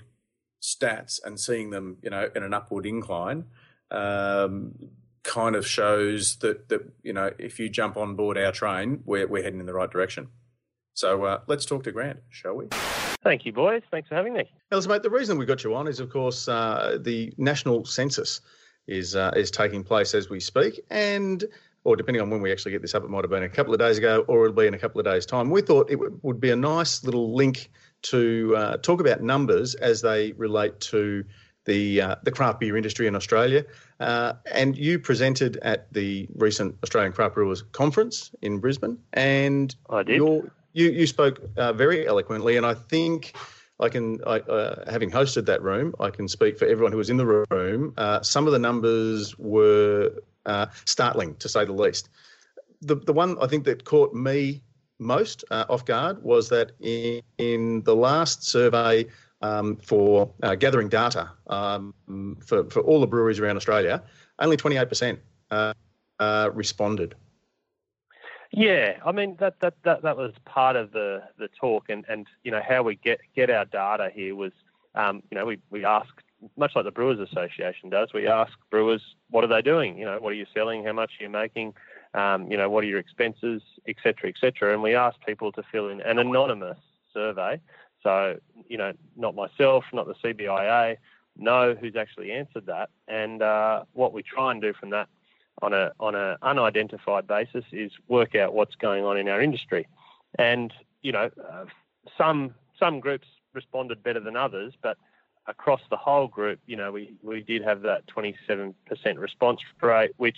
stats 0.62 1.20
and 1.24 1.40
seeing 1.40 1.70
them, 1.70 1.98
you 2.02 2.10
know, 2.10 2.30
in 2.36 2.44
an 2.44 2.54
upward 2.54 2.86
incline, 2.86 3.46
um, 3.92 4.74
kind 5.26 5.56
of 5.56 5.68
shows 5.68 6.38
that 6.38 6.70
that 6.70 6.82
you 7.04 7.12
know 7.12 7.32
if 7.38 7.60
you 7.60 7.68
jump 7.68 7.98
on 7.98 8.16
board 8.16 8.38
our 8.38 8.52
train, 8.52 9.02
we're 9.06 9.28
we're 9.28 9.44
heading 9.44 9.60
in 9.60 9.66
the 9.66 9.74
right 9.74 9.92
direction. 9.92 10.30
So 10.94 11.26
uh, 11.26 11.40
let's 11.48 11.66
talk 11.66 11.84
to 11.84 11.92
Grant, 11.92 12.20
shall 12.30 12.54
we? 12.54 12.68
Thank 13.22 13.46
you, 13.46 13.52
boys. 13.52 13.82
Thanks 13.92 14.08
for 14.08 14.16
having 14.16 14.34
me. 14.34 14.50
Now, 14.72 14.78
listen, 14.78 14.92
mate, 14.92 15.04
the 15.04 15.10
reason 15.10 15.38
we 15.38 15.46
got 15.46 15.64
you 15.64 15.76
on 15.76 15.90
is, 15.90 16.00
of 16.00 16.10
course, 16.10 16.48
uh, 16.48 16.98
the 17.02 17.34
national 17.38 17.84
census 17.84 18.40
is 18.88 19.16
uh, 19.16 19.32
is 19.36 19.52
taking 19.52 19.84
place 19.84 20.14
as 20.14 20.30
we 20.30 20.40
speak, 20.40 20.80
and 20.90 21.44
or 21.84 21.96
depending 21.96 22.22
on 22.22 22.30
when 22.30 22.42
we 22.42 22.52
actually 22.52 22.72
get 22.72 22.82
this 22.82 22.96
up, 22.96 23.04
it 23.04 23.10
might 23.10 23.24
have 23.24 23.30
been 23.30 23.44
a 23.44 23.50
couple 23.50 23.74
of 23.74 23.80
days 23.80 23.98
ago, 23.98 24.24
or 24.28 24.46
it'll 24.46 24.56
be 24.56 24.68
in 24.68 24.74
a 24.74 24.80
couple 24.80 25.00
of 25.00 25.06
days' 25.06 25.26
time. 25.26 25.50
We 25.50 25.62
thought 25.62 25.90
it 25.90 25.96
w- 25.96 26.18
would 26.24 26.40
be 26.40 26.50
a 26.50 26.56
nice 26.56 27.04
little 27.04 27.36
link 27.36 27.70
to 28.04 28.54
uh, 28.56 28.78
talk 28.78 29.02
about 29.02 29.22
numbers 29.22 29.76
as 29.76 30.02
they 30.02 30.32
relate 30.34 30.80
to 30.80 31.26
the 31.66 32.02
uh, 32.02 32.16
the 32.24 32.32
craft 32.32 32.60
beer 32.60 32.78
industry 32.78 33.08
in 33.08 33.16
Australia. 33.16 33.66
Uh, 34.00 34.34
and 34.52 34.78
you 34.78 35.00
presented 35.00 35.58
at 35.58 35.92
the 35.94 36.28
recent 36.36 36.76
Australian 36.84 37.12
Craft 37.12 37.36
Brewers 37.36 37.64
Conference 37.72 38.32
in 38.42 38.60
Brisbane, 38.60 38.98
and 39.14 39.76
I 39.90 40.04
did. 40.04 40.18
you 40.18 40.52
you 40.74 41.08
spoke 41.08 41.42
uh, 41.58 41.74
very 41.74 42.08
eloquently, 42.08 42.58
and 42.58 42.66
I 42.66 42.74
think. 42.74 43.36
I 43.78 43.90
can, 43.90 44.22
I, 44.26 44.40
uh, 44.40 44.90
having 44.90 45.12
hosted 45.12 45.48
that 45.48 45.62
room, 45.62 45.94
I 46.00 46.10
can 46.10 46.30
speak 46.30 46.58
for 46.58 46.64
everyone 46.66 46.94
who 46.94 46.98
was 46.98 47.10
in 47.10 47.18
the 47.18 47.26
room. 47.26 47.94
Uh, 47.98 48.22
some 48.22 48.48
of 48.48 48.54
the 48.54 48.60
numbers 48.60 49.38
were 49.38 50.14
uh, 50.46 50.68
startling, 50.86 51.36
to 51.40 51.50
say 51.50 51.66
the 51.66 51.74
least. 51.74 52.08
The 52.82 52.96
the 52.96 53.12
one 53.12 53.38
I 53.42 53.48
think 53.48 53.66
that 53.66 53.84
caught 53.84 54.14
me 54.14 54.62
most 55.00 55.44
uh, 55.52 55.66
off 55.70 55.86
guard 55.86 56.24
was 56.24 56.50
that 56.50 56.72
in, 56.80 57.22
in 57.38 57.84
the 57.84 57.96
last 57.96 58.44
survey 58.44 59.08
um, 59.46 59.76
for 59.78 60.32
uh, 60.44 60.56
gathering 60.56 60.90
data 60.90 61.32
um, 61.48 61.94
for, 62.46 62.70
for 62.70 62.82
all 62.82 63.00
the 63.00 63.08
breweries 63.08 63.40
around 63.40 63.58
Australia, 63.58 64.04
only 64.40 64.58
28% 64.58 65.18
uh, 65.52 65.74
uh, 66.20 66.50
responded. 66.54 67.16
Yeah, 68.52 69.00
I 69.06 69.12
mean 69.12 69.36
that, 69.40 69.60
that 69.60 69.74
that 69.84 70.02
that 70.04 70.16
was 70.16 70.32
part 70.46 70.78
of 70.78 70.94
the 70.94 71.24
the 71.38 71.50
talk, 71.60 71.90
and 71.90 72.06
and 72.08 72.26
you 72.44 72.52
know 72.52 72.62
how 72.66 72.84
we 72.84 72.96
get 72.96 73.20
get 73.36 73.50
our 73.50 73.66
data 73.66 74.10
here 74.14 74.34
was, 74.34 74.54
um, 74.94 75.24
you 75.30 75.38
know, 75.38 75.46
we 75.46 75.60
we 75.72 75.84
ask 75.84 76.08
much 76.56 76.72
like 76.76 76.86
the 76.86 76.92
Brewers 76.92 77.20
Association 77.20 77.90
does, 77.90 78.14
we 78.14 78.28
ask 78.28 78.54
brewers 78.70 79.02
what 79.30 79.44
are 79.44 79.48
they 79.48 79.62
doing, 79.62 79.98
you 79.98 80.06
know, 80.06 80.20
what 80.20 80.32
are 80.32 80.36
you 80.36 80.46
selling, 80.54 80.86
how 80.86 80.94
much 80.94 81.12
are 81.20 81.24
you 81.24 81.30
making, 81.30 81.74
um, 82.14 82.50
you 82.50 82.56
know, 82.56 82.70
what 82.70 82.84
are 82.84 82.88
your 82.88 83.00
expenses, 83.00 83.62
etc., 83.88 84.30
etc., 84.30 84.74
and 84.74 84.82
we 84.82 84.96
ask 84.96 85.18
people 85.26 85.52
to 85.54 85.64
fill 85.72 85.90
in 85.90 86.00
an 86.02 86.20
anonymous 86.20 86.78
survey. 87.14 87.60
So 88.06 88.40
you 88.70 88.78
know, 88.78 88.94
not 89.18 89.34
myself, 89.34 89.84
not 89.92 90.06
the 90.06 90.14
CBIA, 90.14 90.98
know 91.36 91.74
who's 91.74 91.96
actually 91.96 92.32
answered 92.32 92.68
that, 92.68 92.90
and 93.08 93.42
uh, 93.42 93.84
what 93.94 94.14
we 94.14 94.22
try 94.22 94.52
and 94.52 94.62
do 94.62 94.74
from 94.74 94.92
that 94.92 95.10
on 95.64 95.74
a 95.74 95.92
on 96.00 96.14
an 96.14 96.38
unidentified 96.44 97.26
basis 97.26 97.66
is 97.72 97.92
work 98.08 98.36
out 98.36 98.54
what's 98.54 98.76
going 98.76 99.04
on 99.04 99.18
in 99.18 99.28
our 99.28 99.42
industry, 99.42 99.88
and 100.38 100.72
you 101.02 101.12
know, 101.12 101.32
uh, 101.52 101.66
some 102.16 102.54
some 102.80 103.00
groups 103.00 103.28
responded 103.54 104.04
better 104.04 104.20
than 104.20 104.36
others, 104.36 104.74
but 104.84 104.98
across 105.48 105.82
the 105.90 105.98
whole 105.98 106.28
group, 106.28 106.60
you 106.68 106.76
know, 106.76 106.92
we 106.92 107.16
we 107.24 107.42
did 107.42 107.64
have 107.64 107.82
that 107.82 108.06
27% 108.06 108.76
response 109.18 109.62
rate, 109.82 110.12
which 110.18 110.38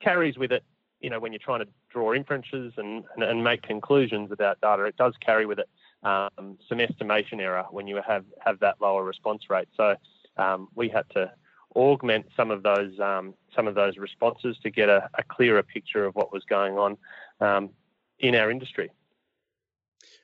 carries 0.00 0.36
with 0.36 0.52
it, 0.52 0.64
you 1.00 1.08
know, 1.08 1.18
when 1.18 1.32
you're 1.32 1.38
trying 1.38 1.60
to 1.60 1.68
draw 1.88 2.12
inferences 2.12 2.74
and, 2.76 3.04
and, 3.14 3.24
and 3.24 3.42
make 3.42 3.62
conclusions 3.62 4.30
about 4.30 4.60
data, 4.60 4.84
it 4.84 4.96
does 4.98 5.14
carry 5.24 5.46
with 5.46 5.58
it 5.58 5.68
um, 6.02 6.58
some 6.68 6.80
estimation 6.80 7.40
error 7.40 7.64
when 7.70 7.86
you 7.86 8.00
have 8.06 8.24
have 8.44 8.60
that 8.60 8.76
lower 8.80 9.04
response 9.04 9.50
rate. 9.50 9.68
So 9.76 9.96
um, 10.36 10.68
we 10.74 10.88
had 10.88 11.08
to 11.10 11.32
augment 11.74 12.26
some 12.36 12.50
of 12.50 12.62
those 12.62 12.98
um, 13.00 13.34
some 13.54 13.66
of 13.66 13.74
those 13.74 13.96
responses 13.96 14.56
to 14.62 14.70
get 14.70 14.88
a, 14.88 15.08
a, 15.14 15.22
clearer 15.22 15.62
picture 15.62 16.04
of 16.04 16.14
what 16.14 16.32
was 16.32 16.42
going 16.44 16.78
on 16.78 16.96
um, 17.40 17.70
in 18.18 18.34
our 18.34 18.50
industry. 18.50 18.90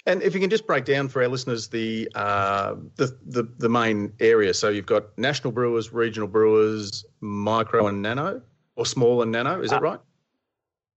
And 0.07 0.23
if 0.23 0.35
you 0.35 0.41
can 0.41 0.51
just 0.51 0.67
break 0.67 0.85
down 0.85 1.09
for 1.09 1.23
our 1.23 1.29
listeners 1.29 1.69
the, 1.69 2.09
uh, 2.15 2.75
the, 2.97 3.17
the 3.25 3.45
the 3.59 3.69
main 3.69 4.13
area. 4.19 4.53
So 4.53 4.69
you've 4.69 4.87
got 4.87 5.17
national 5.17 5.53
brewers, 5.53 5.93
regional 5.93 6.29
brewers, 6.29 7.05
micro 7.21 7.87
and 7.87 8.03
nano, 8.03 8.43
or 8.75 8.85
small 8.85 9.23
and 9.23 9.31
nano. 9.31 9.63
Is 9.63 9.71
that 9.71 9.79
uh, 9.79 9.91
right? 9.91 10.01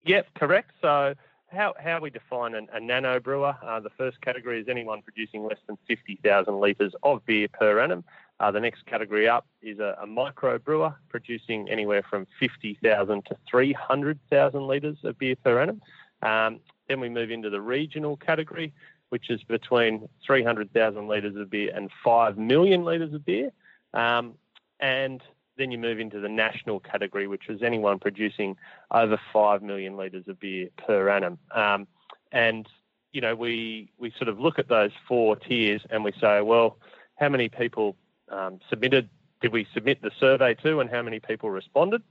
Yep, 0.06 0.34
correct. 0.36 0.72
So 0.82 1.16
how, 1.56 1.74
how 1.80 2.00
we 2.00 2.10
define 2.10 2.54
an, 2.54 2.68
a 2.74 2.80
nano 2.80 3.20
brewer, 3.20 3.56
uh, 3.64 3.80
the 3.80 3.90
first 3.92 4.22
category 4.22 4.62
is 4.62 4.68
anyone 4.68 5.02
producing 5.02 5.44
less 5.44 5.58
than 5.68 5.78
50,000 5.88 6.60
litres 6.60 6.94
of 7.04 7.26
beer 7.26 7.48
per 7.48 7.80
annum. 7.80 8.04
Uh, 8.40 8.52
the 8.52 8.60
next 8.60 8.86
category 8.86 9.28
up 9.28 9.48
is 9.62 9.80
a, 9.80 9.98
a 10.02 10.06
micro 10.06 10.60
brewer 10.60 10.94
producing 11.10 11.70
anywhere 11.70 12.04
from 12.10 12.28
50,000 12.40 13.26
to 13.26 13.36
300,000 13.50 14.68
litres 14.68 14.98
of 15.04 15.18
beer 15.18 15.36
per 15.44 15.62
annum. 15.62 15.82
Um, 16.22 16.60
then 16.88 17.00
we 17.00 17.10
move 17.10 17.32
into 17.32 17.50
the 17.50 17.62
regional 17.62 18.18
category, 18.18 18.74
which 19.10 19.30
is 19.30 19.42
between 19.44 20.08
300,000 20.26 21.08
litres 21.08 21.36
of 21.36 21.50
beer 21.50 21.72
and 21.74 21.90
5 22.04 22.38
million 22.38 22.84
litres 22.84 23.14
of 23.14 23.26
beer. 23.26 23.52
Um, 23.94 24.34
and 24.80 25.22
then 25.58 25.72
you 25.72 25.78
move 25.78 26.00
into 26.00 26.20
the 26.20 26.30
national 26.30 26.80
category, 26.80 27.28
which 27.28 27.50
is 27.50 27.62
anyone 27.62 28.00
producing 28.00 28.58
over 28.92 29.20
5 29.32 29.62
million 29.62 29.96
litres 29.96 30.28
of 30.28 30.40
beer 30.40 30.70
per 30.78 31.10
annum. 31.10 31.38
Um, 31.52 31.88
and, 32.32 32.68
you 33.14 33.22
know, 33.22 33.36
we, 33.36 33.92
we 33.98 34.12
sort 34.18 34.28
of 34.28 34.40
look 34.40 34.60
at 34.60 34.68
those 34.68 34.92
four 35.08 35.36
tiers 35.36 35.82
and 35.90 36.04
we 36.04 36.12
say, 36.20 36.42
well, 36.42 36.78
how 37.16 37.30
many 37.30 37.50
people 37.50 37.96
um, 38.30 38.60
submitted, 38.70 39.10
did 39.42 39.54
we 39.54 39.68
submit 39.74 40.02
the 40.02 40.12
survey 40.20 40.54
to, 40.56 40.80
and 40.80 40.90
how 40.90 41.02
many 41.02 41.20
people 41.20 41.50
responded? 41.50 42.02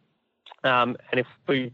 Um, 0.62 0.96
and 1.10 1.20
if 1.20 1.26
we 1.46 1.72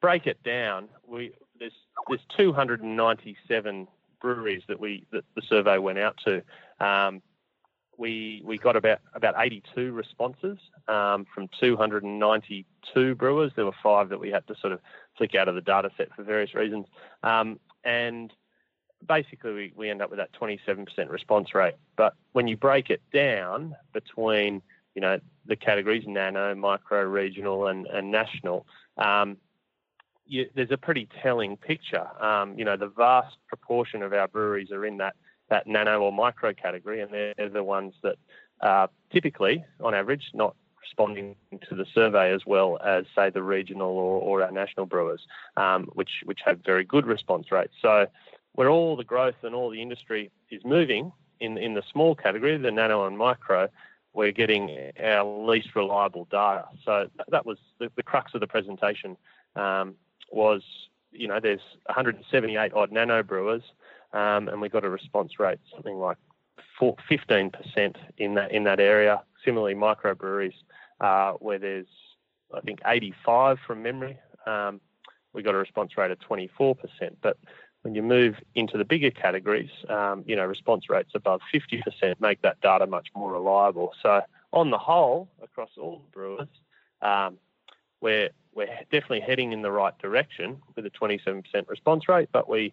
break 0.00 0.26
it 0.26 0.42
down, 0.42 0.88
we, 1.06 1.32
there's, 1.58 1.72
there's 2.08 2.20
297 2.36 3.88
breweries 4.20 4.62
that 4.68 4.80
we 4.80 5.04
that 5.12 5.24
the 5.36 5.42
survey 5.42 5.78
went 5.78 5.98
out 5.98 6.18
to. 6.24 6.42
Um, 6.80 7.20
we 7.98 8.42
we 8.44 8.58
got 8.58 8.76
about 8.76 9.00
about 9.14 9.34
82 9.38 9.92
responses 9.92 10.58
um, 10.88 11.26
from 11.34 11.48
292 11.60 13.14
brewers. 13.14 13.52
There 13.56 13.64
were 13.64 13.72
five 13.82 14.08
that 14.08 14.20
we 14.20 14.30
had 14.30 14.46
to 14.48 14.54
sort 14.60 14.72
of 14.72 14.80
flick 15.16 15.34
out 15.34 15.48
of 15.48 15.54
the 15.54 15.60
data 15.60 15.90
set 15.96 16.14
for 16.14 16.22
various 16.22 16.54
reasons, 16.54 16.86
um, 17.22 17.58
and 17.84 18.32
basically 19.06 19.52
we, 19.52 19.72
we 19.76 19.90
end 19.90 20.02
up 20.02 20.10
with 20.10 20.18
that 20.18 20.30
27% 20.32 20.86
response 21.10 21.54
rate. 21.54 21.74
But 21.96 22.14
when 22.32 22.48
you 22.48 22.56
break 22.56 22.90
it 22.90 23.02
down 23.12 23.76
between 23.92 24.62
you 24.94 25.00
know 25.00 25.18
the 25.46 25.56
categories 25.56 26.04
nano, 26.06 26.54
micro, 26.54 27.02
regional, 27.02 27.66
and, 27.66 27.86
and 27.86 28.10
national, 28.10 28.66
um, 28.96 29.36
you, 30.26 30.48
there's 30.54 30.70
a 30.70 30.76
pretty 30.76 31.08
telling 31.22 31.56
picture. 31.56 32.06
Um, 32.22 32.58
you 32.58 32.64
know 32.64 32.76
the 32.76 32.88
vast 32.88 33.36
proportion 33.48 34.02
of 34.02 34.12
our 34.12 34.28
breweries 34.28 34.70
are 34.70 34.84
in 34.84 34.98
that 34.98 35.16
that 35.54 35.68
nano 35.68 36.00
or 36.00 36.12
micro 36.12 36.52
category, 36.52 37.00
and 37.00 37.12
they're 37.12 37.48
the 37.48 37.62
ones 37.62 37.94
that 38.02 38.16
are 38.60 38.88
typically, 39.12 39.64
on 39.80 39.94
average, 39.94 40.24
not 40.34 40.56
responding 40.80 41.36
to 41.68 41.76
the 41.76 41.86
survey 41.94 42.32
as 42.32 42.42
well 42.44 42.78
as, 42.84 43.04
say, 43.14 43.30
the 43.30 43.42
regional 43.42 43.92
or, 43.92 44.20
or 44.20 44.42
our 44.42 44.50
national 44.50 44.86
brewers, 44.86 45.22
um, 45.56 45.84
which 45.92 46.10
which 46.24 46.40
have 46.44 46.58
very 46.64 46.84
good 46.84 47.06
response 47.06 47.52
rates. 47.52 47.74
So, 47.80 48.06
where 48.54 48.68
all 48.68 48.96
the 48.96 49.04
growth 49.04 49.40
and 49.42 49.54
all 49.54 49.70
the 49.70 49.80
industry 49.80 50.32
is 50.50 50.62
moving 50.64 51.12
in 51.38 51.56
in 51.56 51.74
the 51.74 51.84
small 51.92 52.16
category, 52.16 52.56
the 52.56 52.72
nano 52.72 53.06
and 53.06 53.16
micro, 53.16 53.68
we're 54.12 54.32
getting 54.32 54.90
our 55.00 55.24
least 55.24 55.76
reliable 55.76 56.26
data. 56.30 56.64
So 56.84 57.08
that 57.28 57.46
was 57.46 57.58
the, 57.78 57.90
the 57.94 58.02
crux 58.02 58.34
of 58.34 58.40
the 58.40 58.48
presentation. 58.48 59.16
Um, 59.54 59.94
was 60.32 60.62
you 61.12 61.28
know 61.28 61.38
there's 61.38 61.60
178 61.86 62.72
odd 62.74 62.90
nano 62.90 63.22
brewers 63.22 63.62
um, 64.14 64.48
and 64.48 64.60
we 64.60 64.68
got 64.68 64.84
a 64.84 64.88
response 64.88 65.38
rate 65.38 65.58
something 65.74 65.98
like 65.98 66.16
15% 66.80 67.96
in 68.18 68.34
that 68.34 68.52
in 68.52 68.64
that 68.64 68.80
area. 68.80 69.22
Similarly, 69.44 69.74
microbreweries 69.74 70.54
uh, 71.00 71.32
where 71.32 71.58
there's 71.58 71.86
I 72.54 72.60
think 72.60 72.80
85 72.86 73.58
from 73.66 73.82
memory, 73.82 74.18
um, 74.46 74.80
we 75.32 75.42
got 75.42 75.54
a 75.54 75.58
response 75.58 75.96
rate 75.98 76.10
of 76.10 76.18
24%. 76.20 76.76
But 77.20 77.36
when 77.82 77.94
you 77.94 78.02
move 78.02 78.36
into 78.54 78.78
the 78.78 78.84
bigger 78.84 79.10
categories, 79.10 79.70
um, 79.88 80.24
you 80.26 80.36
know, 80.36 80.46
response 80.46 80.88
rates 80.88 81.10
above 81.14 81.40
50% 81.52 82.20
make 82.20 82.40
that 82.42 82.60
data 82.60 82.86
much 82.86 83.08
more 83.14 83.32
reliable. 83.32 83.92
So 84.02 84.22
on 84.52 84.70
the 84.70 84.78
whole, 84.78 85.28
across 85.42 85.70
all 85.76 86.02
the 86.04 86.10
brewers, 86.12 86.48
um, 87.02 87.38
we're 88.00 88.30
we're 88.54 88.66
definitely 88.92 89.20
heading 89.20 89.52
in 89.52 89.62
the 89.62 89.72
right 89.72 89.98
direction 89.98 90.62
with 90.76 90.86
a 90.86 90.90
27% 90.90 91.42
response 91.68 92.08
rate, 92.08 92.28
but 92.30 92.48
we 92.48 92.72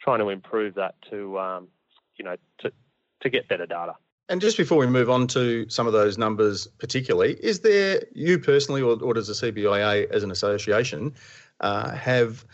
trying 0.00 0.20
to 0.20 0.28
improve 0.28 0.74
that 0.74 0.94
to 1.10 1.38
um, 1.38 1.68
you 2.16 2.24
know 2.24 2.36
to 2.58 2.72
to 3.20 3.30
get 3.30 3.48
better 3.48 3.66
data. 3.66 3.94
And 4.28 4.40
just 4.40 4.56
before 4.56 4.78
we 4.78 4.86
move 4.86 5.10
on 5.10 5.26
to 5.28 5.68
some 5.68 5.88
of 5.88 5.92
those 5.92 6.16
numbers, 6.16 6.68
particularly, 6.78 7.34
is 7.34 7.60
there 7.60 8.04
you 8.14 8.38
personally, 8.38 8.80
or, 8.80 8.96
or 9.02 9.12
does 9.12 9.26
the 9.26 9.32
CBIA 9.32 10.08
as 10.08 10.22
an 10.22 10.30
association 10.30 11.14
uh, 11.58 11.90
have 11.90 12.44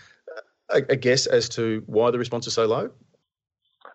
a, 0.71 0.79
a, 0.89 0.97
guess 0.97 1.27
as 1.27 1.51
to 1.51 1.83
why 1.85 2.11
the 2.11 2.19
response 2.19 2.47
is 2.47 2.55
so 2.55 2.65
low? 2.65 2.91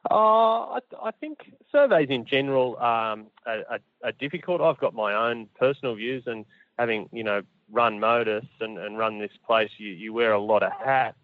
Uh, 0.09 0.13
I, 0.13 0.79
I 1.03 1.11
think 1.19 1.39
surveys 1.71 2.09
in 2.11 2.25
general 2.25 2.77
um, 2.77 3.27
are, 3.47 3.63
are, 3.67 3.79
are, 4.03 4.11
difficult. 4.11 4.61
I've 4.61 4.77
got 4.77 4.93
my 4.93 5.13
own 5.13 5.47
personal 5.59 5.95
views, 5.95 6.23
and 6.27 6.45
having 6.77 7.09
you 7.11 7.23
know 7.23 7.41
run 7.71 7.99
Modus 7.99 8.45
and, 8.59 8.77
and 8.77 8.97
run 8.97 9.17
this 9.17 9.31
place, 9.45 9.71
you, 9.77 9.89
you 9.89 10.13
wear 10.13 10.33
a 10.33 10.39
lot 10.39 10.61
of 10.61 10.71
hats. 10.71 11.17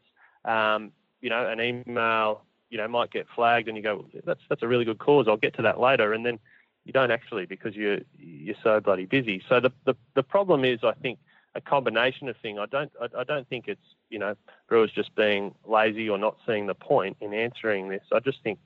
Um, 0.44 0.92
you 1.22 1.30
know, 1.30 1.47
an 1.47 1.59
email, 1.59 2.43
you 2.70 2.78
know, 2.78 2.88
might 2.88 3.11
get 3.11 3.28
flagged, 3.36 3.68
and 3.68 3.78
you 3.78 3.84
go, 3.84 4.05
"That's 4.26 4.41
that's 4.49 4.63
a 4.63 4.68
really 4.68 4.86
good 4.86 4.99
cause. 4.99 5.28
I'll 5.28 5.38
get 5.38 5.55
to 5.55 5.61
that 5.63 5.80
later," 5.80 6.13
and 6.13 6.26
then 6.26 6.39
you 6.86 6.93
don't 6.93 7.11
actually 7.11 7.45
because 7.45 7.76
you're 7.76 7.99
you're 8.18 8.55
so 8.63 8.80
bloody 8.80 9.05
busy. 9.05 9.43
So 9.49 9.59
the 9.59 9.72
the, 9.86 9.95
the 10.15 10.24
problem 10.24 10.63
is, 10.63 10.80
I 10.84 10.93
think 10.93 11.20
a 11.55 11.61
combination 11.61 12.30
of 12.30 12.38
things. 12.38 12.59
I 12.59 12.65
don't 12.68 12.91
I, 13.01 13.20
I, 13.20 13.24
don't 13.24 13.47
think 13.49 13.68
it's 13.68 13.82
you 14.09 14.20
know 14.20 14.36
brewers 14.70 14.91
just 14.91 15.13
being 15.15 15.53
lazy 15.65 16.07
or 16.07 16.18
not 16.18 16.38
seeing 16.45 16.68
the 16.68 16.76
point 16.76 17.18
in 17.20 17.34
answering 17.34 17.89
this. 17.89 18.03
I 18.13 18.20
just 18.20 18.41
think 18.43 18.59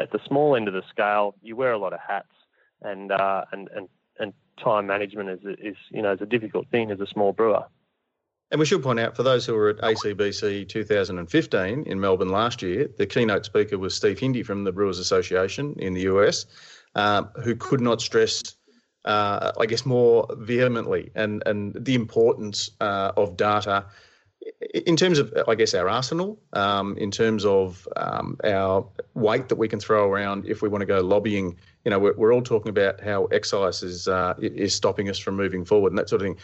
at 0.00 0.12
the 0.12 0.20
small 0.26 0.56
end 0.56 0.68
of 0.68 0.74
the 0.74 0.82
scale, 0.88 1.34
you 1.42 1.56
wear 1.56 1.72
a 1.72 1.78
lot 1.78 1.92
of 1.92 2.00
hats, 2.00 2.32
and 2.80 3.12
uh, 3.12 3.44
and 3.52 3.68
and 3.74 3.88
and 4.18 4.32
time 4.62 4.86
management 4.86 5.28
is 5.28 5.40
is 5.58 5.76
you 5.90 6.00
know 6.00 6.12
is 6.12 6.20
a 6.20 6.26
difficult 6.26 6.68
thing 6.68 6.90
as 6.90 7.00
a 7.00 7.06
small 7.06 7.32
brewer. 7.32 7.64
And 8.52 8.58
we 8.58 8.66
should 8.66 8.82
point 8.82 9.00
out 9.00 9.16
for 9.16 9.22
those 9.22 9.46
who 9.46 9.54
were 9.54 9.70
at 9.70 9.78
ACBC 9.78 10.68
2015 10.68 11.84
in 11.84 11.98
Melbourne 11.98 12.28
last 12.28 12.60
year, 12.60 12.86
the 12.98 13.06
keynote 13.06 13.46
speaker 13.46 13.78
was 13.78 13.96
Steve 13.96 14.18
Hindy 14.18 14.42
from 14.42 14.64
the 14.64 14.72
Brewers 14.72 14.98
Association 14.98 15.74
in 15.78 15.94
the 15.94 16.02
US, 16.02 16.44
um, 16.94 17.30
who 17.42 17.56
could 17.56 17.80
not 17.80 18.02
stress, 18.02 18.42
uh, 19.06 19.52
I 19.58 19.64
guess, 19.64 19.86
more 19.86 20.26
vehemently 20.36 21.10
and 21.14 21.42
and 21.46 21.74
the 21.82 21.94
importance 21.94 22.70
uh, 22.78 23.12
of 23.16 23.38
data 23.38 23.86
in 24.74 24.96
terms 24.96 25.18
of, 25.18 25.32
I 25.48 25.54
guess, 25.54 25.74
our 25.74 25.88
arsenal, 25.88 26.38
um, 26.52 26.96
in 26.98 27.10
terms 27.10 27.44
of 27.44 27.86
um, 27.96 28.36
our 28.44 28.86
weight 29.14 29.48
that 29.48 29.56
we 29.56 29.68
can 29.68 29.80
throw 29.80 30.10
around 30.10 30.46
if 30.46 30.62
we 30.62 30.68
want 30.68 30.82
to 30.82 30.86
go 30.86 31.00
lobbying. 31.00 31.56
You 31.84 31.90
know, 31.90 31.98
we're, 31.98 32.14
we're 32.16 32.34
all 32.34 32.42
talking 32.42 32.70
about 32.70 33.00
how 33.00 33.26
excise 33.26 33.82
is 33.82 34.08
uh, 34.08 34.34
is 34.40 34.74
stopping 34.74 35.08
us 35.08 35.18
from 35.18 35.36
moving 35.36 35.64
forward 35.64 35.92
and 35.92 35.98
that 35.98 36.08
sort 36.08 36.22
of 36.22 36.26
thing. 36.26 36.36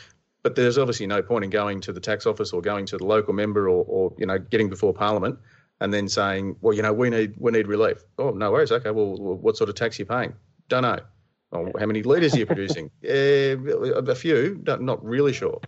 But 0.48 0.56
there's 0.56 0.78
obviously 0.78 1.06
no 1.06 1.20
point 1.20 1.44
in 1.44 1.50
going 1.50 1.82
to 1.82 1.92
the 1.92 2.00
tax 2.00 2.24
office 2.24 2.54
or 2.54 2.62
going 2.62 2.86
to 2.86 2.96
the 2.96 3.04
local 3.04 3.34
member 3.34 3.68
or, 3.68 3.84
or 3.86 4.14
you 4.16 4.24
know 4.24 4.38
getting 4.38 4.70
before 4.70 4.94
Parliament 4.94 5.38
and 5.82 5.92
then 5.92 6.08
saying, 6.08 6.56
well, 6.62 6.74
you 6.74 6.80
know, 6.80 6.94
we 6.94 7.10
need 7.10 7.34
we 7.36 7.52
need 7.52 7.66
relief. 7.66 8.02
Oh, 8.16 8.30
no 8.30 8.50
worries. 8.50 8.72
Okay, 8.72 8.90
well, 8.90 9.14
what 9.14 9.58
sort 9.58 9.68
of 9.68 9.76
tax 9.76 9.98
are 9.98 10.02
you 10.02 10.06
paying? 10.06 10.32
Don't 10.70 10.84
know. 10.84 11.00
Oh, 11.52 11.70
how 11.78 11.84
many 11.84 12.02
litres 12.02 12.34
are 12.34 12.38
you 12.38 12.46
producing? 12.46 12.90
uh, 13.04 13.10
a 13.10 14.14
few. 14.14 14.58
Not, 14.66 14.80
not 14.80 15.04
really 15.04 15.34
sure. 15.34 15.60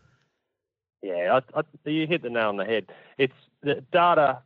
Yeah, 1.03 1.41
I, 1.55 1.61
I, 1.61 1.91
you 1.91 2.07
hit 2.07 2.23
the 2.23 2.31
nail 2.31 2.49
on 2.49 2.57
the 2.57 2.65
head. 2.65 2.87
It's 3.19 3.35
the 3.63 3.85
data 3.93 4.41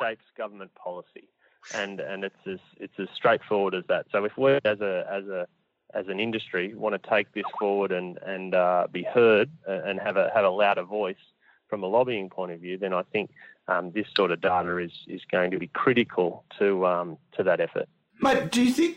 shapes 0.00 0.24
government 0.36 0.74
policy, 0.74 1.28
and 1.72 2.00
and 2.00 2.24
it's 2.24 2.44
as 2.44 2.58
it's 2.78 2.98
as 2.98 3.06
straightforward 3.14 3.76
as 3.76 3.84
that. 3.86 4.06
So 4.10 4.24
if 4.24 4.36
we 4.36 4.54
as 4.64 4.80
a 4.80 5.06
as 5.08 5.28
a 5.28 5.46
as 5.94 6.08
an 6.08 6.20
industry 6.20 6.74
want 6.74 7.00
to 7.00 7.10
take 7.10 7.32
this 7.32 7.44
forward 7.58 7.92
and 7.92 8.18
and 8.18 8.54
uh, 8.54 8.86
be 8.90 9.02
heard 9.02 9.50
and 9.66 10.00
have 10.00 10.16
a 10.16 10.30
have 10.34 10.44
a 10.44 10.50
louder 10.50 10.82
voice 10.82 11.16
from 11.68 11.82
a 11.82 11.86
lobbying 11.86 12.30
point 12.30 12.52
of 12.52 12.60
view, 12.60 12.78
then 12.78 12.92
I 12.92 13.02
think 13.02 13.30
um, 13.68 13.90
this 13.92 14.06
sort 14.16 14.30
of 14.30 14.40
data 14.40 14.78
is 14.78 14.92
is 15.08 15.22
going 15.30 15.50
to 15.50 15.58
be 15.58 15.68
critical 15.68 16.44
to 16.58 16.86
um, 16.86 17.18
to 17.36 17.42
that 17.42 17.60
effort. 17.60 17.88
Mate, 18.20 18.52
do 18.52 18.62
you 18.62 18.72
think 18.72 18.96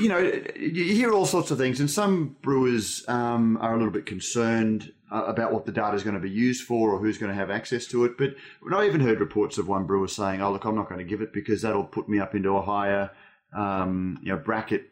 you 0.00 0.08
know 0.08 0.18
you 0.18 0.94
hear 0.94 1.12
all 1.12 1.26
sorts 1.26 1.50
of 1.50 1.58
things, 1.58 1.80
and 1.80 1.90
some 1.90 2.36
brewers 2.42 3.04
um, 3.08 3.58
are 3.60 3.74
a 3.74 3.76
little 3.76 3.92
bit 3.92 4.06
concerned 4.06 4.92
uh, 5.12 5.24
about 5.24 5.52
what 5.52 5.66
the 5.66 5.72
data 5.72 5.94
is 5.94 6.02
going 6.02 6.14
to 6.14 6.20
be 6.20 6.30
used 6.30 6.64
for 6.64 6.92
or 6.92 6.98
who's 6.98 7.18
going 7.18 7.30
to 7.30 7.36
have 7.36 7.50
access 7.50 7.86
to 7.86 8.04
it. 8.04 8.16
But 8.16 8.34
I 8.72 8.86
even 8.86 9.00
heard 9.00 9.20
reports 9.20 9.58
of 9.58 9.68
one 9.68 9.84
brewer 9.84 10.08
saying, 10.08 10.40
"Oh, 10.40 10.52
look, 10.52 10.64
I'm 10.64 10.74
not 10.74 10.88
going 10.88 10.98
to 10.98 11.04
give 11.04 11.20
it 11.20 11.32
because 11.32 11.62
that'll 11.62 11.84
put 11.84 12.08
me 12.08 12.18
up 12.18 12.34
into 12.34 12.56
a 12.56 12.62
higher, 12.62 13.10
um, 13.54 14.18
you 14.22 14.32
know, 14.32 14.38
bracket 14.38 14.90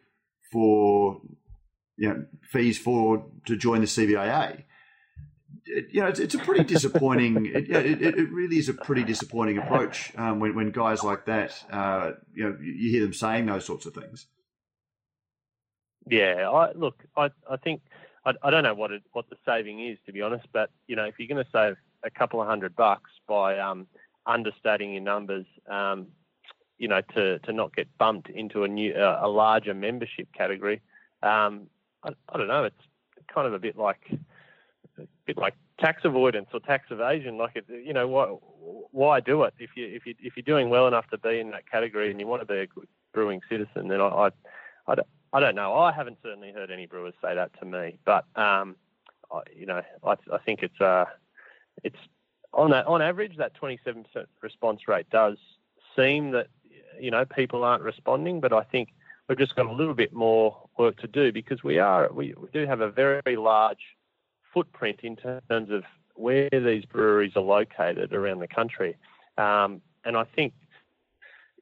for 0.51 1.21
you 1.97 2.09
know 2.09 2.25
fees 2.43 2.77
for 2.77 3.25
to 3.45 3.55
join 3.55 3.81
the 3.81 3.87
CBIA." 3.87 4.63
It, 5.67 5.87
you 5.91 6.01
know, 6.01 6.07
it's, 6.07 6.19
it's, 6.19 6.35
a 6.35 6.39
pretty 6.39 6.63
disappointing. 6.63 7.45
it, 7.55 7.69
it, 7.69 8.01
it, 8.01 8.31
really 8.31 8.57
is 8.57 8.69
a 8.69 8.73
pretty 8.73 9.03
disappointing 9.03 9.57
approach 9.57 10.15
um, 10.15 10.39
when 10.39 10.55
when 10.55 10.71
guys 10.71 11.03
like 11.03 11.25
that, 11.25 11.55
uh, 11.71 12.11
you 12.33 12.43
know, 12.43 12.57
you 12.61 12.91
hear 12.91 13.01
them 13.01 13.13
saying 13.13 13.47
those 13.47 13.65
sorts 13.65 13.85
of 13.85 13.93
things. 13.93 14.27
Yeah, 16.07 16.49
I 16.49 16.71
look, 16.73 17.03
I 17.17 17.31
I 17.49 17.57
think 17.57 17.81
I, 18.25 18.33
I 18.43 18.51
don't 18.51 18.63
know 18.63 18.75
what 18.75 18.91
it, 18.91 19.03
what 19.13 19.29
the 19.29 19.37
saving 19.45 19.87
is 19.87 19.97
to 20.05 20.11
be 20.11 20.21
honest, 20.21 20.45
but 20.53 20.69
you 20.87 20.95
know 20.95 21.05
if 21.05 21.15
you're 21.17 21.27
going 21.27 21.43
to 21.43 21.51
save 21.51 21.77
a 22.03 22.11
couple 22.11 22.41
of 22.41 22.47
hundred 22.47 22.75
bucks 22.75 23.09
by 23.27 23.57
um, 23.57 23.87
understating 24.27 24.93
your 24.93 25.01
numbers, 25.01 25.45
um, 25.69 26.07
you 26.77 26.87
know 26.87 27.01
to 27.15 27.39
to 27.39 27.53
not 27.53 27.75
get 27.75 27.87
bumped 27.97 28.29
into 28.29 28.63
a 28.63 28.67
new 28.67 28.93
uh, 28.93 29.19
a 29.21 29.27
larger 29.27 29.73
membership 29.73 30.27
category, 30.33 30.81
um, 31.23 31.67
I, 32.03 32.09
I 32.29 32.37
don't 32.37 32.47
know. 32.47 32.63
It's 32.63 32.75
kind 33.33 33.47
of 33.47 33.53
a 33.53 33.59
bit 33.59 33.77
like 33.77 34.01
a 34.97 35.03
bit 35.25 35.37
like 35.37 35.55
tax 35.79 36.01
avoidance 36.05 36.47
or 36.53 36.59
tax 36.59 36.87
evasion. 36.89 37.37
Like 37.37 37.55
it, 37.55 37.65
you 37.69 37.93
know, 37.93 38.07
why 38.07 38.25
why 38.91 39.19
do 39.19 39.43
it 39.43 39.53
if 39.59 39.71
you 39.75 39.87
if 39.87 40.05
you 40.05 40.15
if 40.19 40.33
you're 40.35 40.43
doing 40.43 40.69
well 40.69 40.87
enough 40.87 41.07
to 41.09 41.17
be 41.17 41.39
in 41.39 41.51
that 41.51 41.69
category 41.69 42.11
and 42.11 42.19
you 42.19 42.27
want 42.27 42.41
to 42.41 42.45
be 42.45 42.59
a 42.59 42.67
good 42.67 42.87
brewing 43.13 43.41
citizen, 43.49 43.87
then 43.87 44.01
I 44.01 44.29
I, 44.87 44.95
I, 45.33 45.39
don't 45.39 45.55
know. 45.55 45.73
I 45.73 45.91
haven't 45.91 46.17
certainly 46.21 46.51
heard 46.51 46.69
any 46.69 46.85
brewers 46.85 47.15
say 47.21 47.33
that 47.35 47.51
to 47.59 47.65
me, 47.65 47.97
but 48.05 48.25
um, 48.35 48.75
I, 49.31 49.41
you 49.55 49.65
know, 49.65 49.81
I, 50.03 50.15
I 50.31 50.37
think 50.45 50.61
it's 50.61 50.79
uh, 50.79 51.05
it's 51.83 51.97
on 52.53 52.73
on 52.73 53.01
average 53.01 53.37
that 53.37 53.53
27% 53.59 54.05
response 54.41 54.87
rate 54.87 55.09
does 55.09 55.37
seem 55.95 56.31
that 56.31 56.47
you 56.99 57.11
know 57.11 57.25
people 57.25 57.63
aren't 57.63 57.83
responding, 57.83 58.39
but 58.39 58.53
I 58.53 58.63
think 58.63 58.89
we've 59.27 59.37
just 59.37 59.55
got 59.55 59.65
a 59.65 59.71
little 59.71 59.93
bit 59.93 60.13
more 60.13 60.67
work 60.77 60.97
to 60.97 61.07
do 61.07 61.31
because 61.31 61.63
we 61.63 61.79
are 61.79 62.11
we, 62.11 62.33
we 62.37 62.47
do 62.53 62.65
have 62.65 62.81
a 62.81 62.89
very, 62.89 63.21
very 63.23 63.37
large 63.37 63.95
footprint 64.53 65.01
in 65.03 65.15
terms 65.15 65.69
of 65.69 65.83
where 66.15 66.49
these 66.51 66.85
breweries 66.85 67.33
are 67.35 67.43
located 67.43 68.13
around 68.13 68.39
the 68.39 68.47
country, 68.47 68.95
um, 69.37 69.81
and 70.03 70.15
I 70.15 70.23
think 70.23 70.53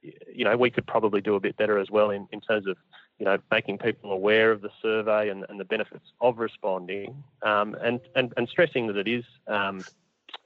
you 0.02 0.46
know 0.46 0.58
we 0.58 0.70
could 0.70 0.86
probably 0.86 1.22
do 1.22 1.36
a 1.36 1.40
bit 1.40 1.58
better 1.58 1.78
as 1.78 1.90
well 1.90 2.12
in, 2.12 2.28
in 2.32 2.42
terms 2.42 2.68
of 2.68 2.78
you 3.20 3.26
know, 3.26 3.38
making 3.52 3.78
people 3.78 4.12
aware 4.12 4.52
of 4.52 4.62
the 4.62 4.70
survey 4.82 5.30
and, 5.30 5.46
and 5.50 5.60
the 5.60 5.66
benefits 5.66 6.06
of 6.20 6.40
responding, 6.40 7.24
um, 7.44 7.76
and, 7.82 8.00
and 8.16 8.34
and 8.38 8.50
stressing 8.50 8.88
that 8.88 8.98
it 8.98 9.08
is 9.08 9.24
um, 9.48 9.84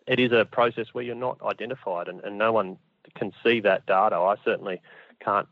it 0.05 0.19
is 0.19 0.31
a 0.31 0.45
process 0.45 0.87
where 0.91 1.03
you're 1.03 1.15
not 1.15 1.39
identified, 1.43 2.07
and, 2.07 2.21
and 2.21 2.37
no 2.37 2.51
one 2.51 2.77
can 3.17 3.31
see 3.43 3.59
that 3.61 3.85
data. 3.85 4.15
I 4.15 4.35
certainly 4.43 4.81
can't 5.23 5.47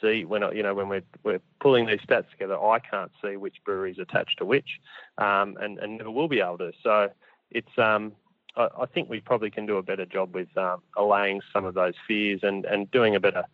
see 0.00 0.24
when 0.24 0.42
you 0.54 0.62
know 0.62 0.74
when 0.74 0.88
we're 0.88 1.04
we're 1.22 1.40
pulling 1.60 1.86
these 1.86 2.00
stats 2.00 2.30
together. 2.30 2.58
I 2.58 2.78
can't 2.78 3.12
see 3.22 3.36
which 3.36 3.56
breweries 3.64 3.98
attached 3.98 4.38
to 4.38 4.44
which, 4.44 4.80
um, 5.18 5.56
and 5.60 5.78
and 5.78 5.98
never 5.98 6.10
will 6.10 6.28
be 6.28 6.40
able 6.40 6.58
to. 6.58 6.72
So 6.82 7.10
it's 7.50 7.78
um, 7.78 8.12
I, 8.56 8.68
I, 8.80 8.86
think 8.86 9.08
we 9.08 9.20
probably 9.20 9.50
can 9.50 9.66
do 9.66 9.76
a 9.76 9.82
better 9.82 10.06
job 10.06 10.34
with 10.34 10.56
um, 10.56 10.82
allaying 10.96 11.40
some 11.52 11.64
of 11.64 11.74
those 11.74 11.94
fears 12.06 12.40
and 12.42 12.64
and 12.64 12.90
doing 12.90 13.14
a 13.14 13.20
better 13.20 13.44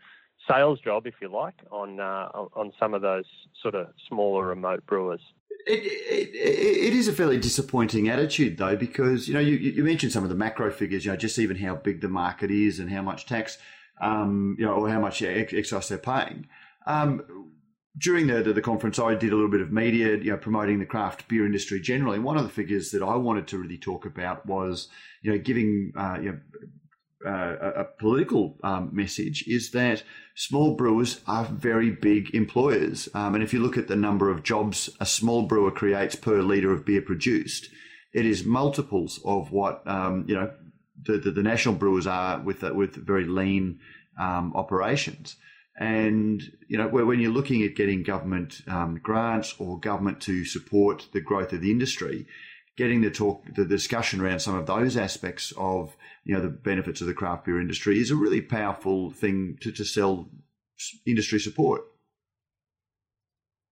sales 0.48 0.80
job, 0.80 1.06
if 1.06 1.14
you 1.20 1.28
like, 1.28 1.54
on 1.70 2.00
uh, 2.00 2.28
on 2.54 2.72
some 2.78 2.94
of 2.94 3.02
those 3.02 3.24
sort 3.62 3.74
of 3.74 3.88
smaller 4.08 4.46
remote 4.46 4.84
brewers. 4.86 5.20
It, 5.66 5.82
it, 5.84 6.34
it 6.34 6.94
is 6.94 7.08
a 7.08 7.12
fairly 7.12 7.38
disappointing 7.38 8.08
attitude, 8.08 8.56
though, 8.56 8.76
because 8.76 9.28
you 9.28 9.34
know 9.34 9.40
you, 9.40 9.56
you 9.56 9.84
mentioned 9.84 10.12
some 10.12 10.22
of 10.22 10.30
the 10.30 10.36
macro 10.36 10.70
figures. 10.70 11.04
You 11.04 11.12
know, 11.12 11.16
just 11.16 11.38
even 11.38 11.56
how 11.56 11.76
big 11.76 12.00
the 12.00 12.08
market 12.08 12.50
is 12.50 12.78
and 12.78 12.90
how 12.90 13.02
much 13.02 13.26
tax, 13.26 13.58
um, 14.00 14.56
you 14.58 14.64
know, 14.64 14.72
or 14.72 14.88
how 14.88 15.00
much 15.00 15.22
excise 15.22 15.88
they're 15.88 15.98
paying. 15.98 16.46
Um, 16.86 17.50
during 17.98 18.28
the, 18.28 18.42
the, 18.42 18.52
the 18.52 18.62
conference, 18.62 18.98
I 18.98 19.14
did 19.14 19.32
a 19.32 19.34
little 19.34 19.50
bit 19.50 19.60
of 19.60 19.72
media, 19.72 20.16
you 20.16 20.30
know, 20.30 20.36
promoting 20.36 20.78
the 20.78 20.86
craft 20.86 21.28
beer 21.28 21.44
industry 21.44 21.80
generally. 21.80 22.18
One 22.18 22.36
of 22.36 22.44
the 22.44 22.48
figures 22.48 22.92
that 22.92 23.02
I 23.02 23.16
wanted 23.16 23.48
to 23.48 23.58
really 23.58 23.78
talk 23.78 24.06
about 24.06 24.46
was, 24.46 24.88
you 25.22 25.32
know, 25.32 25.38
giving 25.38 25.92
uh, 25.96 26.18
you 26.20 26.32
know, 26.32 26.38
uh, 27.24 27.72
a 27.76 27.84
political 27.84 28.56
um, 28.62 28.90
message 28.92 29.44
is 29.46 29.72
that 29.72 30.02
small 30.34 30.74
brewers 30.74 31.20
are 31.26 31.44
very 31.44 31.90
big 31.90 32.34
employers. 32.34 33.08
Um, 33.14 33.34
and 33.34 33.44
if 33.44 33.52
you 33.52 33.60
look 33.60 33.76
at 33.76 33.88
the 33.88 33.96
number 33.96 34.30
of 34.30 34.42
jobs 34.42 34.88
a 35.00 35.06
small 35.06 35.42
brewer 35.42 35.70
creates 35.70 36.14
per 36.14 36.40
litre 36.42 36.72
of 36.72 36.86
beer 36.86 37.02
produced, 37.02 37.68
it 38.12 38.26
is 38.26 38.44
multiples 38.44 39.20
of 39.24 39.52
what 39.52 39.86
um, 39.86 40.24
you 40.26 40.34
know 40.34 40.50
the, 41.02 41.18
the, 41.18 41.30
the, 41.30 41.42
national 41.42 41.74
brewers 41.74 42.06
are 42.06 42.40
with 42.40 42.64
uh, 42.64 42.72
with 42.74 42.94
very 42.94 43.26
lean 43.26 43.80
um, 44.18 44.52
operations. 44.54 45.36
And 45.78 46.42
you 46.68 46.78
know 46.78 46.88
when 46.88 47.20
you're 47.20 47.30
looking 47.30 47.62
at 47.62 47.76
getting 47.76 48.02
government 48.02 48.62
um, 48.66 48.98
grants 49.02 49.54
or 49.58 49.78
government 49.78 50.20
to 50.22 50.44
support 50.44 51.06
the 51.12 51.20
growth 51.20 51.52
of 51.52 51.60
the 51.60 51.70
industry, 51.70 52.26
getting 52.80 53.02
the 53.02 53.10
talk, 53.10 53.44
the 53.54 53.66
discussion 53.66 54.22
around 54.22 54.38
some 54.40 54.54
of 54.54 54.64
those 54.64 54.96
aspects 54.96 55.52
of 55.58 55.94
you 56.24 56.34
know 56.34 56.40
the 56.40 56.48
benefits 56.48 57.02
of 57.02 57.06
the 57.06 57.12
craft 57.12 57.44
beer 57.44 57.60
industry 57.60 57.98
is 57.98 58.10
a 58.10 58.16
really 58.16 58.40
powerful 58.40 59.10
thing 59.10 59.58
to, 59.60 59.70
to 59.70 59.84
sell 59.84 60.30
industry 61.04 61.38
support. 61.38 61.82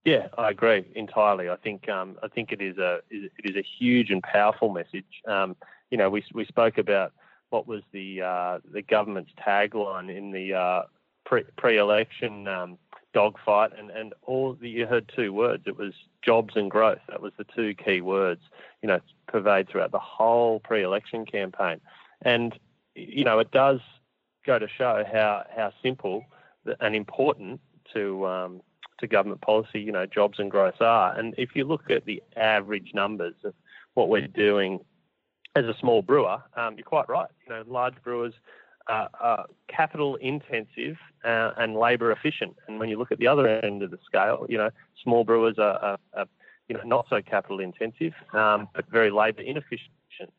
Yeah, 0.05 0.27
I 0.37 0.51
agree 0.51 0.85
entirely. 0.93 1.49
I 1.49 1.55
think 1.55 1.89
um, 1.89 2.17
I 2.21 2.27
think 2.27 2.51
it 2.51 2.61
is 2.61 2.77
a 2.77 2.99
it 3.09 3.31
is 3.45 3.55
a 3.55 3.65
huge 3.79 4.11
and 4.11 4.21
powerful 4.21 4.69
message. 4.69 5.23
Um, 5.27 5.55
you 5.89 5.97
know, 5.97 6.11
we 6.11 6.23
we 6.35 6.45
spoke 6.45 6.77
about 6.77 7.13
what 7.49 7.65
was 7.65 7.81
the 7.91 8.21
uh, 8.21 8.59
the 8.71 8.83
government's 8.83 9.31
tagline 9.43 10.15
in 10.15 10.31
the 10.31 10.53
uh, 10.53 10.81
pre 11.25 11.45
pre 11.57 11.77
election 11.79 12.47
um, 12.47 12.77
dogfight, 13.15 13.71
and 13.75 13.89
and 13.89 14.13
all 14.21 14.53
the, 14.53 14.69
you 14.69 14.85
heard 14.85 15.11
two 15.15 15.33
words. 15.33 15.63
It 15.65 15.79
was 15.79 15.93
jobs 16.23 16.55
and 16.55 16.69
growth. 16.69 16.99
That 17.07 17.21
was 17.21 17.33
the 17.37 17.45
two 17.55 17.73
key 17.73 18.01
words. 18.01 18.41
You 18.81 18.87
know, 18.87 18.99
pervade 19.27 19.69
throughout 19.69 19.91
the 19.91 19.99
whole 19.99 20.59
pre 20.59 20.83
election 20.83 21.25
campaign. 21.25 21.79
And, 22.21 22.57
you 22.95 23.23
know, 23.23 23.39
it 23.39 23.51
does 23.51 23.79
go 24.45 24.59
to 24.59 24.67
show 24.67 25.03
how, 25.09 25.45
how 25.55 25.71
simple 25.81 26.25
and 26.79 26.95
important 26.95 27.61
to, 27.93 28.27
um, 28.27 28.61
to 28.99 29.07
government 29.07 29.41
policy, 29.41 29.79
you 29.79 29.91
know, 29.91 30.05
jobs 30.05 30.39
and 30.39 30.51
growth 30.51 30.81
are. 30.81 31.17
And 31.17 31.33
if 31.37 31.55
you 31.55 31.63
look 31.63 31.89
at 31.89 32.05
the 32.05 32.21
average 32.35 32.91
numbers 32.93 33.35
of 33.43 33.53
what 33.93 34.09
we're 34.09 34.27
doing 34.27 34.79
as 35.55 35.65
a 35.65 35.75
small 35.79 36.01
brewer, 36.01 36.41
um, 36.55 36.75
you're 36.75 36.83
quite 36.83 37.07
right. 37.07 37.29
You 37.47 37.55
know, 37.55 37.63
large 37.67 37.95
brewers 38.03 38.33
are 38.89 39.45
capital 39.67 40.15
intensive 40.15 40.97
uh, 41.23 41.51
and 41.57 41.75
labour 41.75 42.11
efficient. 42.11 42.55
And 42.67 42.79
when 42.79 42.89
you 42.89 42.97
look 42.97 43.11
at 43.11 43.19
the 43.19 43.27
other 43.27 43.47
end 43.47 43.83
of 43.83 43.91
the 43.91 43.99
scale, 44.05 44.45
you 44.49 44.57
know, 44.57 44.71
small 45.03 45.23
brewers 45.23 45.57
are, 45.57 45.77
are, 45.77 45.97
are 46.13 46.25
you 46.67 46.75
know, 46.75 46.83
not 46.83 47.07
so 47.09 47.21
capital 47.21 47.59
intensive, 47.59 48.13
um, 48.33 48.67
but 48.73 48.89
very 48.89 49.11
labour 49.11 49.41
inefficient. 49.41 49.91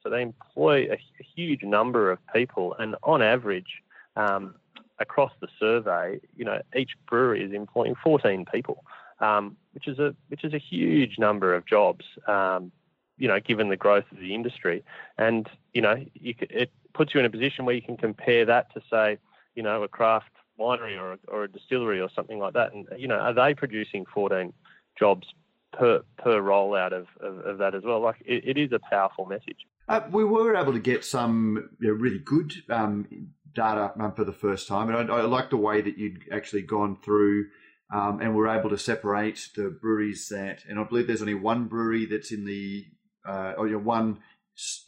So 0.02 0.10
they 0.10 0.22
employ 0.22 0.88
a, 0.90 0.94
a, 0.94 1.26
huge 1.34 1.62
number 1.62 2.10
of 2.10 2.18
people, 2.34 2.74
and 2.78 2.96
on 3.02 3.22
average, 3.22 3.82
um, 4.14 4.54
across 4.98 5.32
the 5.40 5.48
survey, 5.58 6.20
you 6.36 6.44
know, 6.44 6.60
each 6.76 6.90
brewery 7.08 7.42
is 7.42 7.52
employing 7.52 7.94
14 8.04 8.44
people, 8.52 8.84
um, 9.20 9.56
which 9.72 9.88
is 9.88 9.98
a 9.98 10.14
which 10.28 10.44
is 10.44 10.52
a 10.52 10.58
huge 10.58 11.18
number 11.18 11.54
of 11.54 11.64
jobs. 11.66 12.04
Um, 12.26 12.72
you 13.16 13.28
know, 13.28 13.40
given 13.40 13.68
the 13.68 13.76
growth 13.76 14.04
of 14.12 14.18
the 14.18 14.34
industry, 14.34 14.84
and 15.16 15.48
you 15.72 15.80
know, 15.80 16.04
you, 16.14 16.34
it 16.40 16.70
puts 16.94 17.14
you 17.14 17.20
in 17.20 17.26
a 17.26 17.30
position 17.30 17.64
where 17.64 17.74
you 17.74 17.82
can 17.82 17.96
compare 17.96 18.44
that 18.46 18.72
to 18.74 18.80
say, 18.90 19.18
you 19.54 19.62
know, 19.62 19.82
a 19.82 19.88
craft 19.88 20.30
winery 20.58 20.98
or 20.98 21.12
a, 21.12 21.18
or 21.28 21.44
a 21.44 21.48
distillery 21.48 22.00
or 22.00 22.08
something 22.14 22.38
like 22.38 22.52
that, 22.54 22.72
and 22.72 22.86
you 22.96 23.08
know, 23.08 23.16
are 23.16 23.34
they 23.34 23.54
producing 23.54 24.04
14 24.12 24.52
jobs 24.98 25.26
per 25.72 26.02
per 26.18 26.40
rollout 26.40 26.92
of, 26.92 27.06
of, 27.20 27.38
of 27.38 27.58
that 27.58 27.74
as 27.74 27.82
well? 27.84 28.00
Like, 28.00 28.16
it, 28.24 28.56
it 28.56 28.58
is 28.58 28.72
a 28.72 28.80
powerful 28.90 29.26
message. 29.26 29.66
Uh, 29.88 30.02
we 30.10 30.24
were 30.24 30.54
able 30.54 30.72
to 30.72 30.78
get 30.78 31.04
some 31.04 31.70
you 31.80 31.88
know, 31.88 31.94
really 31.94 32.18
good 32.18 32.52
um, 32.68 33.08
data 33.54 33.92
um, 33.98 34.12
for 34.12 34.24
the 34.24 34.32
first 34.32 34.68
time, 34.68 34.88
and 34.88 35.10
I, 35.10 35.16
I 35.16 35.22
like 35.22 35.50
the 35.50 35.56
way 35.56 35.80
that 35.80 35.98
you'd 35.98 36.24
actually 36.32 36.62
gone 36.62 36.96
through. 37.02 37.46
Um, 37.92 38.20
and 38.20 38.36
we're 38.36 38.46
able 38.46 38.70
to 38.70 38.78
separate 38.78 39.48
the 39.56 39.68
breweries 39.68 40.28
that, 40.28 40.62
and 40.68 40.78
I 40.78 40.84
believe 40.84 41.08
there's 41.08 41.22
only 41.22 41.34
one 41.34 41.64
brewery 41.64 42.06
that's 42.06 42.30
in 42.30 42.44
the, 42.44 42.86
uh, 43.26 43.54
or 43.58 43.66
you 43.66 43.72
know, 43.72 43.80
one 43.80 44.20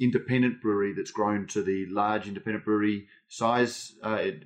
independent 0.00 0.60
brewery 0.60 0.92
that's 0.94 1.10
grown 1.10 1.46
to 1.48 1.62
the 1.62 1.86
large 1.86 2.28
independent 2.28 2.64
brewery 2.64 3.06
size. 3.28 3.92
Uh, 4.02 4.18
it, 4.20 4.42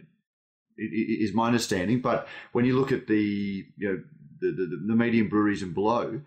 it, 0.76 1.24
is 1.24 1.34
my 1.34 1.46
understanding, 1.46 2.00
but 2.00 2.28
when 2.52 2.64
you 2.64 2.78
look 2.78 2.92
at 2.92 3.06
the 3.06 3.64
you 3.76 3.88
know 3.88 4.02
the, 4.40 4.52
the, 4.52 4.82
the 4.86 4.94
medium 4.94 5.28
breweries 5.28 5.62
and 5.62 5.74
below, 5.74 6.20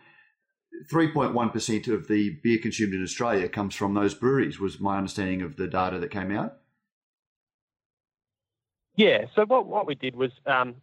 3.1% 0.91 1.87
of 1.93 2.07
the 2.07 2.37
beer 2.43 2.57
consumed 2.57 2.93
in 2.93 3.03
Australia 3.03 3.49
comes 3.49 3.75
from 3.75 3.93
those 3.93 4.13
breweries, 4.13 4.59
was 4.59 4.79
my 4.79 4.97
understanding 4.97 5.41
of 5.41 5.57
the 5.57 5.67
data 5.67 5.99
that 5.99 6.09
came 6.09 6.31
out. 6.31 6.57
Yeah, 8.95 9.25
so 9.35 9.45
what, 9.45 9.67
what 9.67 9.87
we 9.87 9.95
did 9.95 10.15
was, 10.15 10.31
um, 10.45 10.75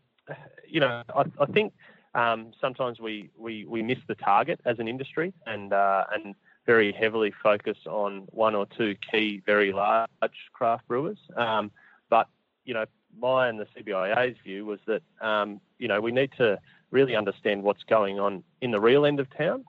you 0.68 0.80
know, 0.80 1.02
I, 1.14 1.24
I 1.40 1.46
think 1.46 1.72
um, 2.14 2.52
sometimes 2.60 3.00
we, 3.00 3.30
we, 3.36 3.66
we 3.66 3.82
miss 3.82 3.98
the 4.08 4.14
target 4.14 4.60
as 4.64 4.78
an 4.78 4.88
industry 4.88 5.32
and, 5.46 5.72
uh, 5.72 6.04
and 6.12 6.34
very 6.66 6.92
heavily 6.92 7.32
focus 7.42 7.78
on 7.86 8.26
one 8.32 8.54
or 8.54 8.66
two 8.66 8.96
key, 9.10 9.42
very 9.46 9.72
large 9.72 10.08
craft 10.52 10.86
brewers. 10.88 11.18
Um, 11.36 11.70
but, 12.10 12.28
you 12.64 12.74
know, 12.74 12.84
my 13.18 13.48
and 13.48 13.58
the 13.58 13.66
CBIA's 13.66 14.36
view 14.44 14.66
was 14.66 14.80
that, 14.86 15.02
um, 15.20 15.60
you 15.78 15.88
know, 15.88 16.00
we 16.00 16.12
need 16.12 16.32
to 16.38 16.58
really 16.90 17.16
understand 17.16 17.62
what's 17.62 17.84
going 17.84 18.18
on 18.18 18.42
in 18.60 18.70
the 18.72 18.80
real 18.80 19.06
end 19.06 19.20
of 19.20 19.28
town. 19.36 19.64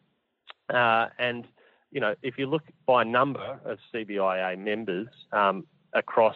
Uh, 0.69 1.07
and, 1.17 1.45
you 1.91 2.01
know, 2.01 2.15
if 2.21 2.37
you 2.37 2.47
look 2.47 2.63
by 2.85 3.03
number 3.03 3.59
of 3.63 3.77
CBIA 3.93 4.57
members 4.57 5.07
um, 5.31 5.65
across 5.93 6.35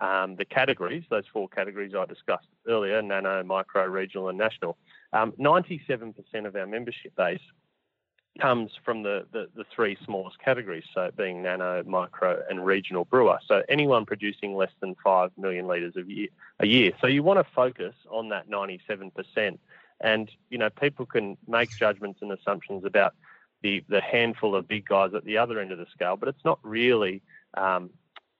um, 0.00 0.36
the 0.36 0.44
categories, 0.44 1.04
those 1.10 1.24
four 1.32 1.48
categories 1.48 1.92
I 1.94 2.06
discussed 2.06 2.46
earlier 2.66 3.02
nano, 3.02 3.42
micro, 3.42 3.84
regional, 3.86 4.28
and 4.28 4.38
national 4.38 4.78
97% 5.12 6.14
um, 6.34 6.46
of 6.46 6.56
our 6.56 6.66
membership 6.66 7.14
base 7.16 7.40
comes 8.38 8.70
from 8.84 9.02
the, 9.02 9.26
the, 9.32 9.48
the, 9.54 9.64
three 9.74 9.96
smallest 10.04 10.38
categories, 10.38 10.84
so 10.94 11.10
being 11.16 11.42
nano, 11.42 11.82
micro, 11.84 12.42
and 12.48 12.64
regional 12.64 13.04
brewer. 13.04 13.38
So 13.46 13.62
anyone 13.68 14.06
producing 14.06 14.54
less 14.54 14.70
than 14.80 14.96
5 15.02 15.32
million 15.36 15.66
litres 15.66 15.96
a 15.96 16.02
year, 16.02 16.28
a 16.60 16.66
year. 16.66 16.92
So 17.00 17.06
you 17.06 17.22
want 17.22 17.38
to 17.38 17.52
focus 17.54 17.94
on 18.10 18.28
that 18.30 18.48
97%. 18.48 19.58
And, 20.00 20.30
you 20.50 20.58
know, 20.58 20.70
people 20.70 21.06
can 21.06 21.36
make 21.46 21.70
judgments 21.76 22.20
and 22.22 22.30
assumptions 22.32 22.84
about 22.84 23.14
the, 23.62 23.84
the 23.88 24.00
handful 24.00 24.54
of 24.54 24.68
big 24.68 24.86
guys 24.86 25.14
at 25.14 25.24
the 25.24 25.38
other 25.38 25.58
end 25.58 25.72
of 25.72 25.78
the 25.78 25.86
scale, 25.92 26.16
but 26.16 26.28
it's 26.28 26.44
not 26.44 26.60
really 26.62 27.22
um, 27.54 27.90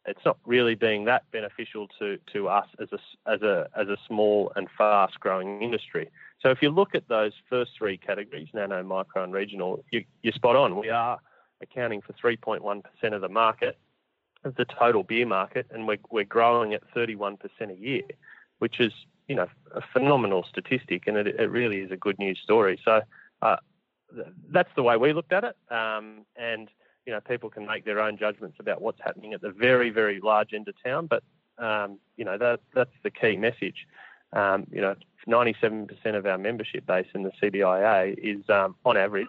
it's 0.08 0.24
not 0.24 0.38
really 0.46 0.74
being 0.74 1.04
that 1.04 1.30
beneficial 1.30 1.88
to, 1.98 2.18
to 2.32 2.48
us 2.48 2.66
as 2.80 2.88
a, 2.92 3.30
as, 3.30 3.42
a, 3.42 3.68
as 3.76 3.88
a 3.88 3.96
small 4.06 4.52
and 4.56 4.68
fast 4.76 5.18
growing 5.20 5.62
industry. 5.62 6.10
So 6.40 6.50
if 6.50 6.62
you 6.62 6.70
look 6.70 6.94
at 6.94 7.08
those 7.08 7.32
first 7.48 7.72
three 7.76 7.98
categories, 7.98 8.48
nano, 8.54 8.82
micro, 8.82 9.24
and 9.24 9.32
regional, 9.32 9.84
you, 9.90 10.04
you're 10.22 10.32
spot 10.32 10.56
on. 10.56 10.76
We 10.78 10.90
are 10.90 11.18
accounting 11.60 12.00
for 12.02 12.12
3.1% 12.12 12.82
of 13.12 13.20
the 13.20 13.28
market, 13.28 13.78
of 14.44 14.54
the 14.54 14.64
total 14.64 15.02
beer 15.02 15.26
market, 15.26 15.66
and 15.70 15.86
we're, 15.86 15.98
we're 16.10 16.24
growing 16.24 16.74
at 16.74 16.82
31% 16.94 17.38
a 17.70 17.74
year, 17.74 18.02
which 18.58 18.80
is 18.80 18.92
you 19.26 19.34
know 19.34 19.46
a 19.74 19.82
phenomenal 19.92 20.44
statistic, 20.48 21.06
and 21.06 21.16
it, 21.16 21.26
it 21.26 21.50
really 21.50 21.78
is 21.78 21.90
a 21.90 21.96
good 21.96 22.18
news 22.18 22.38
story. 22.42 22.80
So 22.84 23.02
uh, 23.42 23.56
that's 24.50 24.70
the 24.74 24.82
way 24.82 24.96
we 24.96 25.12
looked 25.12 25.32
at 25.32 25.44
it, 25.44 25.56
um, 25.70 26.24
and 26.36 26.68
you 27.08 27.14
know, 27.14 27.20
people 27.22 27.48
can 27.48 27.64
make 27.64 27.86
their 27.86 28.00
own 28.00 28.18
judgments 28.18 28.58
about 28.60 28.82
what's 28.82 29.00
happening 29.00 29.32
at 29.32 29.40
the 29.40 29.50
very, 29.50 29.88
very 29.88 30.20
large 30.20 30.52
end 30.52 30.68
of 30.68 30.74
town. 30.84 31.06
But 31.06 31.22
um, 31.56 31.98
you 32.18 32.24
know, 32.26 32.36
that 32.36 32.60
that's 32.74 32.92
the 33.02 33.10
key 33.10 33.38
message. 33.38 33.86
Um, 34.34 34.66
you 34.70 34.82
know, 34.82 34.94
97% 35.26 35.88
of 36.14 36.26
our 36.26 36.36
membership 36.36 36.84
base 36.84 37.06
in 37.14 37.22
the 37.22 37.32
CBIA 37.42 38.14
is, 38.18 38.46
um, 38.50 38.76
on 38.84 38.98
average, 38.98 39.26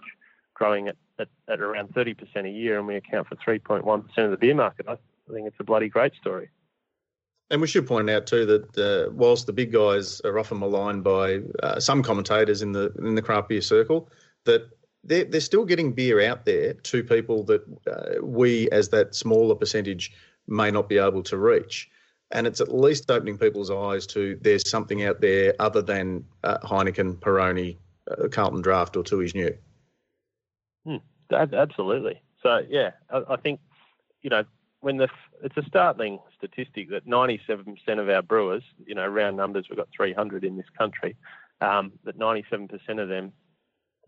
growing 0.53 0.89
at, 0.89 0.97
at, 1.19 1.29
at 1.47 1.61
around 1.61 1.93
30% 1.93 2.45
a 2.45 2.49
year, 2.49 2.77
and 2.77 2.85
we 2.85 2.97
account 2.97 3.29
for 3.29 3.35
3.1% 3.35 4.17
of 4.17 4.31
the 4.31 4.35
beer 4.35 4.53
market. 4.53 4.85
I 4.89 4.97
think 5.31 5.47
it's 5.47 5.55
a 5.61 5.63
bloody 5.63 5.87
great 5.87 6.13
story. 6.15 6.49
And 7.49 7.61
we 7.61 7.67
should 7.67 7.87
point 7.87 8.09
out 8.09 8.27
too 8.27 8.45
that 8.45 8.77
uh, 8.77 9.09
whilst 9.13 9.47
the 9.47 9.53
big 9.53 9.71
guys 9.71 10.19
are 10.25 10.37
often 10.37 10.59
maligned 10.59 11.05
by 11.05 11.39
uh, 11.63 11.79
some 11.79 12.03
commentators 12.03 12.61
in 12.61 12.73
the 12.73 12.93
in 12.99 13.15
the 13.15 13.21
craft 13.21 13.47
beer 13.47 13.61
circle, 13.61 14.09
that 14.43 14.69
they're, 15.03 15.25
they're 15.25 15.41
still 15.41 15.65
getting 15.65 15.93
beer 15.93 16.21
out 16.21 16.45
there 16.45 16.73
to 16.73 17.03
people 17.03 17.43
that 17.43 17.61
uh, 17.87 18.23
we, 18.23 18.69
as 18.69 18.89
that 18.89 19.15
smaller 19.15 19.55
percentage, 19.55 20.11
may 20.47 20.71
not 20.71 20.89
be 20.89 20.97
able 20.97 21.23
to 21.23 21.37
reach. 21.37 21.89
And 22.31 22.45
it's 22.45 22.61
at 22.61 22.73
least 22.73 23.09
opening 23.09 23.37
people's 23.37 23.71
eyes 23.71 24.05
to 24.07 24.37
there's 24.41 24.69
something 24.69 25.03
out 25.03 25.21
there 25.21 25.55
other 25.59 25.81
than 25.81 26.25
uh, 26.43 26.59
Heineken, 26.59 27.17
Peroni, 27.19 27.77
uh, 28.09 28.27
Carlton 28.27 28.61
Draft, 28.61 28.95
or 28.95 29.03
Tooheys 29.03 29.33
New. 29.33 29.55
Hmm, 30.85 30.97
absolutely. 31.31 32.21
So 32.43 32.61
yeah, 32.69 32.91
I, 33.09 33.23
I, 33.29 33.37
think 33.37 33.59
you 34.21 34.29
know 34.29 34.43
when 34.81 34.97
the 34.97 35.07
it's 35.43 35.57
a 35.57 35.63
startling 35.63 36.19
statistic 36.37 36.89
that 36.89 37.07
97% 37.07 37.99
of 37.99 38.09
our 38.09 38.21
brewers, 38.21 38.63
you 38.85 38.95
know, 38.95 39.07
round 39.07 39.37
numbers, 39.37 39.67
we've 39.69 39.77
got 39.77 39.87
300 39.95 40.43
in 40.43 40.57
this 40.57 40.69
country, 40.77 41.15
um, 41.61 41.93
that 42.03 42.19
97% 42.19 42.69
of 43.01 43.09
them 43.09 43.31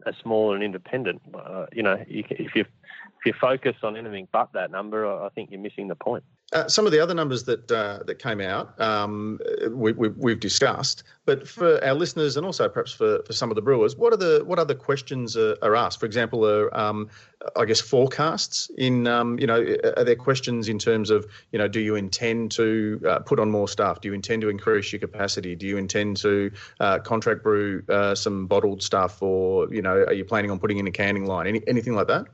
are 0.05 0.13
small 0.21 0.53
and 0.53 0.63
independent. 0.63 1.21
Uh, 1.33 1.65
you 1.71 1.83
know, 1.83 1.97
if 2.07 2.55
you 2.55 2.65
if 3.19 3.25
you 3.25 3.33
focus 3.39 3.75
on 3.83 3.95
anything 3.95 4.27
but 4.31 4.51
that 4.53 4.71
number, 4.71 5.05
I 5.05 5.29
think 5.29 5.51
you're 5.51 5.59
missing 5.61 5.87
the 5.87 5.95
point. 5.95 6.23
Uh, 6.53 6.67
some 6.67 6.85
of 6.85 6.91
the 6.91 6.99
other 6.99 7.13
numbers 7.13 7.43
that 7.43 7.71
uh, 7.71 7.99
that 8.05 8.19
came 8.19 8.41
out, 8.41 8.79
um, 8.81 9.39
we, 9.69 9.91
have 9.91 10.17
we, 10.17 10.35
discussed, 10.35 11.03
but 11.25 11.47
for 11.47 11.81
our 11.81 11.93
listeners 11.93 12.35
and 12.35 12.45
also 12.45 12.67
perhaps 12.67 12.91
for, 12.91 13.23
for 13.25 13.31
some 13.31 13.49
of 13.49 13.55
the 13.55 13.61
brewers, 13.61 13.95
what 13.95 14.11
are 14.11 14.17
the 14.17 14.43
what 14.45 14.59
other 14.59 14.75
questions 14.75 15.37
are, 15.37 15.55
are 15.61 15.77
asked? 15.77 16.01
For 16.01 16.05
example, 16.05 16.45
are, 16.45 16.75
um, 16.77 17.09
I 17.55 17.63
guess 17.63 17.79
forecasts 17.79 18.69
in 18.77 19.07
um, 19.07 19.39
you 19.39 19.47
know 19.47 19.61
are 19.95 20.03
there 20.03 20.17
questions 20.17 20.67
in 20.67 20.77
terms 20.77 21.09
of 21.09 21.25
you 21.53 21.57
know 21.57 21.69
do 21.69 21.79
you 21.79 21.95
intend 21.95 22.51
to 22.51 23.01
uh, 23.07 23.19
put 23.19 23.39
on 23.39 23.49
more 23.49 23.69
staff? 23.69 24.01
Do 24.01 24.09
you 24.09 24.13
intend 24.13 24.41
to 24.41 24.49
increase 24.49 24.91
your 24.91 24.99
capacity? 24.99 25.55
Do 25.55 25.65
you 25.65 25.77
intend 25.77 26.17
to 26.17 26.51
uh, 26.81 26.99
contract 26.99 27.43
brew 27.43 27.81
uh, 27.87 28.13
some 28.13 28.47
bottled 28.47 28.83
stuff, 28.83 29.21
or 29.21 29.73
you 29.73 29.81
know 29.81 30.03
are 30.03 30.13
you 30.13 30.25
planning 30.25 30.51
on 30.51 30.59
putting 30.59 30.79
in 30.79 30.87
a 30.87 30.91
canning 30.91 31.25
line? 31.25 31.47
Any, 31.47 31.61
anything 31.65 31.95
like 31.95 32.07
that? 32.07 32.27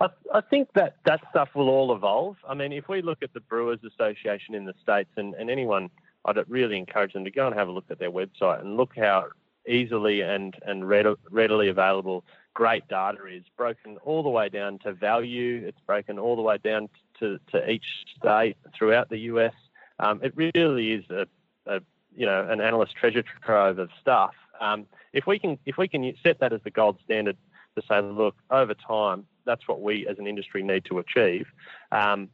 I, 0.00 0.08
I, 0.32 0.40
think 0.40 0.68
that 0.74 0.96
that 1.04 1.20
stuff 1.30 1.50
will 1.54 1.68
all 1.68 1.94
evolve. 1.94 2.36
I 2.48 2.54
mean, 2.54 2.72
if 2.72 2.88
we 2.88 3.02
look 3.02 3.22
at 3.22 3.32
the 3.34 3.40
Brewers 3.40 3.80
Association 3.84 4.54
in 4.54 4.64
the 4.64 4.74
States, 4.82 5.10
and, 5.16 5.34
and 5.34 5.50
anyone, 5.50 5.90
I'd 6.24 6.36
really 6.48 6.78
encourage 6.78 7.12
them 7.12 7.24
to 7.24 7.30
go 7.30 7.46
and 7.46 7.56
have 7.56 7.68
a 7.68 7.72
look 7.72 7.86
at 7.90 7.98
their 7.98 8.10
website 8.10 8.60
and 8.60 8.76
look 8.76 8.92
how 8.96 9.28
easily 9.66 10.20
and, 10.20 10.54
and 10.66 10.88
readily 10.88 11.68
available 11.68 12.24
great 12.54 12.86
data 12.88 13.18
is, 13.26 13.42
broken 13.56 13.98
all 14.04 14.22
the 14.22 14.28
way 14.28 14.48
down 14.48 14.78
to 14.78 14.92
value. 14.92 15.62
It's 15.66 15.80
broken 15.86 16.18
all 16.18 16.36
the 16.36 16.42
way 16.42 16.58
down 16.58 16.88
to, 17.18 17.38
to 17.52 17.70
each 17.70 17.84
state 18.16 18.56
throughout 18.76 19.10
the 19.10 19.18
US. 19.18 19.52
Um, 19.98 20.20
it 20.22 20.32
really 20.36 20.92
is 20.92 21.04
a, 21.10 21.26
a, 21.66 21.80
you 22.16 22.26
know 22.26 22.48
an 22.48 22.60
analyst 22.60 22.94
treasure 22.96 23.24
trove 23.44 23.78
of 23.78 23.90
stuff. 24.00 24.34
Um, 24.60 24.86
if 25.12 25.26
we 25.26 25.38
can 25.38 25.58
if 25.66 25.76
we 25.76 25.88
can 25.88 26.14
set 26.22 26.40
that 26.40 26.52
as 26.52 26.60
the 26.64 26.70
gold 26.70 26.98
standard 27.04 27.36
to 27.76 27.82
say, 27.88 28.00
look, 28.00 28.36
over 28.50 28.74
time, 28.74 29.26
that's 29.46 29.66
what 29.68 29.80
we 29.80 30.06
as 30.06 30.18
an 30.18 30.26
industry 30.26 30.62
need 30.62 30.84
to 30.86 30.98
achieve. 30.98 31.46
Um, 31.92 32.28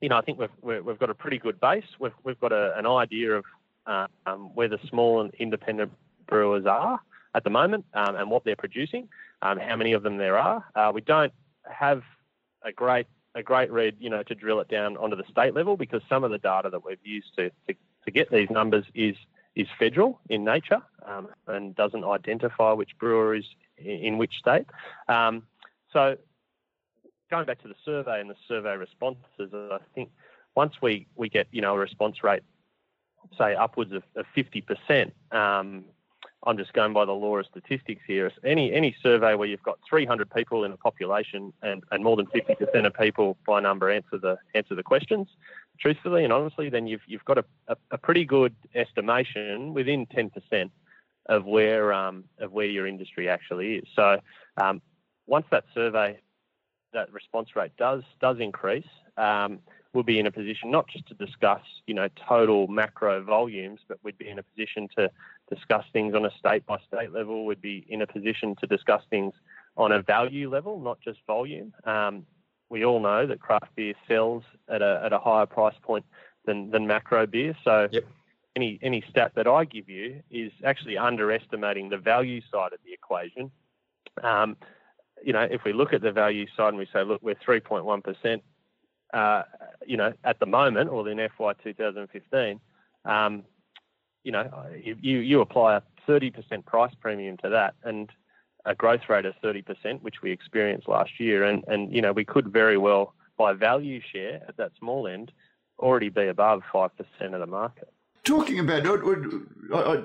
you 0.00 0.08
know, 0.08 0.16
I 0.16 0.22
think 0.22 0.38
we've 0.38 0.84
we've 0.84 0.98
got 0.98 1.10
a 1.10 1.14
pretty 1.14 1.38
good 1.38 1.60
base. 1.60 1.84
We've 1.98 2.12
we've 2.22 2.40
got 2.40 2.52
a, 2.52 2.76
an 2.78 2.86
idea 2.86 3.36
of 3.36 3.44
uh, 3.86 4.06
um, 4.26 4.50
where 4.54 4.68
the 4.68 4.78
small 4.88 5.20
and 5.20 5.32
independent 5.34 5.92
brewers 6.26 6.66
are 6.66 7.00
at 7.34 7.44
the 7.44 7.50
moment 7.50 7.84
um, 7.94 8.16
and 8.16 8.30
what 8.30 8.44
they're 8.44 8.56
producing, 8.56 9.08
um, 9.42 9.58
how 9.58 9.76
many 9.76 9.92
of 9.92 10.02
them 10.02 10.16
there 10.16 10.38
are. 10.38 10.64
Uh, 10.74 10.90
we 10.92 11.00
don't 11.00 11.32
have 11.70 12.02
a 12.62 12.72
great 12.72 13.06
a 13.34 13.42
great 13.42 13.70
read, 13.70 13.96
you 14.00 14.08
know, 14.08 14.22
to 14.22 14.34
drill 14.34 14.60
it 14.60 14.68
down 14.68 14.96
onto 14.96 15.14
the 15.14 15.24
state 15.30 15.54
level 15.54 15.76
because 15.76 16.00
some 16.08 16.24
of 16.24 16.30
the 16.30 16.38
data 16.38 16.70
that 16.70 16.82
we've 16.84 17.04
used 17.04 17.28
to, 17.36 17.50
to, 17.68 17.74
to 18.06 18.10
get 18.10 18.30
these 18.30 18.48
numbers 18.50 18.84
is 18.94 19.14
is 19.54 19.66
federal 19.78 20.20
in 20.28 20.44
nature 20.44 20.82
um, 21.06 21.28
and 21.46 21.74
doesn't 21.74 22.04
identify 22.04 22.72
which 22.72 22.90
brewer 22.98 23.34
is 23.34 23.44
in 23.78 24.18
which 24.18 24.34
state. 24.38 24.66
Um, 25.08 25.44
so 25.92 26.16
going 27.30 27.46
back 27.46 27.60
to 27.62 27.68
the 27.68 27.74
survey 27.84 28.20
and 28.20 28.30
the 28.30 28.36
survey 28.48 28.76
responses, 28.76 29.52
I 29.52 29.78
think 29.94 30.10
once 30.54 30.74
we, 30.80 31.06
we 31.16 31.28
get 31.28 31.46
you 31.50 31.60
know 31.60 31.74
a 31.74 31.78
response 31.78 32.22
rate, 32.22 32.42
say 33.38 33.54
upwards 33.54 33.92
of, 33.92 34.02
of 34.14 34.26
50%, 34.36 35.12
um, 35.32 35.84
I'm 36.46 36.56
just 36.56 36.72
going 36.72 36.92
by 36.92 37.04
the 37.04 37.12
law 37.12 37.38
of 37.38 37.46
statistics 37.46 38.02
here. 38.06 38.30
Any 38.44 38.72
any 38.72 38.94
survey 39.02 39.34
where 39.34 39.48
you've 39.48 39.62
got 39.62 39.78
300 39.88 40.30
people 40.30 40.64
in 40.64 40.72
a 40.72 40.76
population 40.76 41.52
and, 41.62 41.82
and 41.90 42.04
more 42.04 42.16
than 42.16 42.26
50% 42.26 42.86
of 42.86 42.94
people 42.94 43.36
by 43.46 43.60
number 43.60 43.90
answer 43.90 44.18
the 44.18 44.38
answer 44.54 44.74
the 44.74 44.82
questions 44.82 45.28
truthfully 45.78 46.24
and 46.24 46.32
honestly, 46.32 46.68
then 46.68 46.86
you've 46.86 47.02
you've 47.06 47.24
got 47.24 47.38
a, 47.38 47.44
a, 47.68 47.76
a 47.92 47.98
pretty 47.98 48.24
good 48.24 48.54
estimation 48.74 49.74
within 49.74 50.06
10% 50.06 50.70
of 51.26 51.44
where 51.44 51.92
um, 51.92 52.24
of 52.38 52.52
where 52.52 52.66
your 52.66 52.86
industry 52.86 53.28
actually 53.28 53.76
is. 53.76 53.88
So 53.94 54.20
um, 54.56 54.80
once 55.26 55.46
that 55.50 55.64
survey 55.74 56.18
that 56.96 57.12
response 57.12 57.54
rate 57.54 57.72
does 57.76 58.02
does 58.20 58.38
increase, 58.40 58.88
um, 59.16 59.60
we'll 59.92 60.02
be 60.02 60.18
in 60.18 60.26
a 60.26 60.30
position 60.32 60.70
not 60.70 60.88
just 60.88 61.06
to 61.08 61.14
discuss, 61.14 61.62
you 61.86 61.94
know, 61.94 62.08
total 62.28 62.66
macro 62.68 63.22
volumes, 63.22 63.80
but 63.88 63.98
we'd 64.02 64.18
be 64.18 64.28
in 64.28 64.38
a 64.38 64.42
position 64.42 64.88
to 64.96 65.10
discuss 65.48 65.84
things 65.92 66.14
on 66.14 66.24
a 66.26 66.30
state 66.38 66.66
by 66.66 66.78
state 66.88 67.12
level. 67.12 67.46
We'd 67.46 67.62
be 67.62 67.86
in 67.88 68.02
a 68.02 68.06
position 68.06 68.56
to 68.60 68.66
discuss 68.66 69.02
things 69.08 69.32
on 69.76 69.92
a 69.92 70.02
value 70.02 70.50
level, 70.50 70.80
not 70.80 71.00
just 71.00 71.18
volume. 71.26 71.72
Um, 71.84 72.26
we 72.68 72.84
all 72.84 73.00
know 73.00 73.26
that 73.26 73.40
craft 73.40 73.74
beer 73.76 73.94
sells 74.08 74.42
at 74.68 74.82
a, 74.82 75.00
at 75.04 75.12
a 75.12 75.18
higher 75.18 75.46
price 75.46 75.76
point 75.82 76.04
than, 76.46 76.70
than 76.70 76.86
macro 76.86 77.26
beer. 77.26 77.56
So 77.64 77.88
yep. 77.90 78.04
any, 78.56 78.78
any 78.82 79.04
stat 79.08 79.32
that 79.36 79.46
I 79.46 79.64
give 79.64 79.88
you 79.88 80.22
is 80.30 80.52
actually 80.64 80.98
underestimating 80.98 81.88
the 81.88 81.98
value 81.98 82.40
side 82.52 82.72
of 82.72 82.80
the 82.84 82.92
equation. 82.92 83.50
Um, 84.22 84.56
you 85.24 85.32
know, 85.32 85.42
if 85.42 85.64
we 85.64 85.72
look 85.72 85.92
at 85.92 86.02
the 86.02 86.12
value 86.12 86.46
side 86.56 86.68
and 86.68 86.78
we 86.78 86.86
say, 86.92 87.02
look, 87.02 87.22
we're 87.22 87.34
3.1%, 87.34 88.40
uh, 89.14 89.42
you 89.86 89.96
know, 89.96 90.12
at 90.24 90.38
the 90.40 90.46
moment 90.46 90.90
or 90.90 91.08
in 91.08 91.18
FY 91.36 91.52
2015, 91.62 92.60
um, 93.04 93.44
you 94.24 94.32
know, 94.32 94.50
you, 94.82 95.18
you 95.18 95.40
apply 95.40 95.76
a 95.76 95.82
30% 96.08 96.64
price 96.66 96.92
premium 97.00 97.36
to 97.38 97.48
that 97.48 97.74
and 97.84 98.10
a 98.64 98.74
growth 98.74 99.08
rate 99.08 99.24
of 99.24 99.34
30%, 99.42 100.02
which 100.02 100.22
we 100.22 100.32
experienced 100.32 100.88
last 100.88 101.20
year. 101.20 101.44
And, 101.44 101.64
and, 101.68 101.94
you 101.94 102.02
know, 102.02 102.12
we 102.12 102.24
could 102.24 102.48
very 102.52 102.76
well, 102.76 103.14
by 103.38 103.52
value 103.52 104.00
share 104.12 104.42
at 104.48 104.56
that 104.56 104.72
small 104.78 105.06
end, 105.06 105.30
already 105.78 106.08
be 106.08 106.26
above 106.26 106.62
5% 106.72 106.90
of 107.20 107.40
the 107.40 107.46
market. 107.46 107.88
Talking 108.24 108.58
about, 108.58 108.84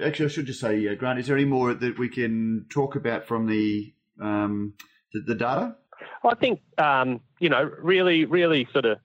actually, 0.04 0.26
I 0.26 0.30
should 0.30 0.46
just 0.46 0.60
say, 0.60 0.88
uh, 0.88 0.94
Grant, 0.94 1.18
is 1.18 1.26
there 1.26 1.36
any 1.36 1.46
more 1.46 1.74
that 1.74 1.98
we 1.98 2.08
can 2.08 2.68
talk 2.70 2.96
about 2.96 3.26
from 3.26 3.48
the 3.48 3.92
um, 4.22 4.74
the, 5.14 5.22
the 5.22 5.36
data? 5.36 5.76
I 6.24 6.36
think 6.36 6.62
um, 6.78 7.22
you 7.40 7.50
know, 7.50 7.70
really, 7.82 8.26
really 8.26 8.68
sort 8.72 8.86
of, 8.86 9.00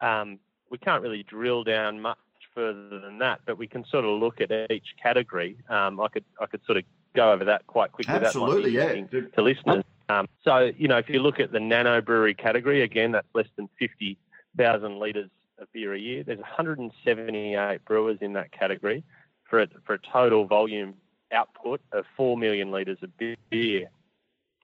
um, 0.00 0.38
we 0.70 0.78
can't 0.78 1.02
really 1.02 1.24
drill 1.24 1.64
down 1.64 2.00
much 2.00 2.18
further 2.54 3.00
than 3.00 3.18
that, 3.18 3.40
but 3.44 3.58
we 3.58 3.66
can 3.66 3.84
sort 3.84 4.04
of 4.04 4.18
look 4.18 4.40
at 4.40 4.70
each 4.70 4.94
category. 5.02 5.56
Um, 5.68 6.00
I 6.00 6.08
could, 6.08 6.24
I 6.40 6.46
could 6.46 6.60
sort 6.64 6.78
of 6.78 6.84
go 7.14 7.32
over 7.32 7.44
that 7.44 7.66
quite 7.66 7.92
quickly. 7.92 8.14
Absolutely, 8.14 8.70
yeah. 8.70 8.92
To 9.34 9.42
listeners. 9.42 9.84
Um, 10.08 10.28
so 10.44 10.70
you 10.76 10.88
know, 10.88 10.98
if 10.98 11.08
you 11.08 11.20
look 11.20 11.40
at 11.40 11.52
the 11.52 11.60
nano 11.60 12.00
brewery 12.00 12.34
category, 12.34 12.82
again, 12.82 13.12
that's 13.12 13.28
less 13.34 13.48
than 13.56 13.68
fifty 13.78 14.16
thousand 14.56 14.98
litres 14.98 15.30
of 15.58 15.72
beer 15.72 15.94
a 15.94 15.98
year. 15.98 16.22
There's 16.22 16.38
178 16.38 17.84
brewers 17.84 18.18
in 18.20 18.32
that 18.32 18.50
category 18.50 19.04
for 19.48 19.60
a, 19.62 19.68
for 19.84 19.94
a 19.94 19.98
total 19.98 20.46
volume 20.46 20.94
output 21.32 21.80
of 21.92 22.04
4 22.16 22.36
million 22.36 22.70
litres 22.70 22.98
of 23.02 23.10
beer. 23.18 23.90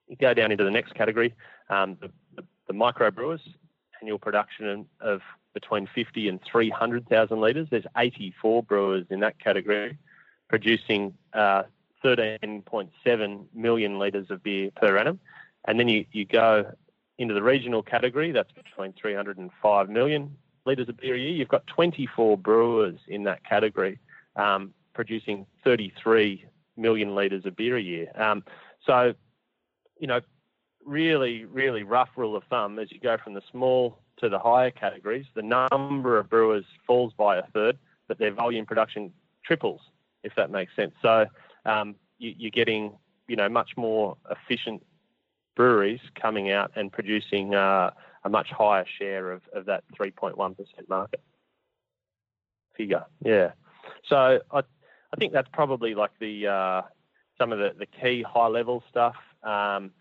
You 0.07 0.15
go 0.15 0.33
down 0.33 0.51
into 0.51 0.63
the 0.63 0.71
next 0.71 0.93
category, 0.95 1.33
um, 1.69 1.97
the, 1.99 2.09
the, 2.35 2.43
the 2.67 2.73
micro 2.73 3.11
brewers, 3.11 3.41
annual 4.01 4.19
production 4.19 4.85
of 5.01 5.21
between 5.53 5.87
50 5.93 6.29
and 6.29 6.39
300,000 6.49 7.39
litres. 7.39 7.67
There's 7.71 7.85
84 7.97 8.63
brewers 8.63 9.05
in 9.09 9.21
that 9.21 9.39
category 9.39 9.97
producing 10.47 11.13
uh, 11.33 11.63
13.7 12.03 13.45
million 13.53 13.99
litres 13.99 14.29
of 14.29 14.43
beer 14.43 14.71
per 14.75 14.97
annum. 14.97 15.19
And 15.67 15.79
then 15.79 15.89
you, 15.89 16.05
you 16.11 16.25
go 16.25 16.71
into 17.17 17.33
the 17.33 17.41
regional 17.41 17.81
category, 17.81 18.31
that's 18.31 18.51
between 18.51 18.93
300 18.93 19.37
and 19.37 19.49
5 19.61 19.89
million 19.89 20.35
litres 20.65 20.89
of 20.89 20.97
beer 20.97 21.15
a 21.15 21.19
year. 21.19 21.31
You've 21.31 21.47
got 21.47 21.65
24 21.67 22.37
brewers 22.37 22.99
in 23.07 23.23
that 23.23 23.43
category 23.43 23.99
um, 24.35 24.73
producing 24.93 25.45
33 25.63 26.45
million 26.77 27.15
litres 27.15 27.45
of 27.45 27.55
beer 27.55 27.77
a 27.77 27.81
year. 27.81 28.11
Um, 28.15 28.43
so 28.85 29.13
you 29.99 30.07
know, 30.07 30.21
really, 30.85 31.45
really 31.45 31.83
rough 31.83 32.09
rule 32.15 32.35
of 32.35 32.43
thumb, 32.49 32.79
as 32.79 32.91
you 32.91 32.99
go 32.99 33.17
from 33.21 33.33
the 33.33 33.41
small 33.51 33.99
to 34.19 34.29
the 34.29 34.39
higher 34.39 34.71
categories, 34.71 35.25
the 35.35 35.41
number 35.41 36.17
of 36.17 36.29
brewers 36.29 36.65
falls 36.85 37.13
by 37.13 37.37
a 37.37 37.43
third, 37.53 37.77
but 38.07 38.17
their 38.17 38.33
volume 38.33 38.65
production 38.65 39.11
triples, 39.45 39.81
if 40.23 40.33
that 40.35 40.49
makes 40.49 40.75
sense. 40.75 40.93
So 41.01 41.25
um, 41.65 41.95
you, 42.17 42.47
are 42.47 42.51
getting, 42.51 42.93
you 43.27 43.35
know, 43.35 43.49
much 43.49 43.71
more 43.77 44.17
efficient 44.31 44.83
breweries 45.55 45.99
coming 46.19 46.51
out 46.51 46.71
and 46.75 46.91
producing 46.91 47.53
uh, 47.53 47.91
a 48.23 48.29
much 48.29 48.49
higher 48.49 48.85
share 48.97 49.31
of, 49.31 49.41
of 49.53 49.65
that 49.65 49.83
3.1% 49.99 50.55
market 50.89 51.21
figure. 52.75 53.05
Yeah. 53.23 53.51
So 54.07 54.39
I, 54.51 54.59
I 54.59 55.15
think 55.17 55.33
that's 55.33 55.49
probably 55.51 55.95
like 55.95 56.11
the 56.19 56.47
uh, 56.47 56.81
some 57.37 57.51
of 57.51 57.59
the, 57.59 57.73
the 57.77 57.85
key 57.85 58.23
high 58.23 58.47
level 58.47 58.83
stuff. 58.89 59.15
Um, 59.43 59.91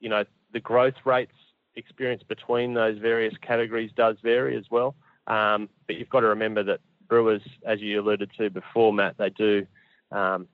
you 0.00 0.08
know, 0.08 0.24
the 0.52 0.60
growth 0.60 0.94
rates 1.04 1.32
experienced 1.74 2.28
between 2.28 2.74
those 2.74 2.98
various 2.98 3.34
categories 3.40 3.90
does 3.96 4.16
vary 4.22 4.56
as 4.56 4.64
well. 4.70 4.94
Um, 5.26 5.68
but 5.86 5.96
you've 5.96 6.10
got 6.10 6.20
to 6.20 6.28
remember 6.28 6.62
that 6.64 6.80
brewers, 7.08 7.42
as 7.64 7.80
you 7.80 8.00
alluded 8.00 8.30
to 8.38 8.50
before, 8.50 8.92
Matt, 8.92 9.16
they 9.18 9.30
do 9.30 9.66
um, 10.10 10.48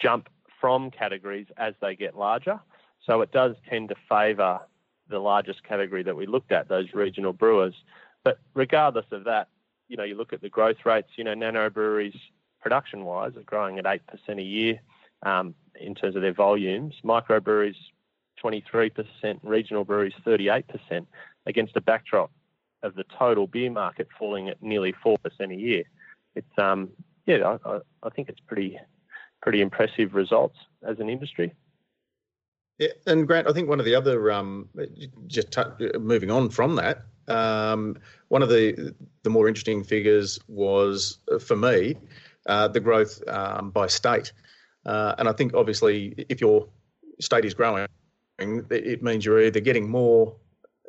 jump 0.00 0.28
from 0.60 0.90
categories 0.90 1.46
as 1.56 1.74
they 1.80 1.96
get 1.96 2.16
larger. 2.16 2.60
So 3.06 3.20
it 3.22 3.32
does 3.32 3.56
tend 3.68 3.88
to 3.88 3.96
favour 4.08 4.60
the 5.08 5.18
largest 5.18 5.64
category 5.64 6.02
that 6.04 6.16
we 6.16 6.26
looked 6.26 6.52
at, 6.52 6.68
those 6.68 6.92
regional 6.94 7.32
brewers. 7.32 7.74
But 8.22 8.38
regardless 8.54 9.06
of 9.10 9.24
that, 9.24 9.48
you 9.88 9.96
know, 9.96 10.04
you 10.04 10.14
look 10.14 10.32
at 10.32 10.40
the 10.40 10.48
growth 10.48 10.86
rates, 10.86 11.08
you 11.16 11.24
know, 11.24 11.34
nano 11.34 11.68
breweries 11.68 12.14
production 12.60 13.04
wise 13.04 13.36
are 13.36 13.42
growing 13.42 13.78
at 13.78 13.84
8% 13.84 14.00
a 14.38 14.42
year 14.42 14.80
um, 15.22 15.54
in 15.80 15.94
terms 15.94 16.16
of 16.16 16.22
their 16.22 16.32
volumes. 16.32 16.94
Microbreweries, 17.04 17.76
23%, 18.42 19.38
regional 19.42 19.84
breweries, 19.84 20.14
38%, 20.26 21.06
against 21.46 21.76
a 21.76 21.80
backdrop 21.80 22.30
of 22.82 22.94
the 22.94 23.04
total 23.18 23.46
beer 23.46 23.70
market 23.70 24.08
falling 24.18 24.48
at 24.48 24.62
nearly 24.62 24.94
4% 25.04 25.16
a 25.40 25.54
year. 25.54 25.84
It's, 26.34 26.58
um, 26.58 26.90
yeah, 27.26 27.56
I, 27.64 27.78
I 28.02 28.10
think 28.10 28.28
it's 28.28 28.40
pretty, 28.40 28.78
pretty 29.40 29.60
impressive 29.60 30.14
results 30.14 30.56
as 30.86 30.98
an 30.98 31.08
industry. 31.08 31.54
Yeah, 32.78 32.88
and 33.06 33.26
Grant, 33.26 33.48
I 33.48 33.52
think 33.52 33.68
one 33.68 33.78
of 33.78 33.84
the 33.84 33.94
other, 33.94 34.32
um, 34.32 34.68
just 35.26 35.52
t- 35.52 35.98
moving 35.98 36.30
on 36.30 36.48
from 36.48 36.74
that, 36.76 37.04
um, 37.28 37.96
one 38.28 38.42
of 38.42 38.48
the 38.48 38.94
the 39.22 39.30
more 39.30 39.48
interesting 39.48 39.84
figures 39.84 40.38
was 40.48 41.18
uh, 41.30 41.38
for 41.38 41.56
me 41.56 41.96
uh, 42.46 42.68
the 42.68 42.80
growth 42.80 43.22
um, 43.28 43.70
by 43.70 43.86
state. 43.86 44.32
Uh, 44.84 45.14
and 45.18 45.28
I 45.28 45.32
think 45.32 45.54
obviously, 45.54 46.14
if 46.28 46.40
your 46.40 46.68
state 47.20 47.44
is 47.44 47.54
growing, 47.54 47.86
it 48.38 49.02
means 49.02 49.24
you're 49.24 49.42
either 49.42 49.60
getting 49.60 49.88
more 49.88 50.34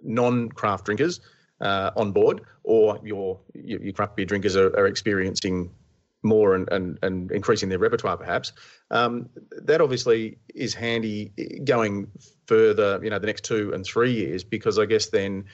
non-craft 0.02 0.86
drinkers 0.86 1.22
uh, 1.62 1.92
on 1.96 2.12
board, 2.12 2.42
or 2.64 3.00
your 3.04 3.40
your 3.54 3.94
craft 3.94 4.16
beer 4.16 4.26
drinkers 4.26 4.56
are, 4.56 4.76
are 4.78 4.88
experiencing 4.88 5.70
more 6.24 6.56
and, 6.56 6.72
and, 6.72 6.98
and 7.04 7.32
increasing 7.32 7.70
their 7.70 7.80
repertoire, 7.80 8.18
perhaps. 8.18 8.54
Um, 8.92 9.30
that 9.52 9.82
obviously 9.82 10.38
is 10.56 10.74
handy 10.74 11.32
going 11.66 12.08
further, 12.48 13.00
you 13.04 13.10
know, 13.10 13.20
the 13.20 13.28
next 13.28 13.44
two 13.44 13.74
and 13.74 13.86
three 13.86 14.14
years, 14.14 14.44
because 14.44 14.80
I 14.80 14.86
guess 14.86 15.08
then 15.08 15.46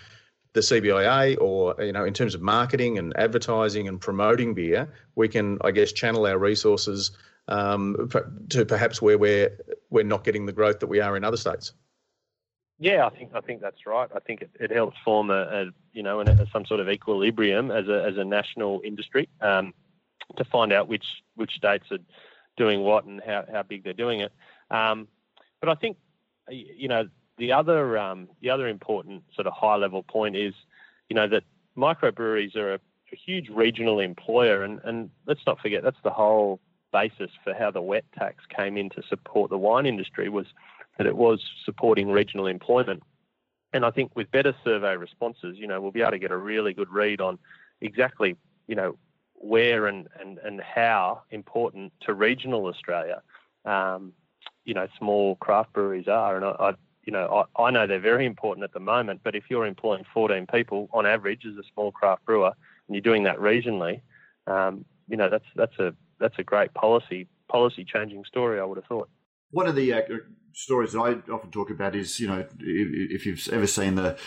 the 0.54 0.62
CBIA 0.62 1.38
or, 1.42 1.76
you 1.80 1.92
know, 1.92 2.06
in 2.06 2.14
terms 2.14 2.36
of 2.36 2.42
marketing 2.42 2.98
and 2.98 3.18
advertising 3.18 3.88
and 3.88 4.00
promoting 4.00 4.54
beer, 4.54 4.94
we 5.16 5.28
can, 5.28 5.58
I 5.62 5.72
guess, 5.72 5.92
channel 5.92 6.26
our 6.26 6.38
resources 6.38 7.12
um, 7.50 8.10
to 8.50 8.66
perhaps 8.66 9.02
where 9.02 9.18
we're 9.18 9.58
we're 9.90 10.04
not 10.04 10.24
getting 10.24 10.46
the 10.46 10.54
growth 10.54 10.80
that 10.80 10.88
we 10.88 11.02
are 11.02 11.18
in 11.18 11.24
other 11.24 11.38
states. 11.38 11.74
Yeah, 12.80 13.06
I 13.06 13.10
think 13.10 13.32
I 13.36 13.42
think 13.42 13.60
that's 13.62 13.86
right. 13.86 14.10
I 14.16 14.20
think 14.20 14.42
it, 14.42 14.52
it 14.60 14.72
helps 14.72 14.98
form 15.04 15.30
a, 15.30 15.42
a 15.42 15.66
you 15.92 16.02
know 16.02 16.22
an, 16.22 16.30
a, 16.30 16.48
some 16.52 16.66
sort 16.66 16.80
of 16.80 16.90
equilibrium 16.90 17.72
as 17.72 17.88
a 17.88 18.06
as 18.06 18.18
a 18.18 18.24
national 18.24 18.82
industry 18.86 19.28
um, 19.42 19.74
to 20.38 20.46
find 20.46 20.72
out 20.72 20.88
which 20.88 21.06
which 21.36 21.52
states 21.52 21.86
are 21.92 22.00
doing 22.56 22.82
what 22.82 23.06
and 23.06 23.22
how, 23.26 23.46
how 23.52 23.64
big 23.64 23.84
they're 23.84 23.94
doing 23.94 24.22
it. 24.22 24.32
Um, 24.72 25.08
but 25.60 25.70
I 25.70 25.76
think 25.76 25.98
you 26.50 26.88
know 26.88 27.10
the 27.40 27.52
other 27.52 27.98
um, 27.98 28.28
the 28.42 28.52
other 28.52 28.68
important 28.68 29.24
sort 29.34 29.48
of 29.48 29.54
high 29.54 29.78
level 29.78 30.04
point 30.04 30.36
is, 30.36 30.54
you 31.10 31.16
know, 31.16 31.28
that 31.28 31.44
microbreweries 31.76 32.56
are 32.56 32.76
a, 32.76 32.80
a 33.12 33.16
huge 33.16 33.50
regional 33.50 34.00
employer, 34.00 34.64
and, 34.64 34.80
and 34.84 35.10
let's 35.26 35.42
not 35.48 35.60
forget 35.60 35.82
that's 35.84 35.98
the 36.04 36.12
whole 36.12 36.60
basis 36.92 37.32
for 37.44 37.54
how 37.54 37.72
the 37.72 37.82
wet 37.82 38.06
tax 38.18 38.44
came 38.56 38.78
in 38.78 38.90
to 38.92 39.04
support 39.10 39.50
the 39.50 39.58
wine 39.58 39.86
industry 39.86 40.30
was 40.30 40.48
that 40.98 41.08
it 41.08 41.16
was 41.16 41.42
supporting 41.66 42.10
regional 42.10 42.48
employment. 42.48 43.02
And 43.72 43.86
I 43.86 43.92
think 43.92 44.16
with 44.16 44.32
better 44.32 44.56
survey 44.64 44.98
responses, 44.98 45.58
you 45.58 45.68
know, 45.68 45.80
we'll 45.80 45.92
be 45.92 46.02
able 46.02 46.12
to 46.12 46.20
get 46.20 46.32
a 46.32 46.38
really 46.38 46.74
good 46.74 46.90
read 46.90 47.22
on 47.22 47.38
exactly, 47.82 48.36
you 48.68 48.76
know, 48.76 48.98
where 49.36 49.88
and, 49.88 50.08
and, 50.20 50.38
and 50.40 50.62
how 50.62 51.22
important 51.32 51.94
to 52.02 52.14
regional 52.14 52.66
Australia, 52.66 53.22
um, 53.66 54.12
you 54.66 54.74
know, 54.74 54.88
small 54.98 55.36
craft 55.36 55.74
breweries 55.74 56.08
are. 56.08 56.36
And 56.36 56.46
I, 56.46 56.50
I 56.50 56.74
you 57.06 57.14
know, 57.14 57.46
I, 57.58 57.64
I, 57.64 57.72
know 57.72 57.88
they're 57.88 58.00
very 58.00 58.26
important 58.26 58.64
at 58.64 58.74
the 58.74 58.80
moment, 58.80 59.22
but 59.24 59.36
if 59.36 59.46
you're 59.50 59.66
employing 59.66 60.06
14 60.14 60.46
people 60.48 60.90
on 60.94 61.06
average 61.06 61.46
as 61.46 61.56
a 61.56 61.64
small 61.74 61.92
craft 61.92 62.26
brewer 62.26 62.52
and 62.88 62.96
you're 62.96 63.02
doing 63.02 63.24
that 63.24 63.38
regionally, 63.38 64.02
um, 64.48 64.86
you 65.08 65.18
know, 65.18 65.30
that's 65.30 65.46
that's 65.56 65.78
a 65.80 65.96
that's 66.20 66.38
a 66.38 66.44
great 66.44 66.74
policy 66.74 67.28
policy 67.50 67.86
changing 67.86 68.24
story. 68.26 68.60
I 68.60 68.64
would 68.64 68.78
have 68.78 68.86
thought. 68.86 69.10
One 69.52 69.68
of 69.68 69.76
the 69.76 69.94
uh, 69.94 70.02
stories 70.54 70.94
that 70.94 71.00
I 71.00 71.32
often 71.32 71.52
talk 71.52 71.70
about 71.72 71.96
is, 71.96 72.20
you 72.20 72.28
know, 72.28 72.46
if, 72.60 73.26
you've 73.26 73.48
ever 73.52 73.66
seen 73.66 73.96
the 73.96 74.18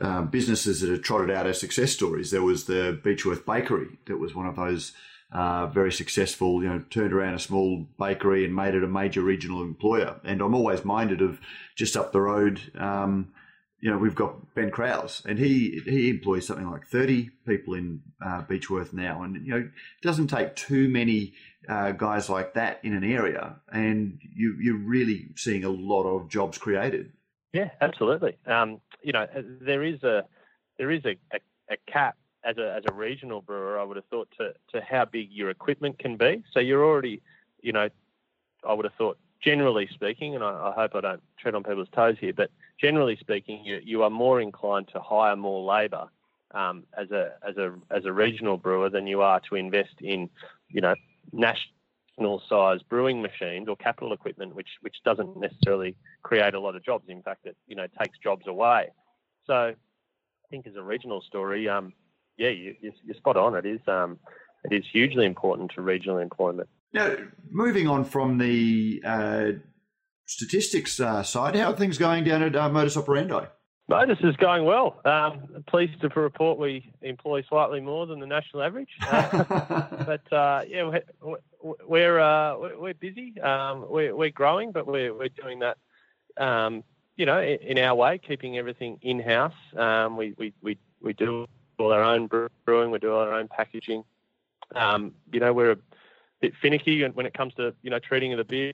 um, 0.00 0.28
businesses 0.28 0.80
that 0.80 0.90
have 0.90 1.02
trotted 1.02 1.30
out 1.30 1.46
as 1.46 1.60
success 1.60 1.92
stories, 1.92 2.30
there 2.30 2.42
was 2.42 2.64
the 2.64 2.98
Beechworth 3.04 3.44
Bakery 3.44 3.98
that 4.06 4.16
was 4.16 4.34
one 4.34 4.46
of 4.46 4.56
those 4.56 4.92
uh, 5.32 5.66
very 5.66 5.92
successful, 5.92 6.62
you 6.62 6.68
know, 6.68 6.82
turned 6.90 7.12
around 7.12 7.34
a 7.34 7.38
small 7.38 7.86
bakery 7.98 8.44
and 8.44 8.54
made 8.54 8.74
it 8.74 8.82
a 8.82 8.88
major 8.88 9.20
regional 9.20 9.62
employer. 9.62 10.20
And 10.24 10.40
I'm 10.40 10.54
always 10.54 10.84
minded 10.84 11.22
of 11.22 11.40
just 11.76 11.96
up 11.96 12.12
the 12.12 12.20
road. 12.20 12.60
Um, 12.76 13.32
you 13.80 13.90
know, 13.90 13.96
we've 13.96 14.14
got 14.14 14.54
Ben 14.54 14.70
Kraus, 14.70 15.22
and 15.26 15.38
he 15.38 15.80
he 15.84 16.10
employs 16.10 16.46
something 16.46 16.70
like 16.70 16.86
30 16.86 17.30
people 17.46 17.74
in 17.74 18.02
uh, 18.24 18.42
Beechworth 18.42 18.92
now. 18.92 19.22
And, 19.22 19.46
you 19.46 19.52
know, 19.52 19.58
it 19.58 20.02
doesn't 20.02 20.28
take 20.28 20.54
too 20.54 20.88
many 20.88 21.32
uh, 21.68 21.92
guys 21.92 22.28
like 22.28 22.54
that 22.54 22.80
in 22.82 22.94
an 22.94 23.04
area, 23.04 23.56
and 23.72 24.18
you, 24.34 24.56
you're 24.60 24.78
really 24.78 25.28
seeing 25.36 25.64
a 25.64 25.70
lot 25.70 26.04
of 26.04 26.28
jobs 26.28 26.58
created. 26.58 27.12
Yeah, 27.52 27.70
absolutely. 27.80 28.36
Um, 28.46 28.80
you 29.02 29.12
know, 29.12 29.26
there 29.34 29.82
is 29.82 30.02
a 30.02 30.24
there 30.78 30.90
is 30.90 31.04
a, 31.04 31.16
a, 31.32 31.40
a 31.70 31.76
cap 31.90 32.16
as 32.44 32.58
a 32.58 32.74
as 32.74 32.84
a 32.88 32.92
regional 32.92 33.40
brewer, 33.40 33.78
I 33.78 33.84
would 33.84 33.96
have 33.96 34.06
thought 34.06 34.28
to 34.38 34.54
to 34.72 34.80
how 34.80 35.04
big 35.04 35.30
your 35.30 35.50
equipment 35.50 35.98
can 35.98 36.16
be. 36.16 36.42
So 36.52 36.60
you're 36.60 36.84
already, 36.84 37.22
you 37.62 37.72
know, 37.72 37.88
I 38.66 38.72
would 38.72 38.84
have 38.84 38.94
thought 38.94 39.18
generally 39.42 39.88
speaking, 39.92 40.34
and 40.34 40.44
I, 40.44 40.50
I 40.68 40.72
hope 40.74 40.94
I 40.94 41.00
don't 41.00 41.22
tread 41.38 41.54
on 41.54 41.62
people's 41.62 41.88
toes 41.94 42.16
here, 42.20 42.32
but 42.32 42.50
generally 42.80 43.16
speaking, 43.20 43.64
you 43.64 43.80
you 43.84 44.02
are 44.02 44.10
more 44.10 44.40
inclined 44.40 44.88
to 44.92 45.00
hire 45.00 45.36
more 45.36 45.62
labour 45.62 46.08
um, 46.52 46.84
as 46.96 47.10
a 47.10 47.32
as 47.46 47.56
a 47.56 47.72
as 47.90 48.04
a 48.04 48.12
regional 48.12 48.56
brewer 48.56 48.90
than 48.90 49.06
you 49.06 49.22
are 49.22 49.40
to 49.48 49.56
invest 49.56 49.94
in, 50.00 50.28
you 50.68 50.80
know, 50.80 50.94
national 51.32 52.42
size 52.48 52.80
brewing 52.88 53.22
machines 53.22 53.68
or 53.68 53.76
capital 53.76 54.12
equipment, 54.12 54.54
which 54.54 54.68
which 54.80 54.96
doesn't 55.04 55.36
necessarily 55.36 55.96
create 56.22 56.54
a 56.54 56.60
lot 56.60 56.76
of 56.76 56.84
jobs. 56.84 57.04
In 57.08 57.22
fact, 57.22 57.46
it 57.46 57.56
you 57.66 57.76
know 57.76 57.86
takes 58.00 58.18
jobs 58.18 58.46
away. 58.46 58.88
So 59.46 59.54
I 59.54 59.74
think 60.50 60.66
as 60.66 60.76
a 60.76 60.82
regional 60.82 61.22
story, 61.22 61.68
um, 61.68 61.92
yeah, 62.36 62.48
you, 62.48 62.74
are 62.82 63.14
spot 63.14 63.36
on. 63.36 63.54
It 63.54 63.66
is 63.66 63.80
um, 63.86 64.18
it 64.64 64.72
is 64.72 64.84
hugely 64.90 65.26
important 65.26 65.72
to 65.74 65.82
regional 65.82 66.18
employment. 66.18 66.68
Now, 66.92 67.14
moving 67.50 67.86
on 67.86 68.04
from 68.04 68.36
the 68.36 69.00
uh, 69.04 69.52
statistics 70.30 71.00
uh, 71.00 71.24
side, 71.24 71.56
how 71.56 71.72
are 71.72 71.76
things 71.76 71.98
going 71.98 72.22
down 72.22 72.42
at 72.42 72.54
uh, 72.54 72.68
Modus 72.68 72.96
Operandi? 72.96 73.46
Modus 73.88 74.18
is 74.22 74.36
going 74.36 74.64
well. 74.64 75.00
Um, 75.04 75.64
pleased 75.66 76.00
to 76.02 76.08
report 76.08 76.56
we 76.56 76.92
employ 77.02 77.42
slightly 77.48 77.80
more 77.80 78.06
than 78.06 78.20
the 78.20 78.26
national 78.26 78.62
average, 78.62 78.90
uh, 79.08 79.44
but 80.06 80.32
uh, 80.32 80.62
yeah, 80.68 81.00
we're 81.20 81.36
we're, 81.84 82.20
uh, 82.20 82.56
we're 82.78 82.94
busy. 82.94 83.38
Um, 83.40 83.86
we're, 83.90 84.14
we're 84.14 84.30
growing, 84.30 84.70
but 84.70 84.86
we're 84.86 85.12
we're 85.12 85.30
doing 85.30 85.58
that. 85.58 85.78
Um, 86.36 86.84
you 87.16 87.26
know, 87.26 87.42
in, 87.42 87.78
our 87.78 87.96
way, 87.96 88.18
keeping 88.18 88.56
everything 88.56 88.98
in 89.02 89.18
house. 89.18 89.52
Um, 89.76 90.16
we, 90.16 90.34
we 90.38 90.54
we 90.62 90.78
we 91.02 91.12
do 91.12 91.46
all 91.76 91.92
our 91.92 92.04
own 92.04 92.28
brewing. 92.64 92.92
We 92.92 93.00
do 93.00 93.12
all 93.12 93.22
our 93.22 93.34
own 93.34 93.48
packaging. 93.48 94.04
Um, 94.76 95.12
you 95.32 95.40
know, 95.40 95.52
we're 95.52 95.72
a 95.72 95.78
bit 96.40 96.52
finicky 96.62 97.04
when 97.08 97.26
it 97.26 97.34
comes 97.34 97.54
to 97.54 97.74
you 97.82 97.90
know 97.90 97.98
treating 97.98 98.32
of 98.32 98.38
the 98.38 98.44
beer 98.44 98.72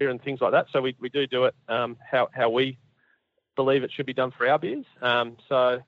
and 0.00 0.22
things 0.22 0.40
like 0.40 0.52
that. 0.52 0.66
So 0.72 0.80
we, 0.80 0.96
we 1.00 1.08
do 1.08 1.26
do 1.26 1.44
it 1.44 1.54
um, 1.68 1.96
how 2.08 2.28
how 2.32 2.50
we 2.50 2.78
believe 3.56 3.82
it 3.82 3.90
should 3.92 4.06
be 4.06 4.12
done 4.12 4.30
for 4.36 4.48
our 4.48 4.58
beers. 4.58 4.84
Um, 5.00 5.36
so 5.48 5.78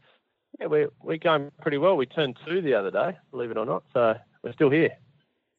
yeah, 0.59 0.67
we're 0.67 0.91
we're 1.03 1.19
going 1.19 1.51
pretty 1.61 1.79
well. 1.79 1.97
We 1.97 2.07
turned 2.07 2.39
two 2.47 2.61
the 2.63 2.75
other 2.75 2.91
day, 2.91 3.17
believe 3.31 3.51
it 3.51 3.57
or 3.57 3.67
not. 3.67 3.85
So 3.93 4.15
we're 4.43 4.53
still 4.53 4.71
here. 4.71 4.91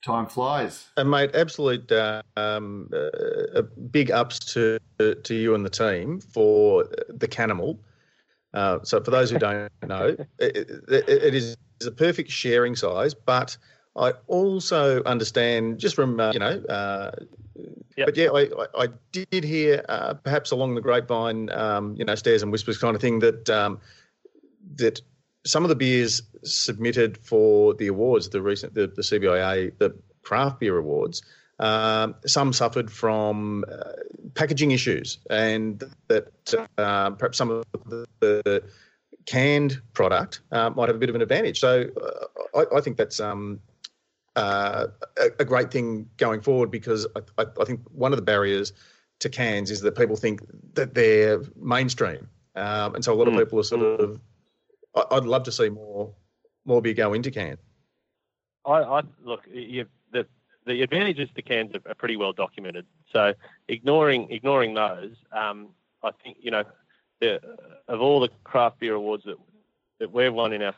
Time 0.04 0.28
flies. 0.28 0.88
And 0.98 1.12
mate, 1.12 1.36
absolute 1.36 1.92
uh, 1.92 2.22
um, 2.38 2.90
uh, 2.94 3.62
big 3.92 4.12
ups 4.12 4.40
to 4.54 4.80
to 4.98 5.36
you 5.36 5.56
and 5.56 5.66
the 5.66 5.70
team 5.70 6.22
for 6.22 6.86
the 7.10 7.28
Canimal. 7.28 7.80
Uh, 8.54 8.80
so 8.84 9.02
for 9.04 9.12
those 9.12 9.30
who 9.30 9.38
don't 9.38 9.72
know, 9.86 10.16
it, 10.40 10.58
it, 10.58 11.10
it 11.10 11.36
is 11.36 11.56
a 11.86 11.92
perfect 11.92 12.32
sharing 12.32 12.76
size, 12.76 13.14
but 13.14 13.58
I 14.00 14.14
also 14.28 15.04
understand 15.04 15.80
just 15.80 15.96
from 15.96 16.20
uh, 16.20 16.32
you 16.32 16.40
know, 16.40 16.64
uh, 16.70 17.12
yep. 17.98 18.08
but 18.08 18.18
yeah, 18.18 18.30
I, 18.34 18.50
I, 18.78 18.88
did 19.12 19.44
hear 19.44 19.84
uh, 19.90 20.14
perhaps 20.14 20.52
along 20.52 20.76
the 20.76 20.82
grapevine, 20.82 21.50
um, 21.52 21.96
you 21.98 22.06
know, 22.06 22.16
stairs 22.16 22.42
and 22.42 22.52
whispers 22.52 22.78
kind 22.78 22.96
of 22.96 23.02
thing 23.02 23.20
that 23.20 23.50
um, 23.50 23.80
that 24.76 25.02
some 25.46 25.64
of 25.64 25.70
the 25.70 25.76
beers 25.76 26.22
submitted 26.44 27.18
for 27.18 27.74
the 27.74 27.88
awards, 27.88 28.30
the 28.30 28.42
recent 28.42 28.74
the, 28.74 28.88
the 28.88 29.02
CBIA, 29.02 29.78
the 29.78 29.96
craft 30.24 30.62
beer 30.62 30.78
awards, 30.78 31.22
um, 31.60 32.16
some 32.26 32.54
suffered 32.54 32.90
from 32.90 33.66
uh, 33.70 33.92
packaging 34.34 34.72
issues, 34.72 35.20
and 35.30 35.84
that 36.08 36.54
uh, 36.78 37.10
perhaps 37.12 37.38
some 37.38 37.52
of 37.52 37.66
the, 37.86 38.06
the 38.22 38.64
canned 39.26 39.82
product 39.94 40.40
uh, 40.52 40.70
might 40.70 40.88
have 40.88 40.96
a 40.96 41.00
bit 41.00 41.10
of 41.10 41.16
an 41.16 41.22
advantage. 41.22 41.60
So 41.60 41.86
uh, 42.02 42.60
I, 42.60 42.78
I, 42.78 42.82
think 42.82 42.98
that's 42.98 43.20
um, 43.20 43.60
uh, 44.40 44.88
a, 45.18 45.30
a, 45.40 45.46
great 45.46 45.70
thing 45.70 46.10
going 46.16 46.40
forward 46.40 46.72
because 46.72 47.06
I, 47.38 47.46
I, 47.60 47.66
think 47.66 47.82
one 47.92 48.14
of 48.14 48.18
the 48.18 48.24
barriers 48.24 48.72
to 49.20 49.30
cans 49.30 49.70
is 49.70 49.82
that 49.82 49.98
people 49.98 50.16
think 50.16 50.42
that 50.76 50.94
they're 50.94 51.42
mainstream, 51.58 52.30
um, 52.56 52.96
and 52.96 53.04
so 53.04 53.14
a 53.14 53.16
lot 53.16 53.28
of 53.28 53.34
mm. 53.34 53.40
people 53.40 53.60
are 53.60 53.64
sort 53.64 53.82
mm. 53.82 54.00
of. 54.00 54.22
I'd 55.12 55.26
love 55.26 55.44
to 55.44 55.52
see 55.52 55.68
more 55.68 56.14
more 56.64 56.82
beer 56.82 56.94
go 56.94 57.14
into 57.14 57.32
cans. 57.32 57.60
I, 58.66 58.82
I 58.82 59.02
look, 59.26 59.42
you, 59.52 59.86
the 60.14 60.26
the 60.66 60.84
advantages 60.84 61.28
to 61.36 61.42
cans 61.42 61.76
are, 61.76 61.92
are, 61.92 61.96
pretty 61.96 62.16
well 62.16 62.32
documented. 62.32 62.86
So 63.12 63.34
ignoring 63.68 64.32
ignoring 64.32 64.74
those, 64.74 65.16
um, 65.34 65.70
I 66.02 66.12
think 66.24 66.38
you 66.40 66.52
know, 66.52 66.64
the, 67.20 67.42
of 67.90 68.00
all 68.00 68.22
the 68.22 68.30
craft 68.46 68.80
beer 68.80 68.94
awards 68.94 69.26
that 69.26 69.36
that 70.00 70.14
we've 70.14 70.34
won 70.34 70.54
in 70.54 70.62
our 70.62 70.76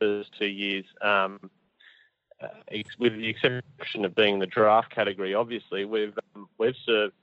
first 0.00 0.32
two 0.36 0.46
years, 0.46 0.86
um, 1.02 1.50
uh, 2.42 2.48
with 2.98 3.14
the 3.14 3.28
exception 3.28 4.04
of 4.04 4.14
being 4.14 4.38
the 4.38 4.46
draft 4.46 4.94
category, 4.94 5.34
obviously 5.34 5.84
we've 5.84 6.16
um, 6.34 6.48
we've 6.58 6.74
served 6.84 7.14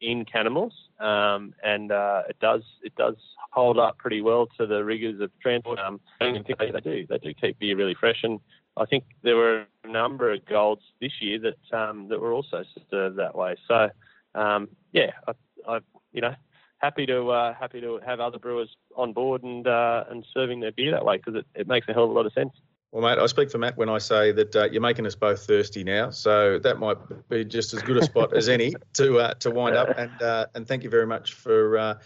in 0.00 0.24
Canimals, 0.24 0.72
um, 1.00 1.54
and 1.62 1.92
uh, 1.92 2.22
it 2.28 2.38
does 2.40 2.62
it 2.82 2.94
does 2.96 3.16
hold 3.52 3.78
up 3.78 3.98
pretty 3.98 4.20
well 4.20 4.46
to 4.58 4.66
the 4.66 4.84
rigors 4.84 5.20
of 5.20 5.30
transport. 5.40 5.78
Um, 5.78 6.00
and 6.20 6.44
they 6.58 6.80
do 6.80 7.06
they 7.08 7.18
do 7.18 7.34
keep 7.34 7.58
beer 7.58 7.76
really 7.76 7.96
fresh, 7.98 8.20
and 8.22 8.40
I 8.76 8.84
think 8.84 9.04
there 9.22 9.36
were 9.36 9.66
a 9.84 9.88
number 9.88 10.32
of 10.32 10.44
golds 10.46 10.82
this 11.00 11.12
year 11.20 11.38
that 11.38 11.78
um, 11.78 12.08
that 12.08 12.20
were 12.20 12.32
also 12.32 12.64
served 12.90 13.16
that 13.18 13.34
way. 13.34 13.56
So 13.68 13.90
um, 14.34 14.68
yeah, 14.92 15.12
I, 15.26 15.32
I, 15.68 15.80
you 16.12 16.20
know 16.20 16.34
happy 16.82 17.06
to 17.06 17.30
uh, 17.30 17.54
happy 17.54 17.80
to 17.80 18.00
have 18.04 18.20
other 18.20 18.38
brewers 18.38 18.68
on 18.96 19.12
board 19.12 19.42
and 19.42 19.66
uh, 19.66 20.04
and 20.10 20.26
serving 20.34 20.60
their 20.60 20.72
beer 20.72 20.90
that 20.90 21.04
way 21.04 21.16
because 21.16 21.36
it, 21.36 21.46
it 21.54 21.68
makes 21.68 21.88
a 21.88 21.92
hell 21.92 22.04
of 22.04 22.10
a 22.10 22.12
lot 22.12 22.26
of 22.26 22.32
sense. 22.32 22.52
Well, 22.92 23.02
mate, 23.02 23.18
I 23.18 23.24
speak 23.24 23.50
for 23.50 23.56
Matt 23.56 23.78
when 23.78 23.88
I 23.88 23.96
say 23.96 24.32
that 24.32 24.54
uh, 24.54 24.64
you're 24.64 24.82
making 24.82 25.06
us 25.06 25.14
both 25.14 25.46
thirsty 25.46 25.82
now, 25.82 26.10
so 26.10 26.58
that 26.58 26.78
might 26.78 26.98
be 27.30 27.42
just 27.42 27.72
as 27.72 27.80
good 27.80 27.96
a 27.96 28.02
spot 28.02 28.36
as 28.36 28.50
any 28.50 28.74
to 28.94 29.18
uh, 29.18 29.34
to 29.34 29.50
wind 29.50 29.76
up. 29.76 29.96
And 29.96 30.20
uh, 30.20 30.46
and 30.54 30.68
thank 30.68 30.84
you 30.84 30.90
very 30.90 31.06
much 31.06 31.32
for 31.32 31.78
uh, 31.78 31.98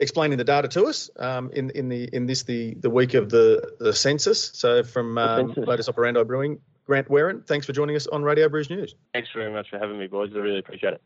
explaining 0.00 0.38
the 0.38 0.44
data 0.44 0.68
to 0.68 0.86
us 0.86 1.10
um, 1.18 1.50
in 1.52 1.68
in 1.70 1.90
the 1.90 2.08
in 2.10 2.24
this 2.24 2.44
the 2.44 2.72
the 2.76 2.88
week 2.88 3.12
of 3.12 3.28
the 3.28 3.74
the 3.78 3.92
census. 3.92 4.50
So 4.54 4.82
from 4.82 5.18
um, 5.18 5.52
Modus 5.58 5.90
Operandi 5.90 6.24
Brewing, 6.24 6.58
Grant 6.86 7.10
Wearin, 7.10 7.42
thanks 7.42 7.66
for 7.66 7.72
joining 7.72 7.94
us 7.94 8.06
on 8.06 8.22
Radio 8.22 8.48
Brews 8.48 8.70
News. 8.70 8.94
Thanks 9.12 9.28
very 9.34 9.52
much 9.52 9.68
for 9.68 9.78
having 9.78 9.98
me, 9.98 10.06
boys. 10.06 10.30
I 10.34 10.38
really 10.38 10.60
appreciate 10.60 10.94
it. 10.94 11.02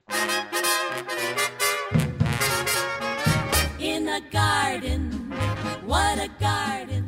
In 3.81 4.07
a 4.07 4.21
garden, 4.31 5.11
what 5.87 6.21
a 6.21 6.29
garden. 6.39 7.08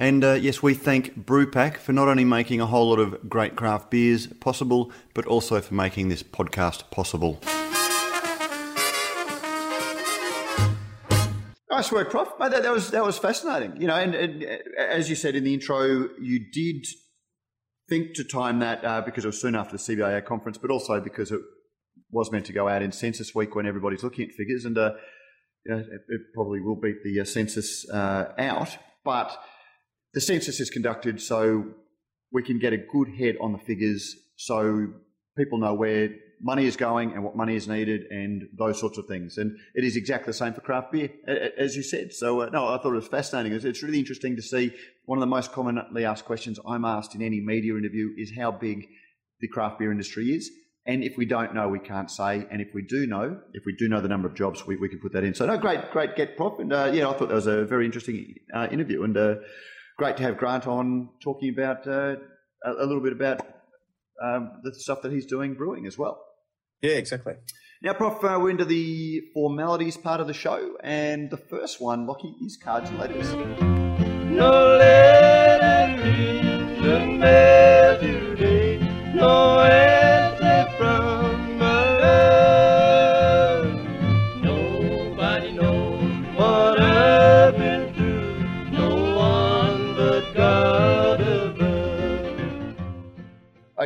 And 0.00 0.24
uh, 0.24 0.32
yes, 0.32 0.62
we 0.62 0.72
thank 0.72 1.26
Brewpack 1.26 1.76
for 1.76 1.92
not 1.92 2.08
only 2.08 2.24
making 2.24 2.58
a 2.58 2.66
whole 2.66 2.88
lot 2.88 2.98
of 2.98 3.28
great 3.28 3.54
craft 3.54 3.90
beers 3.90 4.28
possible, 4.28 4.90
but 5.12 5.26
also 5.26 5.60
for 5.60 5.74
making 5.74 6.08
this 6.08 6.22
podcast 6.22 6.90
possible. 6.90 7.38
Nice 11.70 11.92
work, 11.92 12.10
Prof. 12.10 12.32
Mate, 12.40 12.50
that, 12.52 12.62
that 12.62 12.72
was 12.72 12.90
that 12.92 13.04
was 13.04 13.18
fascinating. 13.18 13.78
You 13.78 13.88
know, 13.88 13.94
and, 13.94 14.14
and, 14.14 14.42
as 14.78 15.10
you 15.10 15.16
said 15.16 15.34
in 15.34 15.44
the 15.44 15.52
intro, 15.52 16.08
you 16.18 16.50
did 16.50 16.86
think 17.90 18.14
to 18.14 18.24
time 18.24 18.60
that 18.60 18.82
uh, 18.82 19.02
because 19.02 19.26
it 19.26 19.28
was 19.28 19.38
soon 19.38 19.54
after 19.54 19.76
the 19.76 19.82
CBIA 19.82 20.24
conference, 20.24 20.56
but 20.56 20.70
also 20.70 20.98
because 20.98 21.30
it 21.30 21.40
was 22.10 22.32
meant 22.32 22.46
to 22.46 22.54
go 22.54 22.68
out 22.68 22.80
in 22.80 22.90
census 22.90 23.34
week 23.34 23.54
when 23.54 23.66
everybody's 23.66 24.02
looking 24.02 24.26
at 24.26 24.34
figures, 24.34 24.64
and 24.64 24.78
uh, 24.78 24.92
it, 25.66 26.00
it, 26.08 26.20
probably 26.32 26.62
will 26.62 26.80
beat 26.80 27.04
the 27.04 27.20
uh, 27.20 27.24
census 27.26 27.86
uh, 27.90 28.32
out. 28.38 28.78
But 29.04 29.38
the 30.14 30.20
census 30.20 30.60
is 30.60 30.70
conducted 30.70 31.20
so 31.20 31.64
we 32.32 32.42
can 32.42 32.58
get 32.58 32.72
a 32.72 32.78
good 32.78 33.08
head 33.18 33.36
on 33.40 33.52
the 33.52 33.58
figures, 33.58 34.16
so 34.36 34.88
people 35.36 35.58
know 35.58 35.74
where 35.74 36.10
money 36.42 36.64
is 36.64 36.76
going 36.76 37.12
and 37.12 37.22
what 37.22 37.36
money 37.36 37.54
is 37.54 37.68
needed 37.68 38.02
and 38.10 38.48
those 38.56 38.80
sorts 38.80 38.98
of 38.98 39.06
things. 39.06 39.36
And 39.36 39.56
it 39.74 39.84
is 39.84 39.96
exactly 39.96 40.30
the 40.30 40.34
same 40.34 40.54
for 40.54 40.60
craft 40.62 40.92
beer, 40.92 41.10
as 41.58 41.76
you 41.76 41.82
said. 41.82 42.12
So, 42.12 42.40
uh, 42.40 42.50
no, 42.50 42.68
I 42.68 42.78
thought 42.78 42.92
it 42.92 42.96
was 42.96 43.08
fascinating. 43.08 43.52
It's, 43.52 43.82
really 43.82 43.98
interesting 43.98 44.36
to 44.36 44.42
see. 44.42 44.72
One 45.04 45.18
of 45.18 45.20
the 45.20 45.26
most 45.26 45.52
commonly 45.52 46.04
asked 46.04 46.24
questions 46.24 46.58
I'm 46.66 46.84
asked 46.84 47.14
in 47.14 47.22
any 47.22 47.40
media 47.40 47.76
interview 47.76 48.10
is 48.16 48.32
how 48.36 48.52
big 48.52 48.86
the 49.40 49.48
craft 49.48 49.78
beer 49.78 49.92
industry 49.92 50.26
is. 50.26 50.50
And 50.86 51.04
if 51.04 51.16
we 51.16 51.26
don't 51.26 51.54
know, 51.54 51.68
we 51.68 51.78
can't 51.78 52.10
say. 52.10 52.46
And 52.50 52.60
if 52.62 52.68
we 52.74 52.82
do 52.82 53.06
know, 53.06 53.38
if 53.52 53.64
we 53.66 53.74
do 53.76 53.88
know 53.88 54.00
the 54.00 54.08
number 54.08 54.28
of 54.28 54.34
jobs, 54.34 54.66
we, 54.66 54.76
we 54.76 54.88
can 54.88 54.98
put 54.98 55.12
that 55.12 55.24
in. 55.24 55.34
So, 55.34 55.46
no, 55.46 55.58
great, 55.58 55.90
great 55.90 56.16
get 56.16 56.36
prop. 56.36 56.58
And 56.58 56.72
uh, 56.72 56.90
yeah, 56.92 57.08
I 57.08 57.12
thought 57.12 57.28
that 57.28 57.34
was 57.34 57.46
a 57.46 57.64
very 57.64 57.84
interesting 57.84 58.34
uh, 58.54 58.68
interview 58.70 59.02
and 59.02 59.16
uh, 59.16 59.34
great 60.00 60.16
to 60.16 60.22
have 60.22 60.38
Grant 60.38 60.66
on 60.66 61.10
talking 61.22 61.50
about 61.50 61.86
uh, 61.86 62.16
a, 62.64 62.72
a, 62.72 62.86
little 62.86 63.02
bit 63.02 63.12
about 63.12 63.46
um, 64.24 64.52
the 64.62 64.74
stuff 64.74 65.02
that 65.02 65.12
he's 65.12 65.26
doing 65.26 65.52
brewing 65.52 65.86
as 65.86 65.98
well. 65.98 66.24
Yeah, 66.80 66.92
exactly. 66.92 67.34
Now, 67.82 67.92
Prof, 67.92 68.24
uh, 68.24 68.38
we're 68.40 68.48
into 68.48 68.64
the 68.64 69.20
formalities 69.34 69.98
part 69.98 70.22
of 70.22 70.26
the 70.26 70.32
show, 70.32 70.78
and 70.82 71.28
the 71.28 71.36
first 71.36 71.82
one, 71.82 72.06
Lockie, 72.06 72.34
is 72.42 72.56
cards 72.56 72.88
and 72.88 72.98
letters. 72.98 73.30
No 74.30 74.78
letter 74.78 75.60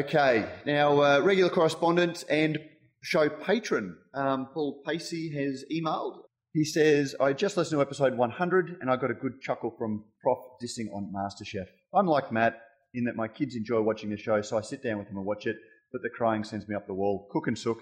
Okay, 0.04 0.46
now 0.66 1.00
uh, 1.00 1.20
regular 1.20 1.48
correspondent 1.48 2.24
and 2.28 2.58
show 3.00 3.30
patron, 3.30 3.96
um, 4.12 4.48
Paul 4.52 4.82
Pacey, 4.86 5.32
has 5.34 5.64
emailed. 5.72 6.18
He 6.52 6.62
says, 6.62 7.16
I 7.18 7.32
just 7.32 7.56
listened 7.56 7.78
to 7.78 7.80
episode 7.80 8.14
100 8.14 8.76
and 8.82 8.90
I 8.90 8.96
got 8.96 9.10
a 9.10 9.14
good 9.14 9.40
chuckle 9.40 9.74
from 9.78 10.04
Prof 10.20 10.38
dissing 10.62 10.94
on 10.94 11.10
MasterChef. 11.10 11.64
I'm 11.94 12.06
like 12.06 12.30
Matt 12.30 12.60
in 12.92 13.04
that 13.04 13.16
my 13.16 13.28
kids 13.28 13.56
enjoy 13.56 13.80
watching 13.80 14.10
the 14.10 14.18
show, 14.18 14.42
so 14.42 14.58
I 14.58 14.60
sit 14.60 14.82
down 14.82 14.98
with 14.98 15.08
them 15.08 15.16
and 15.16 15.24
watch 15.24 15.46
it, 15.46 15.56
but 15.90 16.02
the 16.02 16.10
crying 16.10 16.44
sends 16.44 16.68
me 16.68 16.74
up 16.74 16.86
the 16.86 16.92
wall. 16.92 17.26
Cook 17.32 17.46
and 17.46 17.58
Sook 17.58 17.78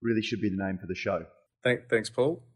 really 0.00 0.22
should 0.22 0.40
be 0.40 0.48
the 0.48 0.56
name 0.56 0.78
for 0.78 0.86
the 0.86 0.94
show. 0.94 1.26
Thank, 1.62 1.90
thanks, 1.90 2.08
Paul. 2.08 2.47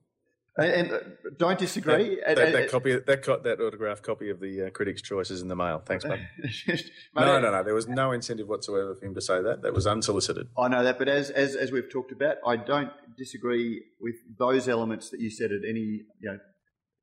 And, 0.56 0.70
and 0.70 0.92
uh, 0.92 0.98
don't 1.38 1.58
disagree. 1.58 2.20
That, 2.26 2.36
that, 2.36 2.52
that 2.52 2.70
copy, 2.70 2.92
that 2.92 3.06
that 3.06 3.60
autographed 3.60 4.02
copy 4.02 4.28
of 4.28 4.38
the 4.38 4.66
uh, 4.66 4.70
Critics' 4.70 5.00
Choice 5.00 5.30
is 5.30 5.40
in 5.40 5.48
the 5.48 5.56
mail. 5.56 5.82
Thanks, 5.84 6.04
bud. 6.04 6.20
no, 7.16 7.40
no, 7.40 7.50
no. 7.50 7.62
There 7.62 7.74
was 7.74 7.88
no 7.88 8.12
incentive 8.12 8.48
whatsoever 8.48 8.94
for 8.94 9.06
him 9.06 9.14
to 9.14 9.20
say 9.22 9.40
that. 9.40 9.62
That 9.62 9.72
was 9.72 9.86
unsolicited. 9.86 10.48
I 10.58 10.68
know 10.68 10.84
that, 10.84 10.98
but 10.98 11.08
as 11.08 11.30
as 11.30 11.56
as 11.56 11.72
we've 11.72 11.90
talked 11.90 12.12
about, 12.12 12.36
I 12.46 12.56
don't 12.56 12.90
disagree 13.16 13.82
with 13.98 14.16
those 14.38 14.68
elements 14.68 15.08
that 15.10 15.20
you 15.20 15.30
said 15.30 15.52
at 15.52 15.60
any 15.66 16.02
you 16.20 16.30
know 16.30 16.38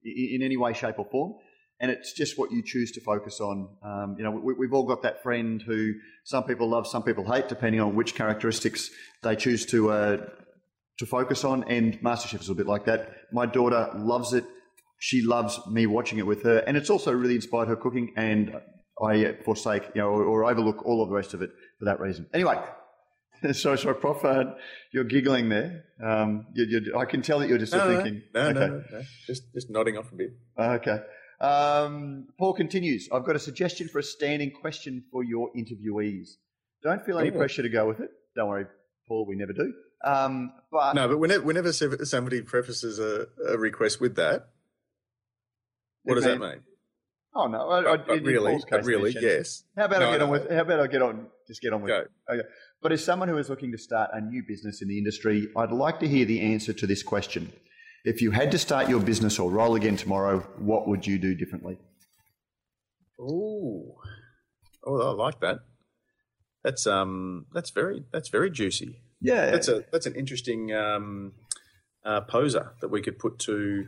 in, 0.03 0.29
in 0.35 0.43
any 0.43 0.57
way, 0.57 0.73
shape, 0.73 0.99
or 0.99 1.05
form. 1.05 1.33
And 1.81 1.89
it's 1.89 2.13
just 2.13 2.37
what 2.37 2.51
you 2.51 2.61
choose 2.61 2.91
to 2.91 3.01
focus 3.01 3.39
on. 3.39 3.69
Um, 3.81 4.15
you 4.17 4.23
know, 4.23 4.31
we, 4.31 4.65
have 4.65 4.73
all 4.73 4.83
got 4.83 5.01
that 5.03 5.23
friend 5.23 5.61
who 5.61 5.93
some 6.25 6.43
people 6.43 6.69
love, 6.69 6.85
some 6.85 7.03
people 7.03 7.31
hate, 7.31 7.47
depending 7.47 7.79
on 7.79 7.95
which 7.95 8.15
characteristics 8.15 8.91
they 9.23 9.37
choose 9.37 9.65
to 9.67 9.91
uh, 9.91 10.17
to 10.99 11.05
focus 11.05 11.43
on. 11.43 11.63
And 11.63 11.99
MasterChef 12.01 12.41
is 12.41 12.49
a 12.49 12.55
bit 12.55 12.67
like 12.67 12.85
that. 12.85 13.09
My 13.31 13.45
daughter 13.45 13.89
loves 13.95 14.33
it. 14.33 14.45
She 14.99 15.21
loves 15.21 15.59
me 15.67 15.85
watching 15.85 16.19
it 16.19 16.27
with 16.27 16.43
her, 16.43 16.57
and 16.59 16.75
it's 16.75 16.89
also 16.89 17.13
really 17.13 17.35
inspired 17.35 17.69
her 17.69 17.77
cooking. 17.77 18.13
And 18.17 18.53
I 19.01 19.35
forsake, 19.45 19.83
you 19.95 20.01
know, 20.01 20.09
or, 20.09 20.25
or 20.25 20.45
overlook 20.45 20.85
all 20.85 21.01
of 21.01 21.09
the 21.09 21.15
rest 21.15 21.33
of 21.33 21.41
it 21.41 21.51
for 21.79 21.85
that 21.85 22.01
reason. 22.01 22.27
Anyway, 22.33 22.61
sorry, 23.53 23.77
sorry, 23.77 23.95
Prof. 23.95 24.25
Uh, 24.25 24.43
you're 24.91 25.05
giggling 25.05 25.47
there. 25.47 25.85
Um, 26.03 26.47
you, 26.53 26.65
you, 26.65 26.97
I 26.97 27.05
can 27.05 27.21
tell 27.21 27.39
that 27.39 27.47
you're 27.47 27.57
just 27.57 27.73
no, 27.73 27.95
thinking. 27.95 28.23
No, 28.33 28.41
okay. 28.41 28.59
no, 28.59 28.67
no, 28.67 28.83
no, 28.91 29.01
just 29.25 29.43
just 29.53 29.69
nodding 29.69 29.97
off 29.97 30.11
a 30.11 30.15
bit. 30.15 30.31
Okay. 30.59 30.99
Um, 31.39 32.27
Paul 32.37 32.53
continues. 32.53 33.07
I've 33.13 33.23
got 33.23 33.37
a 33.37 33.39
suggestion 33.39 33.87
for 33.87 33.99
a 33.99 34.03
standing 34.03 34.51
question 34.51 35.05
for 35.11 35.23
your 35.23 35.49
interviewees. 35.55 36.31
Don't 36.83 37.05
feel 37.05 37.19
any 37.19 37.31
pressure 37.31 37.61
to 37.61 37.69
go 37.69 37.87
with 37.87 38.01
it. 38.01 38.09
Don't 38.35 38.49
worry, 38.49 38.65
Paul. 39.07 39.25
We 39.25 39.37
never 39.37 39.53
do. 39.53 39.73
Um, 40.03 40.53
but 40.71 40.93
no, 40.93 41.07
but 41.07 41.17
whenever, 41.17 41.43
whenever 41.43 41.73
somebody 41.73 42.41
prefaces 42.41 42.99
a, 42.99 43.27
a 43.47 43.57
request 43.57 43.99
with 43.99 44.15
that, 44.15 44.47
what 46.03 46.15
does 46.15 46.25
mean, 46.25 46.39
that 46.39 46.49
mean? 46.49 46.63
Oh 47.35 47.47
no, 47.47 47.69
I, 47.69 47.81
but, 47.83 48.07
but 48.07 48.23
really, 48.23 48.59
but 48.69 48.85
really, 48.85 49.15
yes. 49.19 49.63
How 49.77 49.85
about 49.85 49.99
no, 49.99 50.07
I 50.07 50.11
get 50.11 50.17
no, 50.19 50.25
on 50.25 50.31
with? 50.31 50.49
How 50.49 50.61
about 50.61 50.79
I 50.79 50.87
get 50.87 51.01
on? 51.01 51.27
Just 51.47 51.61
get 51.61 51.73
on 51.73 51.81
with. 51.81 51.89
Go. 51.89 51.97
It. 51.99 52.09
Okay. 52.29 52.47
But 52.81 52.91
as 52.91 53.03
someone 53.03 53.27
who 53.27 53.37
is 53.37 53.49
looking 53.49 53.71
to 53.71 53.77
start 53.77 54.09
a 54.13 54.21
new 54.21 54.41
business 54.47 54.81
in 54.81 54.87
the 54.87 54.97
industry, 54.97 55.49
I'd 55.55 55.71
like 55.71 55.99
to 55.99 56.07
hear 56.07 56.25
the 56.25 56.41
answer 56.41 56.73
to 56.73 56.87
this 56.87 57.03
question. 57.03 57.51
If 58.05 58.21
you 58.21 58.31
had 58.31 58.51
to 58.51 58.57
start 58.57 58.89
your 58.89 59.01
business 59.01 59.37
or 59.37 59.51
roll 59.51 59.75
again 59.75 59.97
tomorrow, 59.97 60.39
what 60.57 60.87
would 60.87 61.05
you 61.05 61.19
do 61.19 61.35
differently? 61.35 61.77
Oh, 63.19 63.97
oh, 64.85 65.01
I 65.01 65.11
like 65.11 65.41
that. 65.41 65.59
That's 66.63 66.87
um, 66.87 67.45
that's 67.53 67.69
very 67.69 68.05
that's 68.11 68.29
very 68.29 68.49
juicy. 68.49 69.01
Yeah, 69.21 69.51
that's 69.51 69.67
a 69.67 69.83
that's 69.91 70.05
an 70.05 70.15
interesting 70.15 70.73
um, 70.73 71.33
uh, 72.05 72.21
poser 72.21 72.71
that 72.81 72.89
we 72.89 73.01
could 73.01 73.19
put 73.19 73.39
to. 73.39 73.87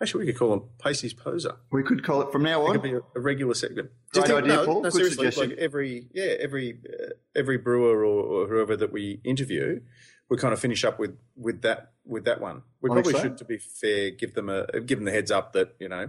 Actually, 0.00 0.24
we 0.24 0.32
could 0.32 0.38
call 0.38 0.52
him 0.52 0.62
Pacey's 0.80 1.14
poser. 1.14 1.54
We 1.70 1.84
could 1.84 2.02
call 2.02 2.22
it 2.22 2.32
from 2.32 2.42
now 2.42 2.62
on. 2.62 2.70
It 2.70 2.72
could 2.72 2.82
be 2.82 2.94
a, 2.94 3.00
a 3.14 3.20
regular 3.20 3.54
segment. 3.54 3.90
Great 4.12 4.26
think, 4.26 4.38
idea, 4.38 4.56
no, 4.56 4.66
Paul. 4.66 4.82
No, 4.82 4.90
Good 4.90 4.94
seriously, 4.94 5.16
suggestion. 5.26 5.50
like 5.50 5.58
every 5.58 6.08
yeah, 6.12 6.34
every 6.40 6.80
uh, 6.88 7.10
every 7.36 7.58
brewer 7.58 8.04
or, 8.04 8.22
or, 8.22 8.48
whoever 8.48 8.76
that 8.76 8.92
we 8.92 9.20
interview, 9.24 9.80
we 10.28 10.36
kind 10.38 10.52
of 10.52 10.58
finish 10.58 10.84
up 10.84 10.98
with 10.98 11.16
with 11.36 11.62
that 11.62 11.92
with 12.04 12.24
that 12.24 12.40
one. 12.40 12.62
We 12.80 12.90
I 12.90 12.94
probably 12.94 13.12
so. 13.12 13.20
should, 13.20 13.38
to 13.38 13.44
be 13.44 13.58
fair, 13.58 14.10
give 14.10 14.34
them 14.34 14.48
a 14.48 14.80
give 14.80 14.98
them 14.98 15.04
the 15.04 15.12
heads 15.12 15.30
up 15.30 15.52
that 15.52 15.76
you 15.78 15.88
know 15.88 16.08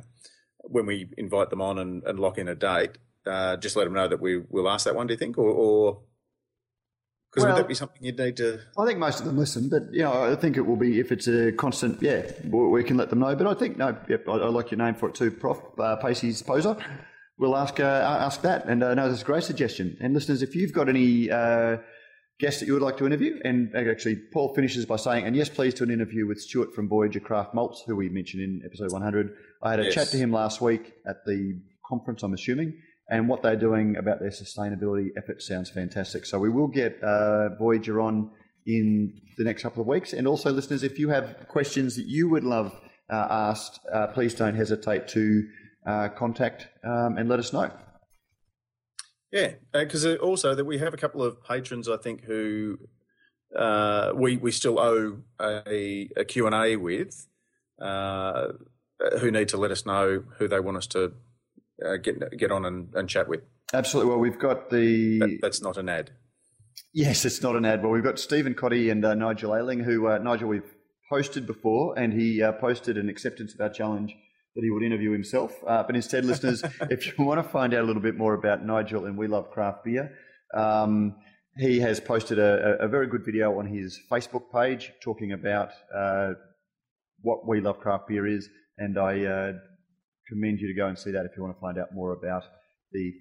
when 0.63 0.86
we 0.86 1.09
invite 1.17 1.49
them 1.49 1.61
on 1.61 1.78
and, 1.78 2.03
and 2.03 2.19
lock 2.19 2.38
in 2.38 2.47
a 2.47 2.55
date, 2.55 2.97
uh, 3.26 3.57
just 3.57 3.76
let 3.76 3.84
them 3.86 3.93
know 3.93 4.07
that 4.07 4.21
we 4.21 4.39
will 4.49 4.69
ask 4.69 4.86
that 4.86 4.95
one. 4.95 5.07
Do 5.07 5.13
you 5.13 5.17
think, 5.17 5.38
or, 5.38 5.49
or 5.49 6.01
because 7.34 7.46
well, 7.48 7.56
would 7.56 7.64
that 7.64 7.68
be 7.68 7.74
something 7.74 8.04
you'd 8.04 8.18
need 8.18 8.38
to? 8.38 8.60
I 8.78 8.86
think 8.86 9.00
most 9.00 9.20
of 9.20 9.26
them 9.26 9.38
listen, 9.38 9.68
but 9.70 9.92
you 9.92 10.04
know, 10.04 10.32
I 10.32 10.36
think 10.36 10.56
it 10.56 10.62
will 10.62 10.76
be 10.76 11.00
if 11.00 11.12
it's 11.12 11.28
a 11.28 11.52
constant. 11.52 12.02
Yeah, 12.02 12.22
we 12.48 12.84
can 12.84 12.96
let 12.98 13.10
them 13.10 13.20
know. 13.20 13.36
But 13.36 13.48
I 13.48 13.54
think 13.56 13.78
no, 13.78 13.98
yep, 14.08 14.28
I, 14.30 14.34
I 14.34 14.50
like 14.50 14.70
your 14.72 14.78
name 14.78 14.94
for 14.96 15.10
it 15.10 15.16
too, 15.16 15.32
Prof. 15.32 15.58
Uh, 15.80 15.96
Pacey's 15.96 16.42
poser. 16.44 16.78
We'll 17.40 17.58
ask 17.58 17.80
uh, 17.80 17.84
ask 17.84 18.42
that, 18.44 18.66
and 18.66 18.84
uh, 18.84 18.94
no, 18.94 19.10
that's 19.10 19.24
a 19.24 19.26
great 19.26 19.44
suggestion. 19.44 19.98
And 20.00 20.14
listeners, 20.14 20.44
if 20.44 20.56
you've 20.56 20.74
got 20.74 20.88
any 20.90 21.32
uh, 21.32 21.78
guests 22.40 22.60
that 22.60 22.68
you 22.68 22.74
would 22.74 22.84
like 22.84 22.98
to 22.98 23.08
interview, 23.08 23.40
and 23.44 23.76
actually, 23.76 24.18
Paul 24.32 24.54
finishes 24.54 24.86
by 24.86 24.98
saying, 24.98 25.26
"And 25.26 25.36
yes, 25.36 25.50
please 25.50 25.74
do 25.74 25.84
an 25.84 25.90
interview 25.92 26.28
with 26.28 26.40
Stuart 26.40 26.76
from 26.76 26.88
Voyager 26.88 27.20
Craft 27.20 27.56
Malts, 27.56 27.84
who 27.88 27.96
we 27.96 28.10
mentioned 28.10 28.44
in 28.44 28.62
episode 28.64 28.92
100." 28.92 29.36
I 29.64 29.72
had 29.72 29.80
a 29.80 29.86
Yes. 29.86 29.94
chat 29.96 30.08
to 30.10 30.18
him 30.18 30.32
last 30.32 30.62
week 30.62 30.94
at 31.08 31.26
the 31.26 31.60
conference. 31.90 32.22
I'm 32.22 32.34
assuming 32.34 32.76
and 33.14 33.30
what 33.30 33.43
they're 33.43 33.64
doing 33.70 33.95
about 33.97 34.20
their 34.20 34.32
sustainability 34.32 35.09
efforts 35.16 35.47
sounds 35.47 35.70
fantastic. 35.70 36.26
So 36.26 36.39
we 36.39 36.49
will 36.49 36.68
get 36.68 36.91
uh, 37.03 37.49
Voyager 37.59 38.01
on 38.01 38.32
in 38.66 39.22
the 39.38 39.43
next 39.43 39.61
couple 39.61 39.82
of 39.82 39.88
weeks. 39.88 40.14
And 40.14 40.28
also, 40.28 40.51
listeners, 40.51 40.82
if 40.82 40.97
you 40.97 41.09
have 41.09 41.47
questions 41.47 41.95
that 41.97 42.07
you 42.07 42.28
would 42.30 42.43
love 42.43 42.74
uh, 43.11 43.28
asked, 43.30 43.80
uh, 43.93 44.07
please 44.07 44.34
don't 44.34 44.55
hesitate 44.55 45.07
to 45.09 45.47
uh, 45.86 46.09
contact 46.09 46.68
um, 46.84 47.18
and 47.20 47.30
let 47.30 47.38
us 47.38 47.53
know. 47.53 47.70
Yeah, 49.32 49.51
because 49.72 50.05
also 50.18 50.55
that 50.55 50.66
we 50.66 50.80
have 50.80 50.95
a 50.95 50.97
couple 50.97 51.22
of 51.22 51.43
patrons, 51.43 51.88
I 51.88 51.97
think, 51.97 52.24
who 52.24 52.80
uh, 53.55 54.14
we 54.16 54.38
we 54.38 54.51
still 54.51 54.80
owe 54.80 55.20
a, 55.39 56.09
a 56.18 56.26
Q 56.26 56.47
and 56.47 56.55
A 56.55 56.78
with, 56.78 57.28
uh, 57.80 58.53
who 59.20 59.30
need 59.30 59.49
to 59.49 59.57
let 59.57 59.70
us 59.70 59.86
know 59.86 60.24
who 60.38 60.47
they 60.47 60.59
want 60.59 60.78
us 60.78 60.88
to 60.88 61.14
uh, 61.86 61.98
get 61.98 62.38
get 62.38 62.52
on 62.52 62.66
and, 62.66 62.90
and 62.94 63.10
chat 63.10 63.28
with. 63.28 63.42
Absolutely. 63.74 64.12
Well, 64.12 64.20
we've 64.20 64.40
got 64.40 64.70
the. 64.70 65.20
That, 65.20 65.40
that's 65.42 65.62
not 65.62 65.78
an 65.78 65.90
ad. 65.90 66.12
Yes, 66.94 67.26
it's 67.26 67.42
not 67.42 67.56
an 67.56 67.66
ad. 67.66 67.82
Well, 67.82 67.92
we've 67.92 68.04
got 68.04 68.20
Stephen 68.20 68.54
Cotty 68.54 68.92
and 68.92 69.04
uh, 69.04 69.16
Nigel 69.16 69.56
Ailing, 69.56 69.80
who 69.80 70.08
uh, 70.08 70.20
Nigel 70.20 70.50
we've 70.50 70.76
posted 71.10 71.48
before, 71.48 71.98
and 71.98 72.14
he 72.14 72.42
uh, 72.42 72.52
posted 72.54 72.98
an 72.98 73.10
acceptance 73.10 73.54
of 73.54 73.62
our 73.62 73.70
challenge 73.70 74.16
that 74.56 74.64
he 74.64 74.70
would 74.70 74.84
interview 74.84 75.12
himself. 75.12 75.52
Uh, 75.66 75.84
but 75.84 75.96
instead, 75.96 76.26
listeners, 76.26 76.64
if 76.90 77.08
you 77.08 77.26
want 77.26 77.44
to 77.44 77.50
find 77.50 77.74
out 77.74 77.84
a 77.84 77.88
little 77.88 78.02
bit 78.02 78.16
more 78.16 78.34
about 78.34 78.64
Nigel 78.64 79.06
and 79.06 79.18
We 79.18 79.28
Love 79.28 79.50
Craft 79.52 79.86
Beer, 79.86 80.12
um, 80.54 81.16
he 81.58 81.80
has 81.80 82.00
posted 82.00 82.40
a, 82.40 82.78
a, 82.80 82.88
very 82.88 83.08
good 83.08 83.24
video 83.26 83.60
on 83.60 83.68
his 83.68 84.00
Facebook 84.12 84.52
page 84.52 84.92
talking 85.04 85.34
about 85.34 85.70
uh, 85.96 86.34
what 87.22 87.48
We 87.48 87.62
Love 87.62 87.80
Craft 87.80 88.08
Beer 88.08 88.28
is, 88.28 88.50
and 88.78 88.98
I 88.98 89.26
uh, 89.26 89.54
commend 90.28 90.59
you 90.59 90.67
to 90.67 90.74
go 90.74 90.88
and 90.88 90.97
see 90.97 91.11
that 91.11 91.26
if 91.26 91.32
you 91.36 91.43
want 91.43 91.55
to 91.55 91.61
find 91.61 91.78
out 91.78 91.93
more 91.93 92.13
about 92.13 92.43
the 92.91 93.13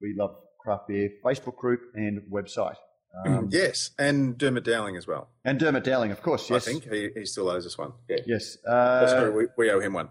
We 0.00 0.14
Love 0.16 0.36
Craft 0.60 0.88
Beer 0.88 1.10
Facebook 1.24 1.56
group 1.56 1.80
and 1.94 2.22
website. 2.30 2.76
Um, 3.26 3.48
yes, 3.50 3.90
and 3.98 4.36
Dermot 4.36 4.64
Dowling 4.64 4.96
as 4.96 5.06
well. 5.06 5.28
And 5.42 5.58
Dermot 5.58 5.82
Dowling, 5.82 6.12
of 6.12 6.22
course. 6.22 6.48
Yes, 6.50 6.68
I 6.68 6.70
think 6.70 6.84
he, 6.84 7.08
he 7.16 7.24
still 7.24 7.48
owes 7.48 7.64
us 7.66 7.76
one. 7.78 7.92
Yeah. 8.08 8.18
Yes, 8.26 8.58
uh, 8.68 9.00
That's 9.00 9.12
true. 9.14 9.32
We, 9.32 9.64
we, 9.64 9.70
owe 9.70 9.80
him 9.80 9.94
one. 9.94 10.10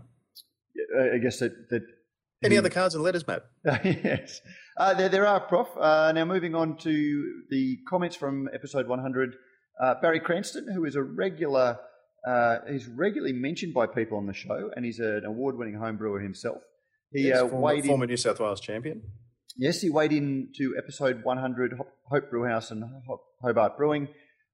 I 1.00 1.20
guess 1.20 1.38
that. 1.38 1.70
that 1.70 1.84
Any 2.44 2.56
he, 2.56 2.60
other 2.60 2.72
cards 2.72 2.96
and 2.96 3.04
letters, 3.04 3.26
Matt? 3.28 3.44
yes, 3.86 4.42
uh, 4.78 4.96
there 4.96 5.10
there 5.10 5.28
are, 5.28 5.40
Prof. 5.40 5.68
Uh, 5.80 6.12
now 6.12 6.26
moving 6.26 6.56
on 6.56 6.76
to 6.80 7.44
the 7.52 7.78
comments 7.88 8.16
from 8.16 8.50
episode 8.52 8.88
100. 8.88 9.36
Uh, 9.80 9.94
Barry 10.02 10.20
Cranston, 10.20 10.68
who 10.74 10.84
is 10.84 10.96
a 10.96 11.04
regular, 11.04 11.78
uh, 12.28 12.58
he's 12.70 12.88
regularly 12.88 13.34
mentioned 13.34 13.74
by 13.74 13.88
people 13.88 14.18
on 14.18 14.26
the 14.26 14.34
show, 14.34 14.70
and 14.76 14.84
he's 14.84 15.00
an 15.00 15.24
award-winning 15.26 15.76
homebrewer 15.76 16.22
himself. 16.22 16.58
He 17.12 17.28
yes, 17.28 17.40
uh, 17.40 17.48
former, 17.48 17.82
former 17.84 18.06
New 18.06 18.18
South 18.18 18.40
Wales 18.40 18.60
champion. 18.60 19.02
Yes, 19.56 19.82
he 19.82 19.90
weighed 19.90 20.12
in 20.12 20.50
to 20.58 20.76
episode 20.78 21.24
100, 21.24 21.80
Hope 22.12 22.30
Brewhouse 22.30 22.70
and 22.70 22.84
Hobart 23.42 23.78
Brewing. 23.78 24.10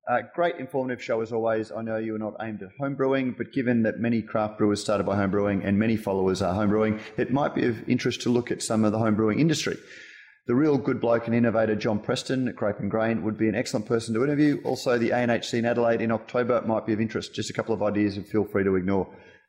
Uh, 0.09 0.19
great 0.35 0.57
informative 0.57 1.01
show 1.01 1.21
as 1.21 1.31
always. 1.31 1.71
I 1.71 1.81
know 1.81 1.97
you 1.97 2.13
are 2.15 2.19
not 2.19 2.35
aimed 2.41 2.61
at 2.61 2.69
home 2.79 2.95
brewing, 2.95 3.35
but 3.37 3.53
given 3.53 3.83
that 3.83 3.99
many 3.99 4.21
craft 4.21 4.57
brewers 4.57 4.81
started 4.81 5.05
by 5.05 5.15
home 5.15 5.31
brewing 5.31 5.63
and 5.63 5.79
many 5.79 5.95
followers 5.95 6.41
are 6.41 6.53
home 6.53 6.69
brewing, 6.69 6.99
it 7.17 7.31
might 7.31 7.55
be 7.55 7.65
of 7.65 7.89
interest 7.89 8.21
to 8.23 8.29
look 8.29 8.51
at 8.51 8.61
some 8.61 8.83
of 8.83 8.91
the 8.91 8.99
home 8.99 9.15
brewing 9.15 9.39
industry. 9.39 9.77
The 10.45 10.55
real 10.55 10.77
good 10.77 10.99
bloke 10.99 11.27
and 11.27 11.35
innovator 11.35 11.73
John 11.73 11.99
Preston 11.99 12.49
at 12.49 12.55
Grape 12.57 12.79
and 12.79 12.91
Grain 12.91 13.23
would 13.23 13.37
be 13.37 13.47
an 13.47 13.55
excellent 13.55 13.85
person 13.85 14.13
to 14.13 14.23
interview. 14.25 14.61
Also, 14.65 14.97
the 14.97 15.11
ANHC 15.11 15.59
in 15.59 15.65
Adelaide 15.65 16.01
in 16.01 16.11
October 16.11 16.61
might 16.63 16.85
be 16.85 16.91
of 16.91 16.99
interest. 16.99 17.33
Just 17.33 17.49
a 17.49 17.53
couple 17.53 17.73
of 17.73 17.81
ideas 17.81 18.17
and 18.17 18.27
feel 18.27 18.43
free 18.43 18.65
to 18.65 18.75
ignore. 18.75 19.07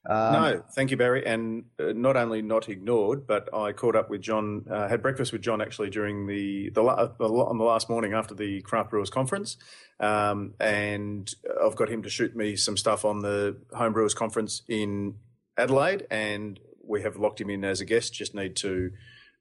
Um, 0.09 0.33
no, 0.33 0.63
thank 0.73 0.93
you, 0.93 0.97
Barry. 0.97 1.27
And 1.27 1.65
uh, 1.81 1.93
not 1.95 2.17
only 2.17 2.43
not 2.43 2.69
ignored, 2.69 3.27
but 3.27 3.53
I 3.53 3.73
caught 3.73 3.97
up 3.97 4.09
with 4.09 4.21
John, 4.21 4.67
uh, 4.71 4.87
had 4.87 5.03
breakfast 5.03 5.33
with 5.33 5.43
John 5.43 5.61
actually 5.61 5.91
during 5.91 6.29
the, 6.29 6.71
the, 6.71 6.83
the, 7.19 7.25
on 7.25 7.59
the 7.59 7.65
last 7.65 7.89
morning 7.91 8.13
after 8.13 8.35
the 8.35 8.61
Craft 8.63 8.91
Brewers 8.91 9.11
Conference. 9.11 9.57
Um, 9.99 10.55
and 10.61 11.33
I've 11.65 11.75
got 11.75 11.89
him 11.89 12.03
to 12.03 12.11
shoot 12.11 12.37
me 12.37 12.55
some 12.55 12.77
stuff 12.77 13.05
on 13.05 13.21
the 13.21 13.57
Home 13.73 13.95
Brewers 13.95 14.15
Conference 14.15 14.63
in 14.69 15.17
Adelaide. 15.57 16.07
And 16.09 16.61
we 16.87 17.03
have 17.03 17.17
locked 17.17 17.41
him 17.41 17.51
in 17.51 17.65
as 17.65 17.81
a 17.81 17.85
guest, 17.85 18.13
just 18.13 18.35
need 18.35 18.55
to 18.57 18.93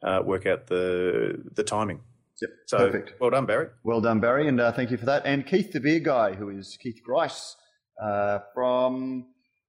uh, 0.03 0.21
work 0.23 0.45
out 0.45 0.67
the, 0.67 1.43
the 1.55 1.63
timing. 1.63 2.01
Yep, 2.41 2.49
so, 2.67 2.77
perfect. 2.77 3.13
Well 3.19 3.29
done, 3.29 3.45
Barry. 3.45 3.67
Well 3.83 4.01
done, 4.01 4.19
Barry. 4.19 4.47
And 4.47 4.59
uh, 4.59 4.71
thank 4.71 4.91
you 4.91 4.97
for 4.97 5.05
that. 5.05 5.25
And 5.25 5.45
Keith, 5.45 5.71
the 5.71 5.79
beer 5.79 5.99
guy, 5.99 6.33
who 6.33 6.49
is 6.49 6.77
Keith 6.81 6.99
Grice 7.05 7.55
uh, 8.01 8.39
from 8.53 9.27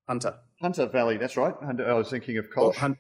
Hunter. 0.09 0.35
Hunter 0.61 0.87
Valley, 0.87 1.19
that's 1.19 1.37
right. 1.37 1.55
Hunter, 1.65 1.89
I 1.89 1.95
was 1.95 2.09
thinking 2.11 2.39
of 2.39 2.47
Kolsch. 2.51 2.77
Hun- 2.77 2.97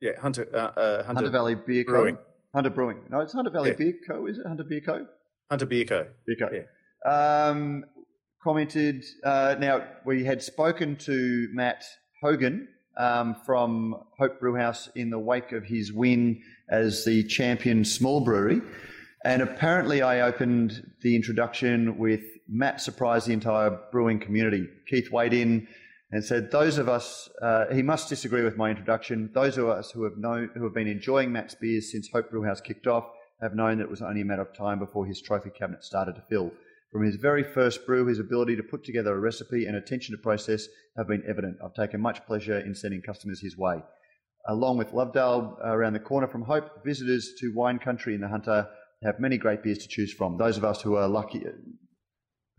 yeah, 0.00 0.12
Hunter, 0.20 0.46
uh, 0.52 0.56
uh, 0.56 0.96
Hunter, 1.04 1.14
Hunter, 1.14 1.30
Valley 1.30 1.54
Beer 1.54 1.84
Brewing. 1.84 2.16
Co. 2.16 2.22
Hunter 2.54 2.70
Brewing. 2.70 2.98
No, 3.10 3.20
it's 3.20 3.32
Hunter 3.32 3.50
Valley 3.50 3.70
yeah. 3.70 3.76
Beer 3.76 3.94
Co. 4.08 4.26
Is 4.26 4.38
it 4.38 4.46
Hunter 4.46 4.64
Beer 4.64 4.82
Co? 4.84 5.06
Hunter 5.50 5.66
Beer 5.66 5.84
Co. 5.84 6.06
Beer 6.26 6.36
Co. 6.38 6.48
Yeah. 6.52 7.48
Um, 7.48 7.84
commented. 8.42 9.04
Uh, 9.24 9.56
now 9.58 9.84
we 10.04 10.24
had 10.24 10.42
spoken 10.42 10.96
to 10.96 11.48
Matt 11.52 11.84
Hogan 12.22 12.68
um, 12.98 13.36
from 13.44 13.94
Hope 14.18 14.40
Brewhouse 14.40 14.88
in 14.94 15.10
the 15.10 15.18
wake 15.18 15.52
of 15.52 15.64
his 15.64 15.92
win 15.92 16.42
as 16.68 17.04
the 17.04 17.22
champion 17.24 17.84
small 17.84 18.20
brewery, 18.20 18.60
and 19.24 19.42
apparently 19.42 20.02
I 20.02 20.20
opened 20.20 20.92
the 21.02 21.16
introduction 21.16 21.98
with 21.98 22.22
Matt 22.48 22.80
surprised 22.80 23.26
the 23.26 23.32
entire 23.32 23.78
brewing 23.90 24.20
community. 24.20 24.68
Keith 24.88 25.10
weighed 25.10 25.32
in 25.32 25.66
and 26.12 26.24
said, 26.24 26.50
"Those 26.50 26.78
of 26.78 26.88
us, 26.88 27.28
uh, 27.42 27.66
he 27.74 27.82
must 27.82 28.08
disagree 28.08 28.44
with 28.44 28.56
my 28.56 28.70
introduction. 28.70 29.30
Those 29.34 29.58
of 29.58 29.68
us 29.68 29.90
who 29.90 30.04
have 30.04 30.16
known, 30.16 30.50
who 30.54 30.62
have 30.64 30.74
been 30.74 30.86
enjoying 30.86 31.32
Matt's 31.32 31.56
beers 31.56 31.90
since 31.90 32.08
Hope 32.08 32.30
Brewhouse 32.30 32.60
kicked 32.60 32.86
off, 32.86 33.10
have 33.40 33.54
known 33.54 33.78
that 33.78 33.84
it 33.84 33.90
was 33.90 34.02
only 34.02 34.20
a 34.20 34.24
matter 34.24 34.42
of 34.42 34.54
time 34.56 34.78
before 34.78 35.06
his 35.06 35.20
trophy 35.20 35.50
cabinet 35.50 35.82
started 35.82 36.14
to 36.14 36.22
fill. 36.28 36.52
From 36.92 37.04
his 37.04 37.16
very 37.16 37.42
first 37.42 37.84
brew, 37.84 38.06
his 38.06 38.20
ability 38.20 38.56
to 38.56 38.62
put 38.62 38.84
together 38.84 39.12
a 39.14 39.18
recipe 39.18 39.66
and 39.66 39.76
attention 39.76 40.16
to 40.16 40.22
process 40.22 40.68
have 40.96 41.08
been 41.08 41.24
evident. 41.26 41.58
I've 41.62 41.74
taken 41.74 42.00
much 42.00 42.24
pleasure 42.24 42.60
in 42.60 42.74
sending 42.74 43.02
customers 43.02 43.40
his 43.40 43.58
way. 43.58 43.82
Along 44.48 44.78
with 44.78 44.92
Lovedale 44.92 45.58
around 45.64 45.94
the 45.94 46.00
corner 46.00 46.28
from 46.28 46.42
Hope, 46.42 46.84
visitors 46.84 47.32
to 47.40 47.52
wine 47.54 47.78
country 47.78 48.14
in 48.14 48.20
the 48.20 48.28
Hunter 48.28 48.68
have 49.02 49.18
many 49.18 49.38
great 49.38 49.62
beers 49.62 49.78
to 49.78 49.88
choose 49.88 50.12
from. 50.12 50.36
Those 50.38 50.56
of 50.56 50.64
us 50.64 50.80
who 50.80 50.96
are 50.96 51.08
lucky, 51.08 51.44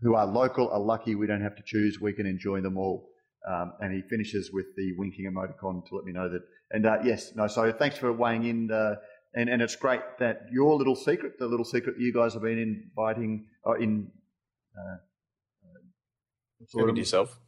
who 0.00 0.14
are 0.14 0.26
local, 0.26 0.68
are 0.70 0.80
lucky 0.80 1.14
we 1.14 1.26
don't 1.26 1.42
have 1.42 1.56
to 1.56 1.62
choose. 1.64 1.98
We 2.00 2.12
can 2.12 2.26
enjoy 2.26 2.60
them 2.60 2.76
all. 2.76 3.08
Um, 3.48 3.72
and 3.80 3.94
he 3.94 4.02
finishes 4.02 4.50
with 4.52 4.66
the 4.76 4.92
winking 4.98 5.32
emoticon 5.32 5.86
to 5.88 5.94
let 5.94 6.04
me 6.04 6.12
know 6.12 6.28
that. 6.28 6.42
And 6.70 6.84
uh, 6.84 6.98
yes, 7.04 7.32
no, 7.34 7.46
so 7.46 7.72
thanks 7.72 7.96
for 7.96 8.12
weighing 8.12 8.44
in. 8.44 8.70
Uh, 8.70 8.96
and, 9.34 9.48
and 9.48 9.62
it's 9.62 9.76
great 9.76 10.00
that 10.18 10.42
your 10.52 10.74
little 10.74 10.96
secret, 10.96 11.38
the 11.38 11.46
little 11.46 11.64
secret 11.64 11.96
you 11.98 12.12
guys 12.12 12.34
have 12.34 12.42
been 12.42 12.58
inviting, 12.58 13.46
uh, 13.66 13.74
in. 13.74 14.10
Uh, 14.76 14.96
sort 16.66 16.90
of, 16.90 16.96
yourself? 16.96 17.38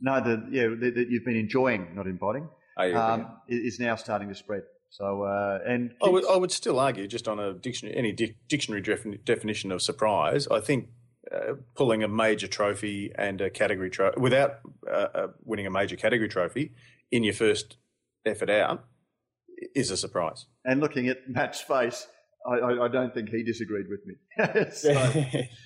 No, 0.00 0.20
the, 0.20 0.46
yeah, 0.50 0.68
that 0.68 1.06
you've 1.08 1.24
been 1.24 1.36
enjoying, 1.36 1.94
not 1.94 2.06
inviting, 2.06 2.48
um, 2.88 3.26
is 3.48 3.78
now 3.78 3.96
starting 3.96 4.28
to 4.28 4.34
spread. 4.34 4.62
So, 4.90 5.22
uh, 5.22 5.60
and 5.64 5.94
I 6.02 6.08
would, 6.08 6.24
I 6.28 6.36
would 6.36 6.50
still 6.50 6.80
argue, 6.80 7.06
just 7.06 7.28
on 7.28 7.38
a 7.38 7.52
dictionary, 7.52 7.96
any 7.96 8.12
di- 8.12 8.36
dictionary 8.48 8.82
definition 9.24 9.70
of 9.70 9.82
surprise, 9.82 10.48
I 10.50 10.58
think 10.58 10.88
uh, 11.32 11.54
pulling 11.76 12.02
a 12.02 12.08
major 12.08 12.48
trophy 12.48 13.12
and 13.14 13.40
a 13.40 13.50
category 13.50 13.88
trophy 13.88 14.18
without 14.20 14.60
uh, 14.90 15.06
uh, 15.14 15.26
winning 15.44 15.66
a 15.66 15.70
major 15.70 15.94
category 15.94 16.28
trophy 16.28 16.72
in 17.12 17.22
your 17.22 17.34
first 17.34 17.76
effort 18.26 18.50
out 18.50 18.84
is 19.76 19.90
a 19.90 19.96
surprise. 19.96 20.46
And 20.64 20.80
looking 20.80 21.08
at 21.08 21.18
Matt's 21.28 21.60
face, 21.60 22.08
I, 22.46 22.54
I, 22.54 22.84
I 22.86 22.88
don't 22.88 23.14
think 23.14 23.28
he 23.28 23.44
disagreed 23.44 23.86
with 23.88 24.00
me. 24.06 24.70
so, 24.72 24.90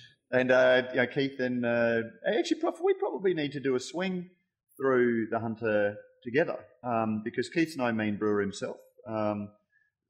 and 0.31 0.51
uh, 0.51 0.83
you 0.91 0.97
know, 0.97 1.07
Keith 1.07 1.39
and 1.39 1.65
uh, 1.65 2.01
actually, 2.37 2.59
Prof, 2.59 2.75
we 2.83 2.93
probably 2.93 3.33
need 3.33 3.53
to 3.53 3.59
do 3.59 3.75
a 3.75 3.79
swing 3.79 4.29
through 4.77 5.29
the 5.31 5.39
Hunter 5.39 5.95
together 6.25 6.57
um, 6.83 7.21
because 7.23 7.47
Keith's 7.49 7.77
no 7.77 7.91
mean 7.93 8.17
brewer 8.17 8.41
himself. 8.41 8.75
Um, 9.07 9.49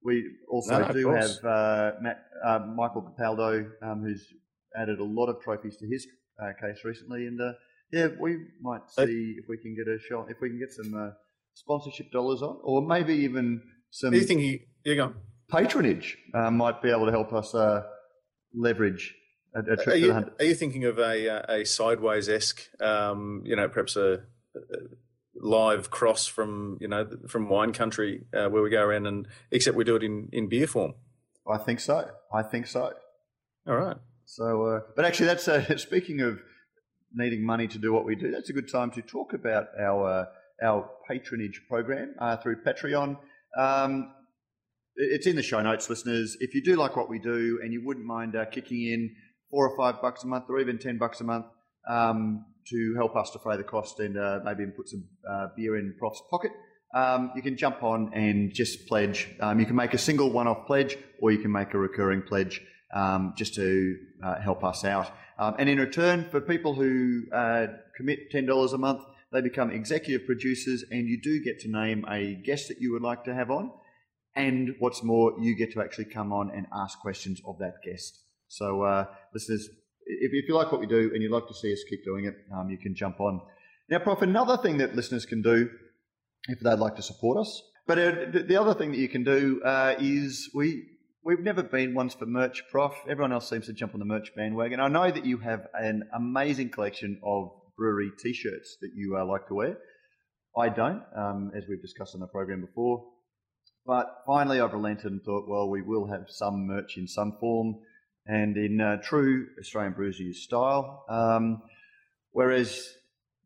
we 0.03 0.24
also 0.49 0.80
no, 0.80 0.93
do 0.93 1.09
have 1.09 1.43
uh, 1.43 1.91
Matt, 2.01 2.24
uh, 2.43 2.59
Michael 2.76 3.03
Capaldo, 3.03 3.70
um, 3.84 4.01
who's 4.03 4.26
added 4.76 4.99
a 4.99 5.03
lot 5.03 5.28
of 5.28 5.41
trophies 5.41 5.78
to 5.78 5.88
his 5.88 6.07
uh, 6.41 6.51
case 6.61 6.84
recently, 6.84 7.28
and 7.28 7.39
uh, 7.41 7.53
yeah, 7.91 8.07
we 8.20 8.38
might 8.61 8.82
see 8.89 9.36
if 9.38 9.45
we 9.49 9.57
can 9.57 9.76
get 9.76 9.88
a 9.88 9.97
shot, 10.09 10.28
if 10.30 10.38
we 10.41 10.49
can 10.49 10.59
get 10.59 10.72
some 10.72 10.93
uh, 10.93 11.11
sponsorship 11.53 12.11
dollars 12.11 12.41
on, 12.41 12.59
or 12.63 12.82
maybe 12.82 13.13
even 13.13 13.61
some. 13.91 14.11
Do 14.11 14.18
you 14.18 14.26
think 14.26 14.41
he? 14.41 14.61
You 14.84 14.95
go. 14.95 15.13
Patronage 15.49 16.18
uh, 16.34 16.49
might 16.51 16.82
be 16.82 16.89
able 16.89 17.05
to 17.05 17.11
help 17.11 17.32
us 17.34 17.53
uh, 17.53 17.84
leverage 18.53 19.13
a, 19.55 19.59
a 19.59 19.76
trip 19.76 19.88
are 19.88 19.95
you, 19.95 20.11
Are 20.11 20.45
you 20.45 20.55
thinking 20.55 20.86
of 20.86 20.99
a 20.99 21.59
a 21.59 21.66
sideways 21.66 22.30
esque, 22.30 22.61
um, 22.82 23.41
you 23.45 23.55
know, 23.55 23.70
perhaps 23.70 23.95
a, 23.95 24.20
live 25.36 25.89
cross 25.89 26.25
from 26.27 26.77
you 26.79 26.88
know 26.88 27.07
from 27.27 27.49
wine 27.49 27.73
country 27.73 28.25
where 28.31 28.49
we 28.49 28.69
go 28.69 28.83
around 28.83 29.05
and 29.05 29.27
except 29.51 29.75
we 29.75 29.83
do 29.83 29.95
it 29.95 30.03
in 30.03 30.29
in 30.31 30.47
beer 30.47 30.67
form? 30.67 30.93
I 31.47 31.57
think 31.57 31.79
so. 31.79 32.09
I 32.33 32.41
think 32.41 32.67
so. 32.67 32.93
All 33.67 33.75
right. 33.75 33.97
So, 34.25 34.65
uh, 34.65 34.79
but 34.95 35.05
actually, 35.05 35.27
that's 35.27 35.47
uh, 35.47 35.77
speaking 35.77 36.21
of 36.21 36.41
needing 37.13 37.45
money 37.45 37.67
to 37.67 37.77
do 37.77 37.93
what 37.93 38.05
we 38.05 38.15
do. 38.15 38.31
That's 38.31 38.49
a 38.49 38.53
good 38.53 38.69
time 38.71 38.91
to 38.91 39.01
talk 39.01 39.33
about 39.33 39.67
our 39.79 40.07
uh, 40.07 40.25
our 40.63 40.89
patronage 41.07 41.61
program 41.69 42.15
uh, 42.19 42.38
through 42.38 42.63
Patreon. 42.63 43.17
Um, 43.57 44.11
it's 44.95 45.27
in 45.27 45.36
the 45.36 45.43
show 45.43 45.61
notes, 45.61 45.89
listeners. 45.89 46.38
If 46.39 46.55
you 46.55 46.63
do 46.63 46.75
like 46.75 46.95
what 46.95 47.09
we 47.09 47.19
do 47.19 47.59
and 47.61 47.73
you 47.73 47.83
wouldn't 47.86 48.05
mind 48.05 48.36
uh, 48.36 48.45
kicking 48.45 48.83
in 48.83 49.15
four 49.51 49.69
or 49.69 49.77
five 49.77 50.01
bucks 50.01 50.23
a 50.23 50.27
month, 50.27 50.45
or 50.49 50.59
even 50.59 50.77
ten 50.79 50.97
bucks 50.97 51.21
a 51.21 51.23
month, 51.23 51.45
um, 51.89 52.45
to 52.70 52.93
help 52.95 53.16
us 53.16 53.32
defray 53.32 53.57
the 53.57 53.63
cost 53.63 53.99
and 53.99 54.18
uh, 54.18 54.39
maybe 54.43 54.66
put 54.72 54.89
some 54.89 55.03
beer 55.55 55.78
in 55.78 55.95
Prof's 55.99 56.22
pocket. 56.30 56.51
Um, 56.93 57.32
you 57.36 57.41
can 57.41 57.57
jump 57.57 57.84
on 57.84 58.13
and 58.13 58.53
just 58.53 58.88
pledge. 58.88 59.30
Um, 59.39 59.59
you 59.59 59.66
can 59.66 59.76
make 59.76 59.93
a 59.93 59.97
single 59.97 60.32
one-off 60.32 60.66
pledge, 60.66 60.97
or 61.22 61.32
you 61.32 61.39
can 61.39 61.51
make 61.51 61.74
a 61.74 61.78
recurring 61.78 62.22
pledge. 62.22 62.61
um, 62.95 63.34
just 63.38 63.53
to 63.55 63.97
uh, 64.24 64.39
help 64.39 64.63
us 64.63 64.84
out. 64.86 65.11
Um, 65.38 65.55
and 65.59 65.70
in 65.70 65.78
return, 65.78 66.28
for 66.32 66.39
people 66.41 66.74
who 66.74 67.24
uh, 67.32 67.68
commit 67.97 68.32
$10 68.34 68.74
a 68.74 68.78
month, 68.78 69.03
they 69.32 69.41
become 69.41 69.70
executive 69.70 70.26
producers, 70.26 70.86
and 70.89 71.07
you 71.07 71.20
do 71.22 71.43
get 71.43 71.59
to 71.61 71.68
name 71.70 72.05
a 72.09 72.36
guest 72.36 72.70
that 72.70 72.80
you 72.80 72.93
would 72.93 73.01
like 73.01 73.26
to 73.26 73.34
have 73.34 73.51
on. 73.51 73.72
And 74.36 74.76
what's 74.80 75.03
more, 75.03 75.34
you 75.39 75.55
get 75.55 75.74
to 75.74 75.82
actually 75.82 76.05
come 76.05 76.32
on 76.32 76.51
and 76.55 76.68
ask 76.74 76.99
questions 76.99 77.41
of 77.45 77.57
that 77.59 77.76
guest. 77.84 78.22
So, 78.47 78.84
uh, 78.84 79.05
listeners, 79.34 79.70
if, 80.06 80.47
you 80.47 80.56
like 80.56 80.72
what 80.72 80.82
we 80.82 80.88
do 80.88 81.12
and 81.14 81.22
you'd 81.22 81.32
like 81.32 81.47
to 81.47 81.53
see 81.53 81.72
us 81.74 81.84
keep 81.89 82.03
doing 82.03 82.26
it, 82.26 82.36
um, 82.53 82.70
you 82.70 82.78
can 82.78 82.95
jump 82.95 83.20
on. 83.20 83.41
Now, 83.89 83.99
Prof, 83.99 84.22
another 84.22 84.58
thing 84.58 84.78
that 84.78 84.95
listeners 84.95 85.26
can 85.26 85.41
do 85.41 85.70
if 86.47 86.60
they'd 86.60 86.80
like 86.80 86.95
to 86.95 87.03
support 87.03 87.38
us. 87.38 87.62
But 87.88 87.99
uh, 87.99 88.12
the 88.47 88.60
other 88.60 88.74
thing 88.74 88.91
that 88.91 88.97
you 88.97 89.10
can 89.10 89.24
do 89.24 89.62
uh, 89.64 89.95
is 89.99 90.49
we 90.56 90.84
we've 91.24 91.39
never 91.39 91.64
been 91.64 91.93
ones 91.93 92.14
for 92.14 92.26
merch, 92.26 92.64
Prof. 92.72 92.93
Everyone 93.08 93.32
else 93.32 93.49
seems 93.49 93.68
to 93.68 93.74
jump 93.74 93.93
on 93.93 93.99
the 93.99 94.06
merch 94.06 94.32
bandwagon. 94.36 94.80
I 94.80 94.88
know 94.88 95.12
that 95.12 95.26
you 95.26 95.38
have 95.38 95.68
an 95.74 96.03
amazing 96.16 96.70
collection 96.70 97.20
of 97.24 97.51
brewery 97.78 98.12
T-shirts 98.18 98.78
that 98.82 98.91
you 98.95 99.18
uh, 99.18 99.26
like 99.26 99.47
to 99.47 99.56
wear. 99.56 99.78
I 100.58 100.70
don't, 100.70 101.03
um, 101.16 101.51
as 101.56 101.66
we've 101.68 101.82
discussed 101.82 102.16
on 102.16 102.22
the 102.22 102.28
program 102.28 102.62
before. 102.62 103.06
But 103.86 104.08
finally, 104.26 104.60
I've 104.60 104.74
relented 104.74 105.12
and 105.12 105.22
thought, 105.22 105.47
well, 105.47 105.70
we 105.70 105.82
will 105.82 106.08
have 106.08 106.26
some 106.28 106.66
merch 106.66 106.97
in 106.97 107.08
some 107.08 107.38
form 107.39 107.76
and 108.26 108.57
in 108.57 108.82
uh, 108.82 108.97
true 109.03 109.47
Australian 109.59 109.93
Brews 109.93 110.19
News 110.19 110.41
style. 110.41 111.05
Um, 111.09 111.61
whereas 112.32 112.88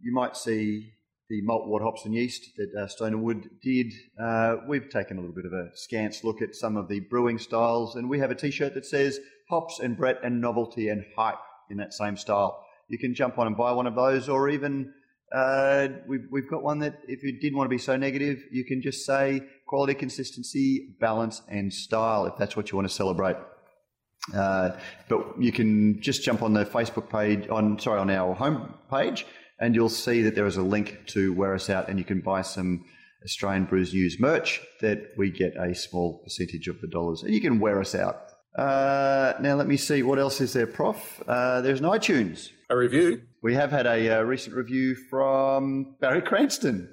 you 0.02 0.14
might 0.14 0.38
see 0.38 0.94
the 1.30 1.42
malt, 1.42 1.68
wort, 1.68 1.84
hops, 1.84 2.06
and 2.06 2.14
yeast 2.16 2.50
that 2.58 2.74
uh, 2.76 2.88
Stone 2.88 3.22
Wood 3.22 3.50
did, 3.62 3.94
uh, 4.20 4.58
we've 4.68 4.90
taken 4.90 5.18
a 5.18 5.20
little 5.20 5.36
bit 5.36 5.46
of 5.46 5.54
a 5.54 5.70
scant 5.76 6.24
look 6.24 6.42
at 6.42 6.56
some 6.56 6.76
of 6.76 6.88
the 6.88 7.02
brewing 7.02 7.38
styles, 7.38 7.96
and 7.96 8.10
we 8.10 8.20
have 8.20 8.32
a 8.32 8.36
T-shirt 8.36 8.74
that 8.74 8.86
says 8.86 9.20
"Hops 9.50 9.80
and 9.80 9.96
Brett 9.96 10.20
and 10.24 10.42
Novelty 10.42 10.90
and 10.90 11.06
Hype" 11.16 11.38
in 11.70 11.78
that 11.78 11.94
same 11.94 12.18
style. 12.18 12.66
You 12.88 12.98
can 12.98 13.14
jump 13.14 13.38
on 13.38 13.46
and 13.46 13.56
buy 13.56 13.72
one 13.74 13.86
of 13.86 13.94
those, 13.94 14.28
or 14.28 14.50
even 14.50 14.92
uh, 15.32 15.90
we've, 16.08 16.26
we've 16.32 16.50
got 16.50 16.64
one 16.64 16.80
that 16.80 17.00
if 17.08 17.22
you 17.22 17.40
didn't 17.40 17.58
want 17.58 17.70
to 17.70 17.76
be 17.76 17.78
so 17.78 17.96
negative, 17.96 18.44
you 18.52 18.66
can 18.66 18.82
just 18.82 19.06
say 19.06 19.42
quality, 19.68 19.94
consistency, 19.94 20.96
balance, 21.00 21.44
and 21.48 21.72
style 21.72 22.26
if 22.26 22.36
that's 22.38 22.58
what 22.58 22.72
you 22.72 22.76
want 22.76 22.90
to 22.90 22.94
celebrate. 22.94 23.36
Uh, 24.34 24.72
but 25.08 25.36
you 25.40 25.52
can 25.52 26.02
just 26.02 26.24
jump 26.24 26.42
on 26.42 26.54
the 26.54 26.66
Facebook 26.66 27.10
page 27.10 27.48
on 27.50 27.80
sorry 27.80 28.00
on 28.00 28.10
our 28.10 28.34
home 28.36 28.74
page, 28.90 29.26
and 29.60 29.76
you'll 29.76 29.90
see 29.90 30.22
that 30.24 30.36
there 30.36 30.46
is 30.46 30.58
a 30.58 30.62
link 30.62 31.00
to 31.08 31.34
wear 31.34 31.54
us 31.54 31.70
out, 31.70 31.90
and 31.90 31.98
you 31.98 32.06
can 32.06 32.22
buy 32.22 32.42
some 32.42 32.86
Australian 33.24 33.66
Brews 33.66 33.94
News 33.94 34.20
merch 34.20 34.62
that 34.82 35.12
we 35.18 35.30
get 35.30 35.56
a 35.58 35.74
small 35.76 36.20
percentage 36.20 36.68
of 36.68 36.80
the 36.82 36.88
dollars, 36.88 37.24
and 37.24 37.34
you 37.34 37.42
can 37.42 37.60
wear 37.60 37.80
us 37.80 37.96
out. 37.96 38.18
Uh, 38.56 39.34
now 39.40 39.56
let 39.56 39.68
me 39.68 39.78
see 39.78 40.04
what 40.04 40.20
else 40.20 40.42
is 40.42 40.54
there, 40.54 40.68
Prof. 40.68 41.22
Uh, 41.28 41.62
there's 41.62 41.80
an 41.80 41.86
iTunes 41.86 42.50
a 42.70 42.78
review. 42.78 43.22
We 43.42 43.56
have 43.56 43.72
had 43.72 43.88
a 43.88 44.20
uh, 44.20 44.22
recent 44.22 44.56
review 44.56 44.96
from 44.96 45.96
Barry 46.00 46.22
Cranston. 46.22 46.90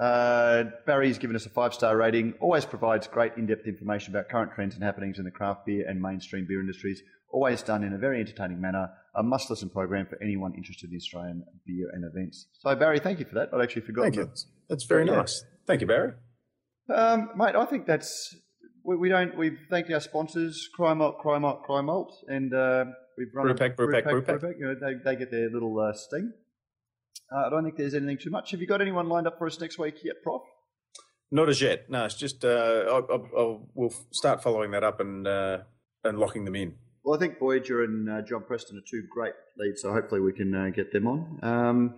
Uh, 0.00 0.64
Barry's 0.86 1.18
given 1.18 1.36
us 1.36 1.44
a 1.44 1.50
five 1.50 1.74
star 1.74 1.94
rating, 1.94 2.32
always 2.40 2.64
provides 2.64 3.06
great 3.06 3.32
in 3.36 3.44
depth 3.46 3.66
information 3.66 4.14
about 4.14 4.30
current 4.30 4.52
trends 4.54 4.74
and 4.74 4.82
happenings 4.82 5.18
in 5.18 5.24
the 5.24 5.30
craft 5.30 5.66
beer 5.66 5.86
and 5.86 6.00
mainstream 6.00 6.46
beer 6.46 6.58
industries, 6.58 7.02
always 7.30 7.62
done 7.62 7.84
in 7.84 7.92
a 7.92 7.98
very 7.98 8.18
entertaining 8.18 8.60
manner. 8.60 8.88
A 9.14 9.22
must 9.22 9.50
listen 9.50 9.68
program 9.68 10.06
for 10.06 10.20
anyone 10.22 10.54
interested 10.54 10.90
in 10.90 10.96
Australian 10.96 11.44
beer 11.66 11.90
and 11.92 12.04
events. 12.04 12.46
So, 12.60 12.74
Barry, 12.76 12.98
thank 12.98 13.18
you 13.18 13.26
for 13.26 13.34
that. 13.34 13.50
I'd 13.52 13.60
actually 13.60 13.82
forgotten 13.82 14.12
Thank 14.12 14.26
you. 14.26 14.32
That's 14.70 14.84
very 14.84 15.06
yeah. 15.06 15.16
nice. 15.16 15.44
Thank 15.66 15.82
you, 15.82 15.86
Barry. 15.86 16.12
Um, 16.88 17.30
mate, 17.36 17.54
I 17.54 17.66
think 17.66 17.86
that's. 17.86 18.34
We, 18.84 18.96
we, 18.96 19.08
don't. 19.10 19.36
We've 19.36 19.58
thanked 19.68 19.92
our 19.92 20.00
sponsors, 20.00 20.66
Cryer 20.74 20.94
Malt, 20.94 21.18
Cryer 21.18 21.40
Malt, 21.40 21.64
Cryer 21.64 21.82
Malt, 21.82 22.24
and 22.26 22.54
uh, 22.54 22.86
we've 23.18 23.28
run 23.34 23.48
Brewpack, 23.48 23.76
Brewpack, 23.76 24.04
Brewpack. 24.04 24.40
Brewpack. 24.40 24.58
You 24.58 24.66
know, 24.66 24.74
they, 24.80 24.94
they 25.04 25.16
get 25.16 25.30
their 25.30 25.50
little 25.50 25.78
uh, 25.78 25.92
sting. 25.92 26.32
Uh, 27.32 27.46
I 27.46 27.50
don't 27.50 27.64
think 27.64 27.76
there's 27.76 27.94
anything 27.94 28.18
too 28.18 28.30
much. 28.30 28.50
Have 28.50 28.60
you 28.60 28.66
got 28.66 28.80
anyone 28.80 29.08
lined 29.08 29.26
up 29.26 29.38
for 29.38 29.46
us 29.46 29.60
next 29.60 29.78
week 29.78 29.96
yet, 30.02 30.16
Prof? 30.22 30.42
Not 31.30 31.48
as 31.48 31.62
yet. 31.62 31.88
No, 31.88 32.04
it's 32.04 32.16
just 32.16 32.44
uh, 32.44 32.84
I'll, 32.88 33.06
I'll, 33.10 33.28
I'll, 33.36 33.68
we'll 33.74 33.94
start 34.10 34.42
following 34.42 34.72
that 34.72 34.82
up 34.82 34.98
and 35.00 35.26
uh, 35.26 35.58
and 36.02 36.18
locking 36.18 36.44
them 36.44 36.56
in. 36.56 36.74
Well, 37.04 37.16
I 37.16 37.20
think 37.20 37.38
Voyager 37.38 37.84
and 37.84 38.10
uh, 38.10 38.22
John 38.22 38.42
Preston 38.42 38.76
are 38.76 38.82
two 38.88 39.04
great 39.10 39.32
leads, 39.56 39.82
so 39.82 39.92
hopefully 39.92 40.20
we 40.20 40.32
can 40.32 40.54
uh, 40.54 40.70
get 40.70 40.92
them 40.92 41.06
on. 41.06 41.38
Um, 41.42 41.94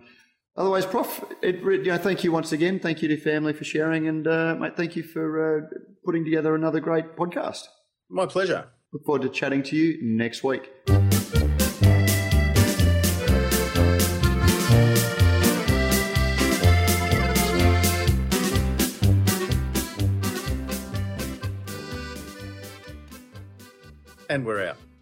otherwise, 0.55 0.85
Prof, 0.85 1.25
it, 1.41 1.61
you 1.61 1.83
know, 1.83 1.97
thank 1.97 2.23
you 2.23 2.31
once 2.31 2.51
again. 2.51 2.79
Thank 2.79 3.01
you 3.01 3.07
to 3.09 3.17
family 3.17 3.53
for 3.53 3.63
sharing, 3.63 4.07
and 4.07 4.27
uh, 4.27 4.55
mate, 4.55 4.77
thank 4.77 4.95
you 4.95 5.03
for 5.03 5.57
uh, 5.57 5.61
putting 6.05 6.23
together 6.23 6.55
another 6.55 6.79
great 6.79 7.15
podcast. 7.17 7.63
My 8.09 8.27
pleasure. 8.27 8.67
Look 8.93 9.05
forward 9.05 9.23
to 9.23 9.29
chatting 9.29 9.63
to 9.63 9.75
you 9.75 9.97
next 10.03 10.43
week. 10.43 10.69
And 24.43 24.47
we're 24.49 24.67
out. 24.67 24.92